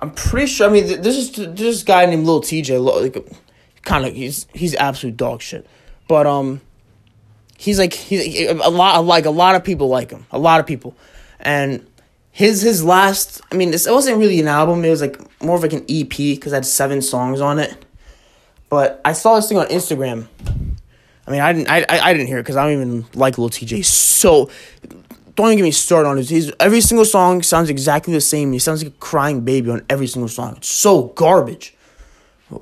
I'm 0.00 0.10
pretty 0.12 0.46
sure. 0.46 0.68
I 0.68 0.72
mean, 0.72 0.86
this 1.02 1.16
is 1.16 1.32
this 1.32 1.82
guy 1.82 2.06
named 2.06 2.24
Little 2.24 2.40
Tjay. 2.40 2.82
Like, 2.82 3.26
kind 3.82 4.06
of, 4.06 4.14
he's 4.14 4.46
he's 4.54 4.74
absolute 4.74 5.16
dog 5.16 5.42
shit. 5.42 5.66
But 6.08 6.26
um, 6.26 6.60
he's 7.56 7.78
like 7.78 7.92
he's 7.92 8.48
a 8.48 8.70
lot 8.70 9.04
like 9.04 9.26
a 9.26 9.30
lot 9.30 9.54
of 9.54 9.64
people 9.64 9.88
like 9.88 10.10
him. 10.10 10.26
A 10.30 10.38
lot 10.38 10.58
of 10.60 10.66
people, 10.66 10.96
and 11.38 11.86
his 12.30 12.62
his 12.62 12.82
last. 12.82 13.42
I 13.52 13.56
mean, 13.56 13.70
this 13.70 13.86
it 13.86 13.92
wasn't 13.92 14.18
really 14.18 14.40
an 14.40 14.48
album. 14.48 14.84
It 14.84 14.90
was 14.90 15.02
like 15.02 15.18
more 15.42 15.56
of 15.56 15.62
like 15.62 15.74
an 15.74 15.84
EP 15.88 16.08
because 16.08 16.52
it 16.52 16.56
had 16.56 16.66
seven 16.66 17.02
songs 17.02 17.40
on 17.40 17.58
it. 17.58 17.76
But 18.70 19.00
I 19.04 19.12
saw 19.12 19.36
this 19.36 19.48
thing 19.48 19.58
on 19.58 19.66
Instagram. 19.66 20.28
I 21.26 21.30
mean, 21.30 21.40
I 21.40 21.52
didn't, 21.52 21.70
I, 21.70 21.84
I, 21.88 22.00
I 22.10 22.12
didn't 22.12 22.28
hear 22.28 22.38
it 22.38 22.42
because 22.42 22.56
I 22.56 22.64
don't 22.64 22.72
even 22.72 23.06
like 23.14 23.36
Little 23.36 23.50
Tjay. 23.50 23.84
So, 23.84 24.48
don't 25.34 25.46
even 25.46 25.58
get 25.58 25.64
me 25.64 25.70
started 25.70 26.08
on 26.08 26.16
his. 26.16 26.28
He's, 26.28 26.52
every 26.60 26.80
single 26.80 27.04
song 27.04 27.42
sounds 27.42 27.70
exactly 27.70 28.12
the 28.12 28.20
same. 28.20 28.52
He 28.52 28.58
sounds 28.58 28.82
like 28.82 28.92
a 28.92 28.96
crying 28.98 29.42
baby 29.42 29.70
on 29.70 29.84
every 29.88 30.06
single 30.06 30.28
song. 30.28 30.56
It's 30.56 30.68
so 30.68 31.08
garbage. 31.08 31.74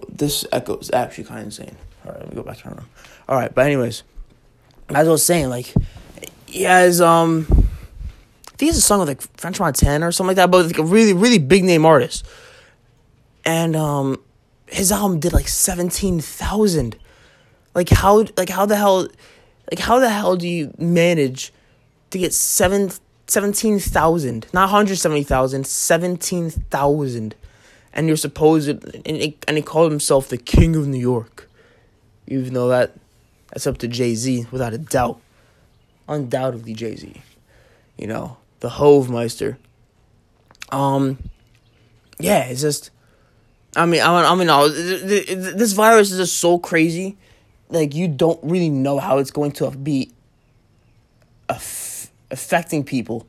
This 0.08 0.44
echo 0.52 0.76
is 0.78 0.90
actually 0.90 1.24
kind 1.24 1.40
of 1.40 1.46
insane. 1.46 1.76
All 2.04 2.12
right, 2.12 2.20
let 2.20 2.28
me 2.28 2.34
go 2.34 2.42
back 2.42 2.58
to 2.58 2.68
my 2.68 2.74
room. 2.74 2.86
All 3.28 3.36
right, 3.36 3.54
but 3.54 3.64
anyways, 3.64 4.02
as 4.90 5.08
I 5.08 5.10
was 5.10 5.24
saying, 5.24 5.48
like, 5.48 5.72
he 6.46 6.62
has 6.62 7.00
um, 7.00 7.46
I 7.50 7.54
think 7.54 8.60
he 8.60 8.66
has 8.66 8.78
a 8.78 8.82
song 8.82 9.00
with 9.00 9.08
like 9.08 9.20
French 9.38 9.60
Montana 9.60 10.06
or 10.06 10.12
something 10.12 10.28
like 10.28 10.36
that, 10.36 10.50
but 10.50 10.66
like 10.66 10.78
a 10.78 10.82
really 10.82 11.12
really 11.12 11.38
big 11.38 11.64
name 11.64 11.86
artist, 11.86 12.26
and 13.44 13.76
um, 13.76 14.20
his 14.66 14.90
album 14.90 15.20
did 15.20 15.32
like 15.32 15.48
seventeen 15.48 16.20
thousand. 16.20 16.96
Like 17.74 17.90
how 17.90 18.24
like 18.36 18.48
how 18.48 18.66
the 18.66 18.76
hell, 18.76 19.08
like 19.70 19.78
how 19.78 20.00
the 20.00 20.08
hell 20.08 20.36
do 20.36 20.48
you 20.48 20.74
manage 20.78 21.52
to 22.10 22.18
get 22.18 22.32
seven 22.32 22.90
seventeen 23.26 23.78
thousand, 23.78 24.46
not 24.52 24.70
hundred 24.70 24.96
seventy 24.96 25.22
thousand, 25.22 25.66
seventeen 25.66 26.50
thousand, 26.50 27.34
and 27.92 28.06
you're 28.08 28.16
supposed 28.16 28.68
and 28.68 29.06
he, 29.06 29.36
and 29.46 29.56
he 29.56 29.62
called 29.62 29.90
himself 29.92 30.28
the 30.28 30.38
king 30.38 30.76
of 30.76 30.86
New 30.86 30.98
York, 30.98 31.48
even 32.26 32.54
though 32.54 32.68
that 32.68 32.92
that's 33.48 33.66
up 33.66 33.78
to 33.78 33.88
Jay 33.88 34.14
Z 34.14 34.46
without 34.50 34.72
a 34.72 34.78
doubt, 34.78 35.20
undoubtedly 36.08 36.74
Jay 36.74 36.96
Z, 36.96 37.20
you 37.96 38.06
know 38.06 38.36
the 38.60 38.70
Hove 38.70 39.10
Meister. 39.10 39.58
Um, 40.70 41.18
yeah, 42.18 42.44
it's 42.44 42.60
just, 42.60 42.90
I 43.74 43.86
mean, 43.86 44.02
I 44.02 44.34
mean, 44.34 44.50
I 44.50 44.66
mean, 44.66 45.56
this 45.56 45.72
virus 45.72 46.10
is 46.10 46.18
just 46.18 46.38
so 46.38 46.58
crazy, 46.58 47.16
like 47.70 47.94
you 47.94 48.08
don't 48.08 48.40
really 48.42 48.68
know 48.68 48.98
how 48.98 49.18
it's 49.18 49.30
going 49.30 49.52
to 49.52 49.70
be 49.70 50.10
affecting 52.30 52.84
people. 52.84 53.26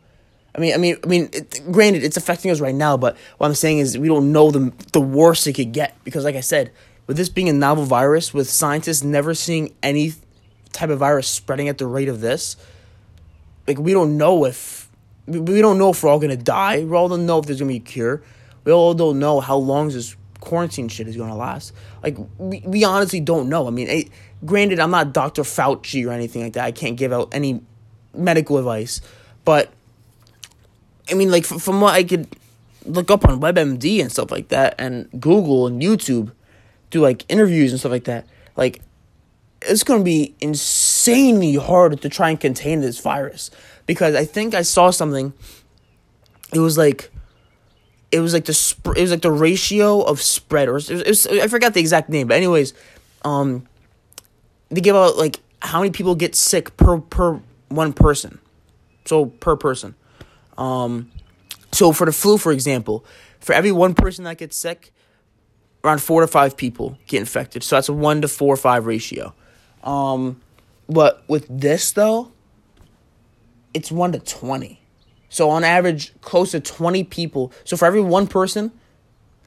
I 0.55 0.59
mean, 0.59 0.73
I 0.73 0.77
mean, 0.77 0.97
I 1.03 1.07
mean. 1.07 1.29
It, 1.31 1.61
granted, 1.71 2.03
it's 2.03 2.17
affecting 2.17 2.51
us 2.51 2.59
right 2.59 2.75
now, 2.75 2.97
but 2.97 3.15
what 3.37 3.47
I'm 3.47 3.55
saying 3.55 3.79
is 3.79 3.97
we 3.97 4.07
don't 4.07 4.31
know 4.31 4.51
the 4.51 4.73
the 4.93 5.01
worst 5.01 5.45
it 5.47 5.53
could 5.53 5.71
get 5.71 5.95
because, 6.03 6.23
like 6.23 6.35
I 6.35 6.41
said, 6.41 6.71
with 7.07 7.17
this 7.17 7.29
being 7.29 7.49
a 7.49 7.53
novel 7.53 7.85
virus, 7.85 8.33
with 8.33 8.49
scientists 8.49 9.03
never 9.03 9.33
seeing 9.33 9.73
any 9.81 10.13
type 10.73 10.89
of 10.89 10.99
virus 10.99 11.27
spreading 11.27 11.67
at 11.67 11.77
the 11.77 11.87
rate 11.87 12.09
of 12.09 12.21
this, 12.21 12.55
like 13.67 13.77
we 13.77 13.93
don't 13.93 14.17
know 14.17 14.45
if 14.45 14.89
we 15.27 15.61
don't 15.61 15.77
know 15.77 15.91
if 15.91 16.03
we're 16.03 16.09
all 16.09 16.19
gonna 16.19 16.35
die. 16.35 16.83
We 16.83 16.95
all 16.95 17.07
don't 17.07 17.25
know 17.25 17.39
if 17.39 17.45
there's 17.45 17.59
gonna 17.59 17.69
be 17.69 17.77
a 17.77 17.79
cure. 17.79 18.21
We 18.63 18.71
all 18.71 18.93
don't 18.93 19.19
know 19.19 19.39
how 19.39 19.57
long 19.57 19.89
this 19.89 20.15
quarantine 20.39 20.87
shit 20.87 21.07
is 21.07 21.15
gonna 21.15 21.35
last. 21.35 21.73
Like 22.03 22.17
we, 22.37 22.61
we 22.65 22.83
honestly 22.83 23.19
don't 23.19 23.49
know. 23.49 23.67
I 23.67 23.71
mean, 23.71 24.09
granted, 24.45 24.79
I'm 24.79 24.91
not 24.91 25.13
Dr. 25.13 25.43
Fauci 25.43 26.05
or 26.07 26.11
anything 26.11 26.43
like 26.43 26.53
that. 26.53 26.65
I 26.65 26.71
can't 26.71 26.97
give 26.97 27.13
out 27.13 27.29
any 27.31 27.61
medical 28.13 28.57
advice, 28.57 29.01
but 29.45 29.71
I 31.09 31.13
mean, 31.13 31.31
like 31.31 31.45
from 31.45 31.81
what 31.81 31.93
I 31.93 32.03
could 32.03 32.27
look 32.85 33.11
up 33.11 33.25
on 33.27 33.39
WebMD 33.39 34.01
and 34.01 34.11
stuff 34.11 34.31
like 34.31 34.49
that, 34.49 34.75
and 34.77 35.09
Google 35.19 35.67
and 35.67 35.81
YouTube, 35.81 36.31
do 36.89 37.01
like 37.01 37.25
interviews 37.29 37.71
and 37.71 37.79
stuff 37.79 37.91
like 37.91 38.05
that. 38.05 38.25
Like, 38.55 38.81
it's 39.61 39.83
gonna 39.83 40.03
be 40.03 40.35
insanely 40.41 41.55
hard 41.55 42.01
to 42.01 42.09
try 42.09 42.29
and 42.29 42.39
contain 42.39 42.81
this 42.81 42.99
virus 42.99 43.51
because 43.85 44.15
I 44.15 44.25
think 44.25 44.53
I 44.53 44.61
saw 44.61 44.89
something. 44.89 45.33
It 46.53 46.59
was 46.59 46.77
like, 46.77 47.11
it 48.11 48.19
was 48.19 48.33
like 48.33 48.45
the 48.45 48.53
sp- 48.57 48.97
it 48.97 49.01
was 49.01 49.11
like 49.11 49.21
the 49.21 49.31
ratio 49.31 50.01
of 50.01 50.21
spread, 50.21 50.67
or 50.67 50.71
it 50.71 50.89
was, 50.89 50.89
it 50.89 51.07
was, 51.07 51.27
I 51.27 51.47
forgot 51.47 51.73
the 51.73 51.79
exact 51.79 52.09
name, 52.09 52.27
but 52.27 52.37
anyways, 52.37 52.73
um, 53.23 53.67
they 54.69 54.81
give 54.81 54.95
out 54.95 55.17
like 55.17 55.39
how 55.61 55.79
many 55.79 55.91
people 55.91 56.15
get 56.15 56.35
sick 56.35 56.75
per 56.77 56.99
per 56.99 57.41
one 57.69 57.93
person. 57.93 58.39
So 59.05 59.25
per 59.25 59.55
person. 59.55 59.95
Um, 60.57 61.11
so 61.71 61.93
for 61.93 62.05
the 62.05 62.11
flu, 62.11 62.37
for 62.37 62.51
example, 62.51 63.05
for 63.39 63.53
every 63.53 63.71
one 63.71 63.93
person 63.93 64.25
that 64.25 64.37
gets 64.37 64.57
sick, 64.57 64.91
around 65.83 66.01
four 66.01 66.21
to 66.21 66.27
five 66.27 66.57
people 66.57 66.97
get 67.07 67.19
infected. 67.19 67.63
So 67.63 67.77
that's 67.77 67.87
a 67.87 67.93
one 67.93 68.21
to 68.21 68.27
four 68.27 68.53
or 68.53 68.57
five 68.57 68.85
ratio. 68.85 69.33
Um, 69.83 70.41
but 70.89 71.23
with 71.27 71.47
this 71.49 71.91
though, 71.93 72.31
it's 73.73 73.91
one 73.91 74.11
to 74.11 74.19
twenty. 74.19 74.81
So 75.29 75.49
on 75.49 75.63
average, 75.63 76.11
close 76.21 76.51
to 76.51 76.59
twenty 76.59 77.03
people. 77.03 77.53
So 77.63 77.77
for 77.77 77.85
every 77.85 78.01
one 78.01 78.27
person, 78.27 78.71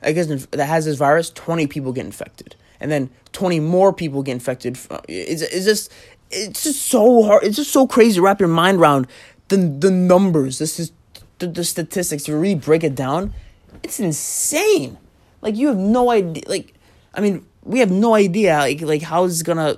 I 0.03 0.13
guess 0.13 0.27
that 0.47 0.67
has 0.67 0.87
this 0.87 0.97
virus, 0.97 1.29
twenty 1.31 1.67
people 1.67 1.93
get 1.93 2.07
infected, 2.07 2.57
and 2.81 2.91
then 2.91 3.11
twenty 3.33 3.61
more 3.61 3.93
people 3.93 4.23
get 4.23 4.33
infected. 4.33 4.79
It's, 5.09 5.43
it's 5.43 5.67
just 5.67 5.93
it's 6.33 6.65
just 6.65 6.87
so 6.87 7.23
hard. 7.23 7.45
It's 7.45 7.57
just 7.57 7.73
so 7.73 7.87
crazy 7.87 8.17
to 8.17 8.23
wrap 8.23 8.41
your 8.41 8.49
mind 8.49 8.79
around 8.79 9.07
the 9.49 9.57
the 9.57 9.91
numbers. 9.91 10.59
This 10.59 10.81
is 10.81 10.93
the, 11.39 11.47
the 11.47 11.65
statistics. 11.65 12.25
To 12.25 12.37
really 12.37 12.55
break 12.55 12.85
it 12.85 12.95
down, 12.95 13.35
it's 13.83 14.01
insane. 14.01 14.99
Like 15.41 15.57
you 15.57 15.69
have 15.69 15.77
no 15.77 16.11
idea. 16.11 16.43
Like 16.47 16.75
I 17.15 17.21
mean, 17.21 17.47
we 17.63 17.81
have 17.81 17.91
no 17.91 18.15
idea. 18.15 18.59
Like 18.59 18.81
like 18.81 19.03
how 19.03 19.25
is 19.25 19.43
gonna 19.43 19.77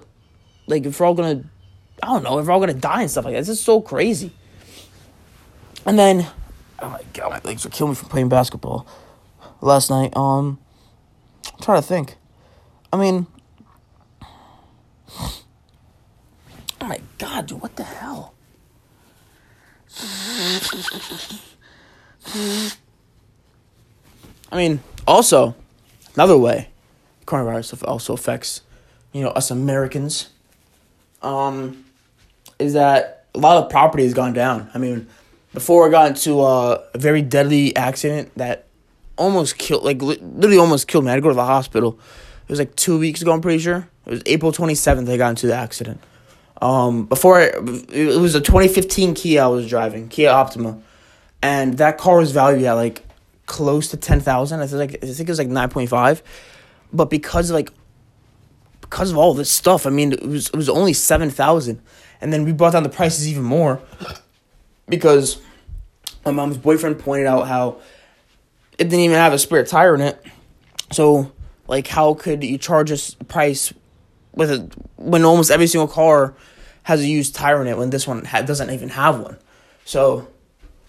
like 0.66 0.86
if 0.86 0.98
we're 0.98 1.06
all 1.06 1.14
gonna 1.14 1.44
I 2.02 2.06
don't 2.06 2.22
know 2.22 2.38
if 2.38 2.46
we're 2.46 2.52
all 2.52 2.60
gonna 2.60 2.74
die 2.74 3.02
and 3.02 3.10
stuff 3.10 3.24
like 3.24 3.34
that. 3.34 3.40
It's 3.40 3.48
just 3.48 3.64
so 3.64 3.80
crazy. 3.80 4.32
And 5.86 5.98
then 5.98 6.26
oh 6.80 6.88
my 6.88 7.02
god, 7.12 7.30
my 7.30 7.40
legs 7.48 7.66
are 7.66 7.70
killing 7.70 7.92
me 7.92 7.96
from 7.96 8.08
playing 8.08 8.28
basketball 8.28 8.86
last 9.60 9.90
night. 9.90 10.16
Um, 10.16 10.58
I'm 11.52 11.60
trying 11.60 11.80
to 11.82 11.86
think. 11.86 12.16
I 12.92 12.96
mean. 12.96 13.26
Oh 16.84 16.88
my 16.88 17.00
god, 17.18 17.46
dude, 17.46 17.60
what 17.60 17.76
the 17.76 17.84
hell? 17.84 18.34
I 24.50 24.56
mean, 24.56 24.80
also, 25.06 25.54
another 26.14 26.36
way 26.38 26.68
coronavirus 27.26 27.82
also 27.86 28.12
affects, 28.12 28.60
you 29.12 29.22
know, 29.22 29.30
us 29.30 29.50
Americans, 29.50 30.30
um, 31.22 31.84
is 32.58 32.74
that 32.74 33.26
a 33.34 33.38
lot 33.38 33.62
of 33.62 33.70
property 33.70 34.04
has 34.04 34.14
gone 34.14 34.32
down. 34.32 34.70
I 34.74 34.78
mean, 34.78 35.08
before 35.52 35.86
I 35.86 35.90
got 35.90 36.08
into 36.08 36.42
a 36.42 36.84
very 36.94 37.22
deadly 37.22 37.74
accident 37.76 38.30
that 38.36 38.66
almost 39.16 39.58
killed, 39.58 39.84
like 39.84 40.02
literally 40.02 40.58
almost 40.58 40.88
killed 40.88 41.04
me. 41.04 41.10
I 41.10 41.12
had 41.12 41.16
to 41.16 41.22
go 41.22 41.28
to 41.28 41.34
the 41.34 41.44
hospital. 41.44 41.98
It 42.42 42.50
was 42.50 42.58
like 42.58 42.76
two 42.76 42.98
weeks 42.98 43.22
ago, 43.22 43.32
I'm 43.32 43.40
pretty 43.40 43.62
sure. 43.62 43.88
It 44.06 44.10
was 44.10 44.22
April 44.26 44.52
27th 44.52 45.10
I 45.10 45.16
got 45.16 45.30
into 45.30 45.46
the 45.46 45.54
accident. 45.54 46.00
Um, 46.62 47.06
before 47.06 47.40
I, 47.40 47.44
it 47.92 48.20
was 48.20 48.34
a 48.34 48.40
2015 48.40 49.14
Kia 49.14 49.42
I 49.42 49.46
was 49.48 49.68
driving, 49.68 50.08
Kia 50.08 50.30
Optima, 50.30 50.80
and 51.42 51.78
that 51.78 51.98
car 51.98 52.18
was 52.18 52.32
valued 52.32 52.64
at 52.64 52.74
like 52.74 53.04
close 53.46 53.88
to 53.88 53.96
10,000. 53.96 54.60
I 54.60 54.66
think 54.66 54.78
like 54.78 55.04
I 55.04 55.06
think 55.06 55.28
it 55.28 55.28
was 55.28 55.38
like 55.38 55.48
9.5, 55.48 56.22
but 56.92 57.10
because 57.10 57.50
like 57.50 57.70
because 58.80 59.10
of 59.10 59.18
all 59.18 59.34
this 59.34 59.50
stuff, 59.50 59.86
I 59.86 59.90
mean 59.90 60.12
it 60.12 60.26
was 60.26 60.48
it 60.48 60.56
was 60.56 60.68
only 60.68 60.92
7,000, 60.92 61.80
and 62.20 62.32
then 62.32 62.44
we 62.44 62.52
brought 62.52 62.72
down 62.72 62.82
the 62.82 62.88
prices 62.88 63.28
even 63.28 63.42
more 63.42 63.80
because 64.88 65.40
my 66.24 66.30
mom's 66.30 66.56
boyfriend 66.56 66.98
pointed 66.98 67.26
out 67.26 67.48
how 67.48 67.80
it 68.78 68.84
didn't 68.84 69.00
even 69.00 69.16
have 69.16 69.32
a 69.32 69.38
spare 69.38 69.64
tire 69.64 69.94
in 69.94 70.00
it, 70.00 70.24
so 70.92 71.32
like 71.66 71.88
how 71.88 72.14
could 72.14 72.44
you 72.44 72.58
charge 72.58 72.92
us 72.92 73.14
price 73.28 73.72
with 74.34 74.50
a, 74.50 74.70
when 74.96 75.24
almost 75.24 75.50
every 75.50 75.66
single 75.66 75.88
car 75.88 76.34
has 76.84 77.00
a 77.00 77.06
used 77.06 77.34
tire 77.34 77.60
in 77.62 77.68
it 77.68 77.78
when 77.78 77.90
this 77.90 78.06
one 78.06 78.24
ha- 78.24 78.42
doesn't 78.42 78.70
even 78.70 78.90
have 78.90 79.20
one. 79.20 79.38
So 79.84 80.28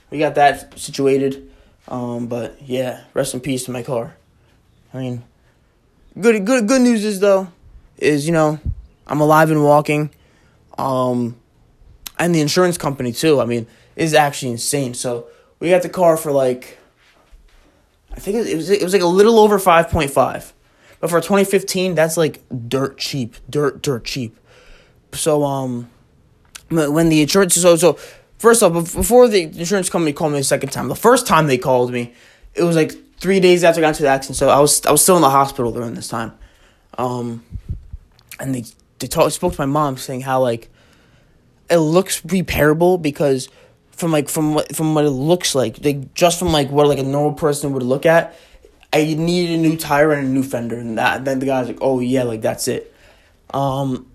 we 0.10 0.20
got 0.20 0.36
that 0.36 0.78
situated. 0.78 1.52
Um, 1.88 2.28
but 2.28 2.62
yeah, 2.62 3.04
rest 3.14 3.34
in 3.34 3.40
peace 3.40 3.66
to 3.66 3.72
my 3.72 3.84
car. 3.84 4.16
I 4.94 4.98
mean, 4.98 5.24
good 6.20 6.46
good 6.46 6.68
good 6.68 6.82
news 6.82 7.04
is 7.04 7.20
though 7.20 7.50
is 7.98 8.26
you 8.26 8.34
know 8.34 8.60
I'm 9.06 9.22
alive 9.22 9.52
and 9.52 9.64
walking. 9.64 10.10
Um, 10.78 11.38
and 12.18 12.34
the 12.34 12.42
insurance 12.42 12.78
company 12.78 13.12
too. 13.12 13.40
I 13.40 13.46
mean, 13.46 13.68
is 13.96 14.14
actually 14.14 14.52
insane. 14.52 14.94
So 14.94 15.28
we 15.60 15.70
got 15.70 15.84
the 15.84 15.90
car 15.90 16.18
for 16.18 16.32
like 16.32 16.78
I 18.16 18.20
think 18.20 18.48
it 18.48 18.56
was 18.56 18.70
it 18.70 18.84
was 18.84 18.94
like 18.94 19.02
a 19.02 19.08
little 19.08 19.40
over 19.40 19.60
five 19.60 19.90
point 19.90 20.12
five. 20.12 20.54
But 21.00 21.10
for 21.10 21.20
2015, 21.20 21.96
that's 21.96 22.18
like 22.18 22.42
dirt 22.68 22.98
cheap, 22.98 23.36
dirt 23.50 23.82
dirt 23.82 24.06
cheap. 24.06 24.38
So 25.14 25.44
um, 25.44 25.90
when 26.70 27.10
the 27.10 27.22
insurance 27.22 27.56
so 27.56 27.76
so 27.76 27.94
first 28.38 28.64
off 28.64 28.74
before 28.74 29.28
the 29.28 29.44
insurance 29.44 29.90
company 29.90 30.14
called 30.14 30.34
me 30.34 30.40
the 30.40 30.44
second 30.44 30.70
time, 30.70 30.88
the 30.88 30.96
first 30.96 31.28
time 31.28 31.48
they 31.48 31.58
called 31.58 31.92
me, 31.92 32.14
it 32.54 32.64
was 32.64 32.76
like 32.76 32.94
three 33.20 33.40
days 33.40 33.64
after 33.64 33.80
I 33.80 33.84
got 33.84 33.90
into 33.90 34.04
the 34.04 34.10
accident. 34.10 34.38
So 34.38 34.50
I 34.50 34.60
was 34.60 34.86
I 34.86 34.92
was 34.92 35.02
still 35.02 35.16
in 35.16 35.22
the 35.22 35.30
hospital 35.30 35.72
during 35.72 35.94
this 35.94 36.08
time, 36.08 36.34
um, 36.98 37.44
and 38.40 38.54
they 38.54 38.66
they 39.00 39.08
talk, 39.08 39.32
spoke 39.32 39.54
to 39.54 39.62
my 39.62 39.66
mom 39.66 39.98
saying 39.98 40.22
how 40.22 40.42
like 40.42 40.70
it 41.70 41.78
looks 41.78 42.22
repairable 42.22 43.02
because 43.02 43.50
from 43.92 44.12
like 44.12 44.30
from 44.30 44.54
what 44.54 44.76
from 44.76 44.94
what 44.94 45.06
it 45.06 45.10
looks 45.12 45.56
like 45.56 45.84
like 45.84 46.14
just 46.14 46.40
from 46.40 46.52
like 46.52 46.70
what 46.70 46.88
like 46.88 47.00
a 47.00 47.04
normal 47.04 47.34
person 47.34 47.74
would 47.74 47.84
look 47.84 48.06
at 48.06 48.36
I 48.96 49.14
needed 49.14 49.60
a 49.60 49.62
new 49.62 49.76
tire 49.76 50.14
and 50.14 50.28
a 50.28 50.30
new 50.30 50.42
fender, 50.42 50.78
and 50.80 50.98
that 50.98 51.26
then 51.26 51.40
the 51.40 51.46
guy's 51.46 51.68
like, 51.68 51.80
oh 51.82 52.00
yeah, 52.00 52.24
like 52.24 52.42
that's 52.42 52.70
it. 52.70 52.96
Um, 53.54 54.10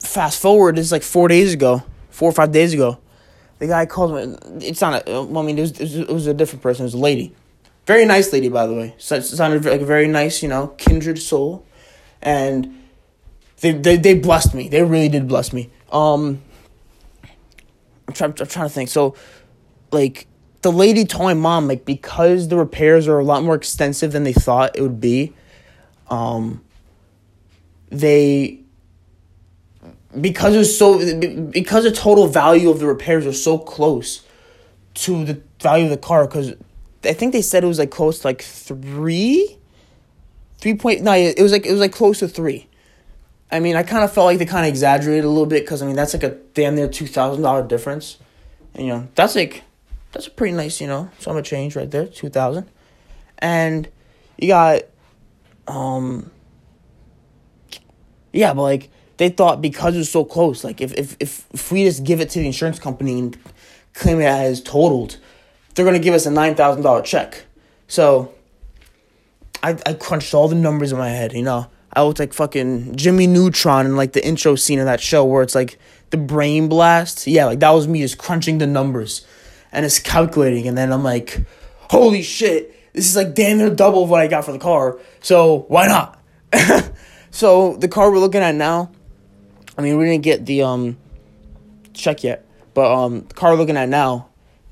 fast 0.00 0.42
forward, 0.42 0.78
is 0.78 0.90
like 0.90 1.04
four 1.04 1.28
days 1.28 1.54
ago, 1.54 1.84
four 2.10 2.28
or 2.28 2.32
five 2.32 2.50
days 2.50 2.74
ago. 2.74 2.98
The 3.60 3.68
guy 3.68 3.86
calls 3.86 4.10
me. 4.10 4.66
It's 4.66 4.80
not 4.80 5.08
a. 5.08 5.22
Well, 5.22 5.38
I 5.38 5.46
mean, 5.46 5.58
it 5.58 5.60
was, 5.60 5.80
it 5.80 6.08
was 6.08 6.26
a 6.26 6.34
different 6.34 6.60
person. 6.60 6.82
It 6.82 6.86
was 6.86 6.94
a 6.94 6.98
lady, 6.98 7.32
very 7.86 8.04
nice 8.04 8.32
lady, 8.32 8.48
by 8.48 8.66
the 8.66 8.74
way. 8.74 8.96
So 8.98 9.20
sounded 9.20 9.64
like 9.64 9.80
a 9.80 9.84
very 9.84 10.08
nice, 10.08 10.42
you 10.42 10.48
know, 10.48 10.68
kindred 10.76 11.20
soul, 11.20 11.64
and 12.20 12.82
they 13.60 13.70
they 13.70 13.96
they 13.96 14.14
blessed 14.14 14.54
me. 14.54 14.68
They 14.68 14.82
really 14.82 15.08
did 15.08 15.28
bless 15.28 15.52
me. 15.52 15.70
Um, 15.92 16.42
I'm 18.08 18.14
trying. 18.14 18.34
I'm 18.40 18.46
trying 18.48 18.66
to 18.66 18.74
think. 18.74 18.88
So, 18.88 19.14
like, 19.92 20.26
the 20.62 20.72
lady 20.72 21.04
told 21.04 21.24
my 21.24 21.34
mom 21.34 21.68
like 21.68 21.84
because 21.84 22.48
the 22.48 22.56
repairs 22.56 23.08
are 23.08 23.18
a 23.18 23.24
lot 23.24 23.42
more 23.42 23.54
extensive 23.54 24.12
than 24.12 24.24
they 24.24 24.32
thought 24.32 24.76
it 24.76 24.82
would 24.82 25.00
be. 25.00 25.32
Um, 26.08 26.62
they 27.88 28.60
because 30.20 30.54
it's 30.54 30.76
so 30.76 30.98
because 31.50 31.84
the 31.84 31.92
total 31.92 32.26
value 32.26 32.70
of 32.70 32.80
the 32.80 32.86
repairs 32.86 33.26
are 33.26 33.32
so 33.32 33.58
close 33.58 34.24
to 34.94 35.24
the 35.24 35.40
value 35.60 35.84
of 35.84 35.90
the 35.90 35.96
car 35.96 36.26
because 36.26 36.54
I 37.04 37.12
think 37.12 37.32
they 37.32 37.42
said 37.42 37.64
it 37.64 37.68
was 37.68 37.78
like 37.78 37.90
close 37.90 38.20
to 38.20 38.26
like 38.26 38.42
three, 38.42 39.56
three 40.58 40.74
point 40.74 41.02
no 41.02 41.12
it 41.12 41.40
was 41.40 41.52
like 41.52 41.64
it 41.64 41.70
was 41.70 41.80
like 41.80 41.92
close 41.92 42.18
to 42.20 42.28
three. 42.28 42.66
I 43.52 43.58
mean, 43.58 43.74
I 43.74 43.82
kind 43.82 44.04
of 44.04 44.12
felt 44.12 44.26
like 44.26 44.38
they 44.38 44.46
kind 44.46 44.64
of 44.64 44.68
exaggerated 44.68 45.24
a 45.24 45.28
little 45.28 45.46
bit 45.46 45.64
because 45.64 45.82
I 45.82 45.86
mean 45.86 45.96
that's 45.96 46.14
like 46.14 46.22
a 46.22 46.30
damn 46.54 46.74
near 46.74 46.88
two 46.88 47.06
thousand 47.06 47.42
dollar 47.42 47.66
difference, 47.66 48.18
and 48.74 48.86
you 48.86 48.92
know 48.92 49.08
that's 49.14 49.34
like 49.34 49.64
that's 50.12 50.26
a 50.26 50.30
pretty 50.30 50.54
nice 50.56 50.80
you 50.80 50.86
know 50.86 51.10
sum 51.18 51.36
of 51.36 51.44
change 51.44 51.76
right 51.76 51.90
there 51.90 52.06
two 52.06 52.28
thousand, 52.28 52.68
and 53.38 53.88
you 54.38 54.48
got 54.48 54.82
um 55.66 56.30
yeah, 58.32 58.54
but 58.54 58.62
like 58.62 58.90
they 59.16 59.28
thought 59.28 59.60
because 59.60 59.94
it 59.94 59.98
was 59.98 60.10
so 60.10 60.24
close, 60.24 60.64
like 60.64 60.80
if 60.80 60.92
if 60.94 61.16
if, 61.20 61.46
if 61.52 61.72
we 61.72 61.84
just 61.84 62.04
give 62.04 62.20
it 62.20 62.30
to 62.30 62.38
the 62.38 62.46
insurance 62.46 62.78
company 62.78 63.18
and 63.18 63.38
claim 63.94 64.20
it 64.20 64.24
as 64.24 64.62
totaled, 64.62 65.18
they're 65.74 65.84
gonna 65.84 65.98
give 65.98 66.14
us 66.14 66.26
a 66.26 66.30
nine 66.30 66.54
thousand 66.54 66.82
dollar 66.82 67.02
check. 67.02 67.44
So 67.88 68.32
I 69.62 69.76
I 69.86 69.94
crunched 69.94 70.32
all 70.34 70.48
the 70.48 70.54
numbers 70.54 70.92
in 70.92 70.98
my 70.98 71.10
head, 71.10 71.32
you 71.32 71.42
know. 71.42 71.66
I 71.92 72.04
looked 72.04 72.20
like 72.20 72.32
fucking 72.32 72.94
Jimmy 72.94 73.26
Neutron 73.26 73.84
in 73.84 73.96
like 73.96 74.12
the 74.12 74.24
intro 74.24 74.54
scene 74.54 74.78
of 74.78 74.84
that 74.84 75.00
show 75.00 75.24
where 75.24 75.42
it's 75.42 75.56
like 75.56 75.76
the 76.10 76.16
brain 76.16 76.68
blast. 76.68 77.26
Yeah, 77.26 77.46
like 77.46 77.60
that 77.60 77.70
was 77.70 77.88
me 77.88 78.00
just 78.00 78.16
crunching 78.16 78.58
the 78.58 78.66
numbers 78.66 79.26
and 79.72 79.84
it's 79.86 79.98
calculating 79.98 80.66
and 80.66 80.76
then 80.76 80.92
I'm 80.92 81.04
like, 81.04 81.40
holy 81.90 82.22
shit, 82.22 82.74
this 82.92 83.06
is 83.06 83.16
like 83.16 83.34
damn 83.34 83.58
near 83.58 83.70
double 83.70 84.04
of 84.04 84.10
what 84.10 84.20
I 84.20 84.26
got 84.26 84.44
for 84.44 84.52
the 84.52 84.58
car. 84.58 84.98
So 85.20 85.64
why 85.68 85.86
not? 85.86 86.20
so 87.30 87.76
the 87.76 87.88
car 87.88 88.10
we're 88.10 88.18
looking 88.18 88.42
at 88.42 88.54
now, 88.54 88.90
I 89.78 89.82
mean, 89.82 89.96
we 89.96 90.04
didn't 90.04 90.24
get 90.24 90.46
the 90.46 90.62
um 90.62 90.98
check 91.92 92.24
yet, 92.24 92.44
but 92.74 92.92
um 92.92 93.26
the 93.28 93.34
car 93.34 93.52
we're 93.52 93.58
looking 93.58 93.76
at 93.76 93.88
now 93.88 94.28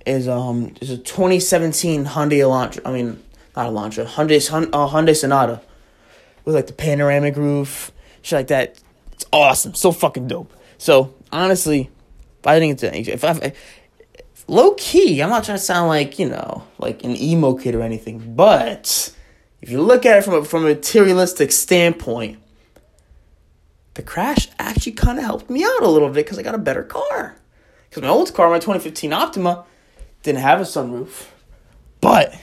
is 0.06 0.28
um 0.28 0.74
is 0.80 0.90
a 0.90 0.98
2017 0.98 2.04
Hyundai 2.06 2.38
Elantra. 2.38 2.80
I 2.84 2.92
mean, 2.92 3.22
not 3.56 3.70
Elantra, 3.70 4.06
Hyundai 4.06 4.68
uh, 4.72 4.88
Hyundai 4.88 5.16
Sonata 5.16 5.60
with 6.44 6.54
like 6.54 6.66
the 6.66 6.72
panoramic 6.72 7.36
roof, 7.36 7.92
shit 8.22 8.38
like 8.38 8.46
that. 8.48 8.80
It's 9.12 9.26
awesome, 9.32 9.74
so 9.74 9.92
fucking 9.92 10.28
dope. 10.28 10.52
So 10.78 11.14
honestly, 11.32 11.90
if 12.40 12.46
I 12.46 12.58
think 12.58 12.82
it's 12.82 13.08
if 13.08 13.24
I 13.24 13.52
low 14.48 14.74
key, 14.74 15.22
I'm 15.22 15.30
not 15.30 15.44
trying 15.44 15.58
to 15.58 15.62
sound 15.62 15.88
like 15.88 16.18
you 16.18 16.28
know 16.28 16.64
like 16.78 17.04
an 17.04 17.16
emo 17.16 17.54
kid 17.54 17.74
or 17.74 17.82
anything, 17.82 18.34
but 18.34 19.14
if 19.60 19.70
you 19.70 19.80
look 19.80 20.06
at 20.06 20.18
it 20.18 20.24
from 20.24 20.34
a, 20.34 20.44
from 20.44 20.64
a 20.64 20.68
materialistic 20.68 21.52
standpoint, 21.52 22.38
the 23.94 24.02
crash 24.02 24.48
actually 24.58 24.92
kind 24.92 25.18
of 25.18 25.24
helped 25.24 25.50
me 25.50 25.64
out 25.64 25.82
a 25.82 25.88
little 25.88 26.08
bit 26.08 26.24
because 26.26 26.38
I 26.38 26.42
got 26.42 26.54
a 26.54 26.58
better 26.58 26.82
car. 26.82 27.36
Because 27.88 28.02
my 28.02 28.08
old 28.08 28.32
car, 28.34 28.48
my 28.48 28.58
2015 28.58 29.12
Optima, 29.12 29.64
didn't 30.22 30.40
have 30.40 30.60
a 30.60 30.64
sunroof. 30.64 31.26
But 32.00 32.38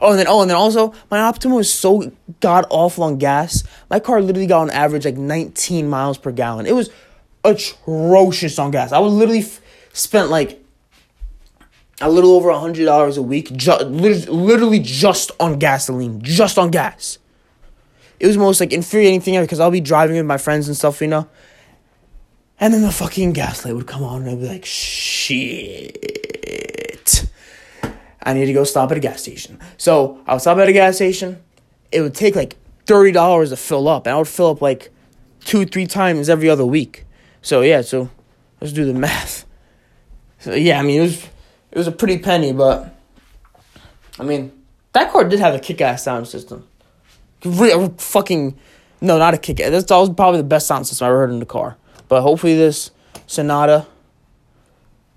oh, 0.00 0.10
and 0.10 0.18
then 0.18 0.26
oh, 0.26 0.40
and 0.40 0.50
then 0.50 0.56
also 0.56 0.94
my 1.10 1.20
Optima 1.20 1.56
was 1.56 1.72
so 1.72 2.12
god 2.40 2.64
awful 2.70 3.04
on 3.04 3.18
gas. 3.18 3.62
My 3.90 4.00
car 4.00 4.22
literally 4.22 4.46
got 4.46 4.62
on 4.62 4.70
average 4.70 5.04
like 5.04 5.16
19 5.16 5.88
miles 5.88 6.16
per 6.16 6.32
gallon. 6.32 6.66
It 6.66 6.74
was 6.74 6.90
atrocious 7.44 8.58
on 8.58 8.70
gas. 8.70 8.92
I 8.92 9.00
was 9.00 9.12
literally 9.12 9.40
f- 9.40 9.60
spent 9.92 10.30
like 10.30 10.63
a 12.00 12.10
little 12.10 12.32
over 12.32 12.50
a 12.50 12.58
hundred 12.58 12.84
dollars 12.84 13.16
a 13.16 13.22
week, 13.22 13.52
ju- 13.54 13.76
literally 13.76 14.80
just 14.80 15.30
on 15.38 15.58
gasoline, 15.58 16.20
just 16.22 16.58
on 16.58 16.70
gas 16.70 17.18
it 18.20 18.26
was 18.26 18.36
most 18.38 18.60
like 18.60 18.72
infuriating 18.72 19.20
thing 19.20 19.36
ever 19.36 19.44
because 19.44 19.60
I'll 19.60 19.70
be 19.70 19.82
driving 19.82 20.16
with 20.16 20.24
my 20.26 20.38
friends 20.38 20.66
and 20.68 20.76
stuff, 20.76 21.00
you 21.00 21.08
know. 21.08 21.28
And 22.60 22.72
then 22.72 22.82
the 22.82 22.92
fucking 22.92 23.32
gaslight 23.32 23.74
would 23.74 23.86
come 23.86 24.02
on 24.02 24.22
and 24.22 24.30
I'd 24.30 24.40
be 24.40 24.48
like, 24.48 24.64
shit. 24.64 25.98
I 28.22 28.32
need 28.32 28.46
to 28.46 28.54
go 28.54 28.64
stop 28.64 28.90
at 28.92 28.96
a 28.96 29.00
gas 29.00 29.20
station. 29.20 29.58
So 29.76 30.22
I 30.26 30.32
would 30.32 30.40
stop 30.40 30.56
at 30.58 30.68
a 30.68 30.72
gas 30.72 30.94
station. 30.96 31.42
It 31.92 32.00
would 32.00 32.14
take 32.14 32.34
like 32.36 32.56
$30 32.86 33.48
to 33.50 33.56
fill 33.56 33.88
up. 33.88 34.06
And 34.06 34.14
I 34.14 34.18
would 34.18 34.28
fill 34.28 34.48
up 34.50 34.62
like 34.62 34.90
two, 35.40 35.66
three 35.66 35.86
times 35.86 36.30
every 36.30 36.48
other 36.48 36.64
week. 36.64 37.04
So 37.42 37.60
yeah, 37.60 37.82
so 37.82 38.08
let's 38.60 38.72
do 38.72 38.86
the 38.86 38.94
math. 38.94 39.44
So 40.38 40.54
yeah, 40.54 40.78
I 40.78 40.82
mean, 40.82 41.00
it 41.00 41.04
was, 41.04 41.28
it 41.74 41.78
was 41.78 41.86
a 41.86 41.92
pretty 41.92 42.18
penny, 42.18 42.52
but 42.52 42.94
I 44.18 44.22
mean, 44.22 44.52
that 44.92 45.12
car 45.12 45.24
did 45.24 45.40
have 45.40 45.54
a 45.54 45.58
kick 45.58 45.80
ass 45.80 46.04
sound 46.04 46.28
system. 46.28 46.66
Real 47.44 47.90
fucking 47.98 48.56
no, 49.04 49.18
not 49.18 49.34
a 49.34 49.38
kick-ass. 49.38 49.70
That's 49.70 49.86
probably 50.14 50.38
the 50.38 50.44
best 50.44 50.66
sound 50.66 50.86
system 50.86 51.04
I 51.04 51.08
ever 51.08 51.18
heard 51.18 51.30
in 51.30 51.38
the 51.38 51.44
car. 51.44 51.76
But 52.08 52.22
hopefully 52.22 52.56
this 52.56 52.90
Sonata 53.26 53.86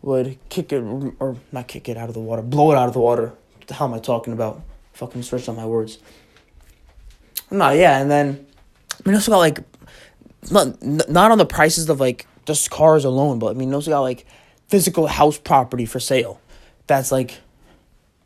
would 0.02 0.38
kick 0.50 0.74
it 0.74 0.84
or 1.20 1.38
not 1.54 1.70
kick 1.70 1.88
it 1.88 1.96
out 1.96 2.10
of 2.10 2.14
the 2.14 2.20
water, 2.20 2.42
blow 2.42 2.74
it 2.74 2.78
out 2.78 2.90
of 2.90 2.94
the 2.94 3.00
water. 3.00 3.34
What 3.58 3.68
the 3.68 3.74
hell 3.74 3.88
am 3.88 3.94
I 3.94 4.00
talking 4.00 4.34
about? 4.34 4.62
Fucking 4.92 5.24
switch 5.24 5.48
on 5.48 5.56
my 5.56 5.66
words. 5.66 6.00
No, 7.50 7.70
yeah, 7.70 8.00
and 8.00 8.12
then 8.12 8.46
I 8.94 9.08
mean 9.08 9.16
also 9.16 9.32
got 9.32 9.38
like 9.38 9.60
not 10.52 10.84
not 10.84 11.32
on 11.32 11.38
the 11.38 11.46
prices 11.46 11.88
of 11.90 12.02
like 12.02 12.28
just 12.46 12.70
cars 12.70 13.06
alone, 13.06 13.40
but 13.40 13.52
I 13.52 13.54
mean 13.54 13.74
also 13.74 13.92
got 13.92 14.02
like 14.02 14.26
physical 14.68 15.08
house 15.08 15.38
property 15.38 15.86
for 15.86 16.02
sale. 16.02 16.42
That's 16.88 17.12
like 17.12 17.40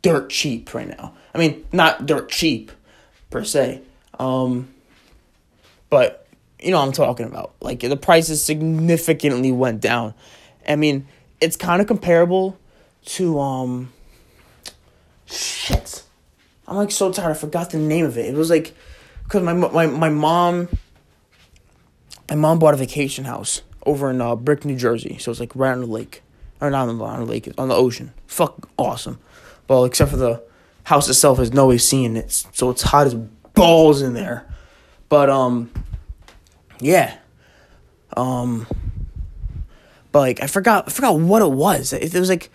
dirt 0.01 0.29
cheap 0.29 0.73
right 0.73 0.87
now. 0.87 1.13
I 1.33 1.37
mean, 1.37 1.65
not 1.71 2.05
dirt 2.05 2.29
cheap 2.29 2.71
per 3.29 3.43
se, 3.43 3.81
um, 4.19 4.69
but 5.89 6.27
you 6.59 6.71
know 6.71 6.79
what 6.79 6.85
I'm 6.85 6.91
talking 6.91 7.25
about. 7.25 7.53
Like 7.59 7.79
the 7.79 7.97
prices 7.97 8.43
significantly 8.43 9.51
went 9.51 9.81
down. 9.81 10.13
I 10.67 10.75
mean, 10.75 11.07
it's 11.39 11.57
kind 11.57 11.81
of 11.81 11.87
comparable 11.87 12.57
to 13.05 13.39
um 13.39 13.91
shit. 15.25 16.03
I'm 16.67 16.75
like 16.77 16.91
so 16.91 17.11
tired. 17.11 17.31
I 17.31 17.33
forgot 17.33 17.71
the 17.71 17.77
name 17.77 18.05
of 18.05 18.17
it. 18.17 18.25
It 18.27 18.35
was 18.35 18.49
like 18.49 18.75
because 19.23 19.43
my 19.43 19.53
my 19.53 19.87
my 19.87 20.09
mom 20.09 20.69
my 22.29 22.35
mom 22.35 22.59
bought 22.59 22.73
a 22.73 22.77
vacation 22.77 23.25
house 23.25 23.61
over 23.85 24.09
in 24.09 24.21
uh, 24.21 24.35
Brick, 24.35 24.63
New 24.63 24.77
Jersey. 24.77 25.17
So 25.19 25.31
it's 25.31 25.39
like 25.39 25.55
right 25.55 25.71
on 25.71 25.81
the 25.81 25.87
lake, 25.87 26.21
or 26.61 26.69
not 26.69 26.87
on 26.87 26.97
the, 26.97 27.03
on 27.03 27.19
the 27.19 27.25
lake, 27.25 27.51
on 27.57 27.67
the 27.67 27.75
ocean. 27.75 28.13
Fuck 28.27 28.69
awesome. 28.77 29.19
Well, 29.67 29.85
except 29.85 30.11
for 30.11 30.17
the 30.17 30.43
house 30.83 31.09
itself 31.09 31.39
has 31.39 31.51
no 31.51 31.71
AC 31.71 32.03
in 32.03 32.15
it, 32.15 32.31
so 32.31 32.69
it's 32.69 32.83
hot 32.83 33.07
as 33.07 33.15
balls 33.53 34.01
in 34.01 34.13
there. 34.13 34.47
But 35.09 35.29
um, 35.29 35.71
yeah, 36.79 37.17
um, 38.15 38.67
but 40.11 40.19
like 40.19 40.43
I 40.43 40.47
forgot, 40.47 40.85
I 40.87 40.91
forgot 40.91 41.19
what 41.19 41.41
it 41.41 41.51
was. 41.51 41.93
It, 41.93 42.13
was 42.13 42.29
like 42.29 42.49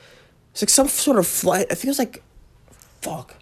it's 0.52 0.62
like 0.62 0.70
some 0.70 0.88
sort 0.88 1.18
of 1.18 1.26
flight. 1.26 1.66
I 1.70 1.74
think 1.74 1.84
it 1.84 1.88
was 1.88 1.98
like, 1.98 2.22
fuck. 3.00 3.34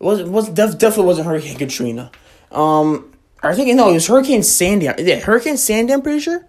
It 0.00 0.04
was 0.04 0.20
it 0.20 0.28
was 0.28 0.48
def, 0.48 0.78
definitely 0.78 1.06
wasn't 1.06 1.26
Hurricane 1.26 1.56
Katrina. 1.56 2.10
Um, 2.50 3.12
I 3.42 3.54
think 3.54 3.74
no, 3.76 3.90
it 3.90 3.94
was 3.94 4.06
Hurricane 4.06 4.42
Sandy. 4.42 4.86
Yeah, 4.86 5.20
Hurricane 5.20 5.56
Sandy. 5.56 5.92
I'm 5.92 6.02
pretty 6.02 6.20
sure. 6.20 6.46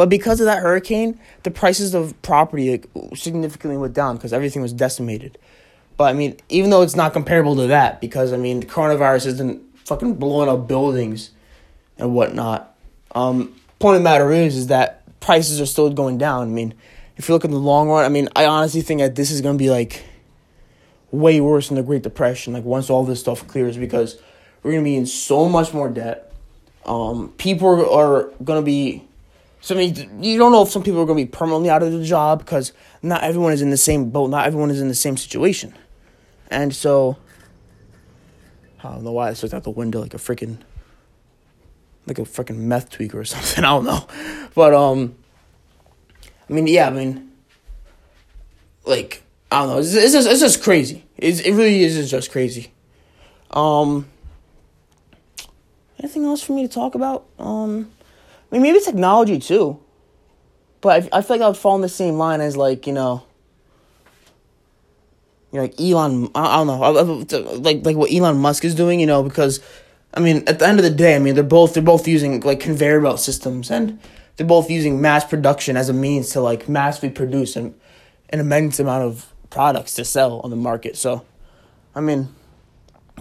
But 0.00 0.08
because 0.08 0.40
of 0.40 0.46
that 0.46 0.62
hurricane, 0.62 1.20
the 1.42 1.50
prices 1.50 1.92
of 1.92 2.14
property 2.22 2.82
significantly 3.14 3.76
went 3.76 3.92
down 3.92 4.16
because 4.16 4.32
everything 4.32 4.62
was 4.62 4.72
decimated. 4.72 5.36
But 5.98 6.04
I 6.04 6.14
mean, 6.14 6.38
even 6.48 6.70
though 6.70 6.80
it's 6.80 6.96
not 6.96 7.12
comparable 7.12 7.54
to 7.56 7.66
that, 7.66 8.00
because 8.00 8.32
I 8.32 8.38
mean, 8.38 8.60
the 8.60 8.66
coronavirus 8.66 9.26
isn't 9.26 9.78
fucking 9.84 10.14
blowing 10.14 10.48
up 10.48 10.66
buildings 10.66 11.32
and 11.98 12.14
whatnot. 12.14 12.74
Um, 13.14 13.54
point 13.78 13.98
of 13.98 14.02
matter 14.02 14.32
is, 14.32 14.56
is 14.56 14.68
that 14.68 15.20
prices 15.20 15.60
are 15.60 15.66
still 15.66 15.90
going 15.90 16.16
down. 16.16 16.44
I 16.44 16.50
mean, 16.50 16.72
if 17.18 17.28
you 17.28 17.34
look 17.34 17.44
in 17.44 17.50
the 17.50 17.58
long 17.58 17.90
run, 17.90 18.02
I 18.02 18.08
mean, 18.08 18.30
I 18.34 18.46
honestly 18.46 18.80
think 18.80 19.02
that 19.02 19.16
this 19.16 19.30
is 19.30 19.42
gonna 19.42 19.58
be 19.58 19.68
like 19.68 20.02
way 21.10 21.42
worse 21.42 21.68
than 21.68 21.76
the 21.76 21.82
Great 21.82 22.04
Depression. 22.04 22.54
Like 22.54 22.64
once 22.64 22.88
all 22.88 23.04
this 23.04 23.20
stuff 23.20 23.46
clears, 23.46 23.76
because 23.76 24.18
we're 24.62 24.72
gonna 24.72 24.82
be 24.82 24.96
in 24.96 25.04
so 25.04 25.46
much 25.46 25.74
more 25.74 25.90
debt. 25.90 26.32
Um, 26.86 27.34
people 27.36 27.94
are 27.94 28.30
gonna 28.42 28.62
be. 28.62 29.04
So 29.60 29.74
I 29.74 29.78
mean, 29.78 30.22
you 30.22 30.38
don't 30.38 30.52
know 30.52 30.62
if 30.62 30.70
some 30.70 30.82
people 30.82 31.00
are 31.02 31.06
gonna 31.06 31.16
be 31.16 31.26
permanently 31.26 31.68
out 31.70 31.82
of 31.82 31.92
the 31.92 32.02
job 32.04 32.38
because 32.38 32.72
not 33.02 33.22
everyone 33.22 33.52
is 33.52 33.62
in 33.62 33.70
the 33.70 33.76
same 33.76 34.10
boat. 34.10 34.30
Not 34.30 34.46
everyone 34.46 34.70
is 34.70 34.80
in 34.80 34.88
the 34.88 34.94
same 34.94 35.16
situation. 35.16 35.74
And 36.50 36.74
so, 36.74 37.16
I 38.82 38.92
don't 38.92 39.04
know 39.04 39.12
why 39.12 39.28
I 39.28 39.30
looked 39.30 39.54
out 39.54 39.62
the 39.62 39.70
window 39.70 40.00
like 40.00 40.14
a 40.14 40.18
freaking 40.18 40.58
like 42.06 42.18
a 42.18 42.22
freaking 42.22 42.56
meth 42.56 42.90
tweaker 42.90 43.14
or 43.16 43.24
something. 43.26 43.64
I 43.64 43.68
don't 43.68 43.84
know. 43.84 44.06
But 44.54 44.74
um 44.74 45.14
I 46.48 46.52
mean, 46.52 46.66
yeah, 46.66 46.86
I 46.86 46.90
mean 46.90 47.30
like 48.86 49.22
I 49.52 49.60
don't 49.60 49.68
know. 49.68 49.78
It's, 49.78 49.94
it's 49.94 50.12
just 50.12 50.28
it's 50.28 50.40
just 50.40 50.62
crazy. 50.62 51.04
It's, 51.18 51.40
it 51.40 51.52
really 51.52 51.82
is 51.82 52.10
just 52.10 52.30
crazy. 52.32 52.72
Um 53.50 54.08
anything 55.98 56.24
else 56.24 56.42
for 56.42 56.54
me 56.54 56.66
to 56.66 56.72
talk 56.72 56.94
about? 56.94 57.26
Um 57.38 57.90
I 58.50 58.54
mean 58.54 58.62
maybe 58.62 58.80
technology 58.80 59.38
too. 59.38 59.80
But 60.80 61.04
I, 61.12 61.18
I 61.18 61.22
feel 61.22 61.36
like 61.36 61.44
I 61.44 61.48
would 61.48 61.56
fall 61.56 61.76
in 61.76 61.82
the 61.82 61.88
same 61.88 62.14
line 62.14 62.40
as 62.40 62.56
like, 62.56 62.86
you 62.86 62.92
know, 62.92 63.22
you 65.52 65.58
know, 65.58 65.62
like 65.62 65.80
Elon, 65.80 66.30
I, 66.34 66.56
don't 66.56 66.66
know, 66.66 67.58
like 67.58 67.84
like 67.84 67.96
what 67.96 68.12
Elon 68.12 68.38
Musk 68.38 68.64
is 68.64 68.74
doing, 68.74 69.00
you 69.00 69.06
know, 69.06 69.22
because 69.22 69.60
I 70.14 70.20
mean, 70.20 70.44
at 70.46 70.58
the 70.58 70.66
end 70.66 70.78
of 70.78 70.84
the 70.84 70.90
day, 70.90 71.14
I 71.16 71.18
mean, 71.18 71.34
they're 71.34 71.44
both 71.44 71.74
they're 71.74 71.82
both 71.82 72.08
using 72.08 72.40
like 72.40 72.60
conveyor 72.60 73.00
belt 73.00 73.20
systems, 73.20 73.70
and 73.70 73.98
they're 74.36 74.46
both 74.46 74.70
using 74.70 75.00
mass 75.00 75.24
production 75.24 75.76
as 75.76 75.88
a 75.88 75.92
means 75.92 76.30
to 76.30 76.40
like 76.40 76.68
massively 76.68 77.10
produce 77.10 77.56
an 77.56 77.74
an 78.30 78.40
immense 78.40 78.78
amount 78.78 79.04
of 79.04 79.32
products 79.50 79.94
to 79.94 80.04
sell 80.04 80.40
on 80.40 80.50
the 80.50 80.56
market. 80.56 80.96
So, 80.96 81.24
I 81.94 82.00
mean, 82.00 82.28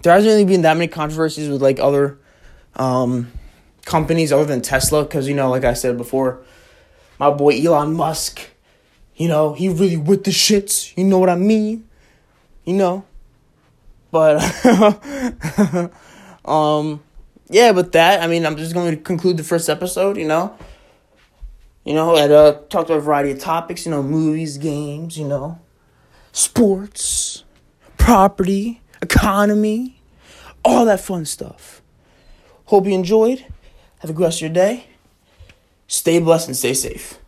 there 0.03 0.13
hasn't 0.13 0.29
really 0.29 0.45
been 0.45 0.61
that 0.61 0.77
many 0.77 0.87
controversies 0.87 1.49
with 1.49 1.61
like 1.61 1.79
other 1.79 2.19
um, 2.75 3.31
companies 3.89 4.31
other 4.31 4.45
than 4.45 4.61
Tesla, 4.61 5.03
because 5.03 5.27
you 5.27 5.35
know, 5.35 5.49
like 5.49 5.65
I 5.65 5.73
said 5.73 5.97
before, 5.97 6.41
my 7.19 7.29
boy 7.29 7.59
Elon 7.59 7.93
Musk, 7.93 8.39
you 9.15 9.27
know, 9.27 9.53
he 9.53 9.67
really 9.67 9.97
with 9.97 10.23
the 10.23 10.31
shits. 10.31 10.95
You 10.95 11.03
know 11.03 11.19
what 11.19 11.29
I 11.29 11.35
mean? 11.35 11.89
you 12.69 12.75
know. 12.75 13.03
But 14.11 14.37
um 16.45 17.01
yeah, 17.49 17.71
but 17.71 17.91
that 17.93 18.21
I 18.21 18.27
mean 18.27 18.45
I'm 18.45 18.57
just 18.57 18.73
going 18.73 18.95
to 18.95 19.01
conclude 19.01 19.37
the 19.37 19.43
first 19.43 19.69
episode, 19.69 20.17
you 20.17 20.27
know. 20.27 20.55
You 21.83 21.95
know, 21.95 22.15
I 22.15 22.29
uh, 22.29 22.51
talked 22.69 22.89
about 22.89 22.99
a 22.99 23.01
variety 23.01 23.31
of 23.31 23.39
topics, 23.39 23.85
you 23.85 23.91
know, 23.91 24.03
movies, 24.03 24.59
games, 24.59 25.17
you 25.17 25.25
know, 25.25 25.59
sports, 26.31 27.43
property, 27.97 28.81
economy, 29.01 29.99
all 30.63 30.85
that 30.85 30.99
fun 30.99 31.25
stuff. 31.25 31.81
Hope 32.65 32.85
you 32.85 32.93
enjoyed. 32.93 33.45
Have 33.99 34.09
a 34.09 34.13
good 34.13 34.23
rest 34.23 34.37
of 34.37 34.41
your 34.41 34.49
day. 34.49 34.85
Stay 35.87 36.19
blessed 36.19 36.47
and 36.47 36.57
stay 36.57 36.73
safe. 36.73 37.18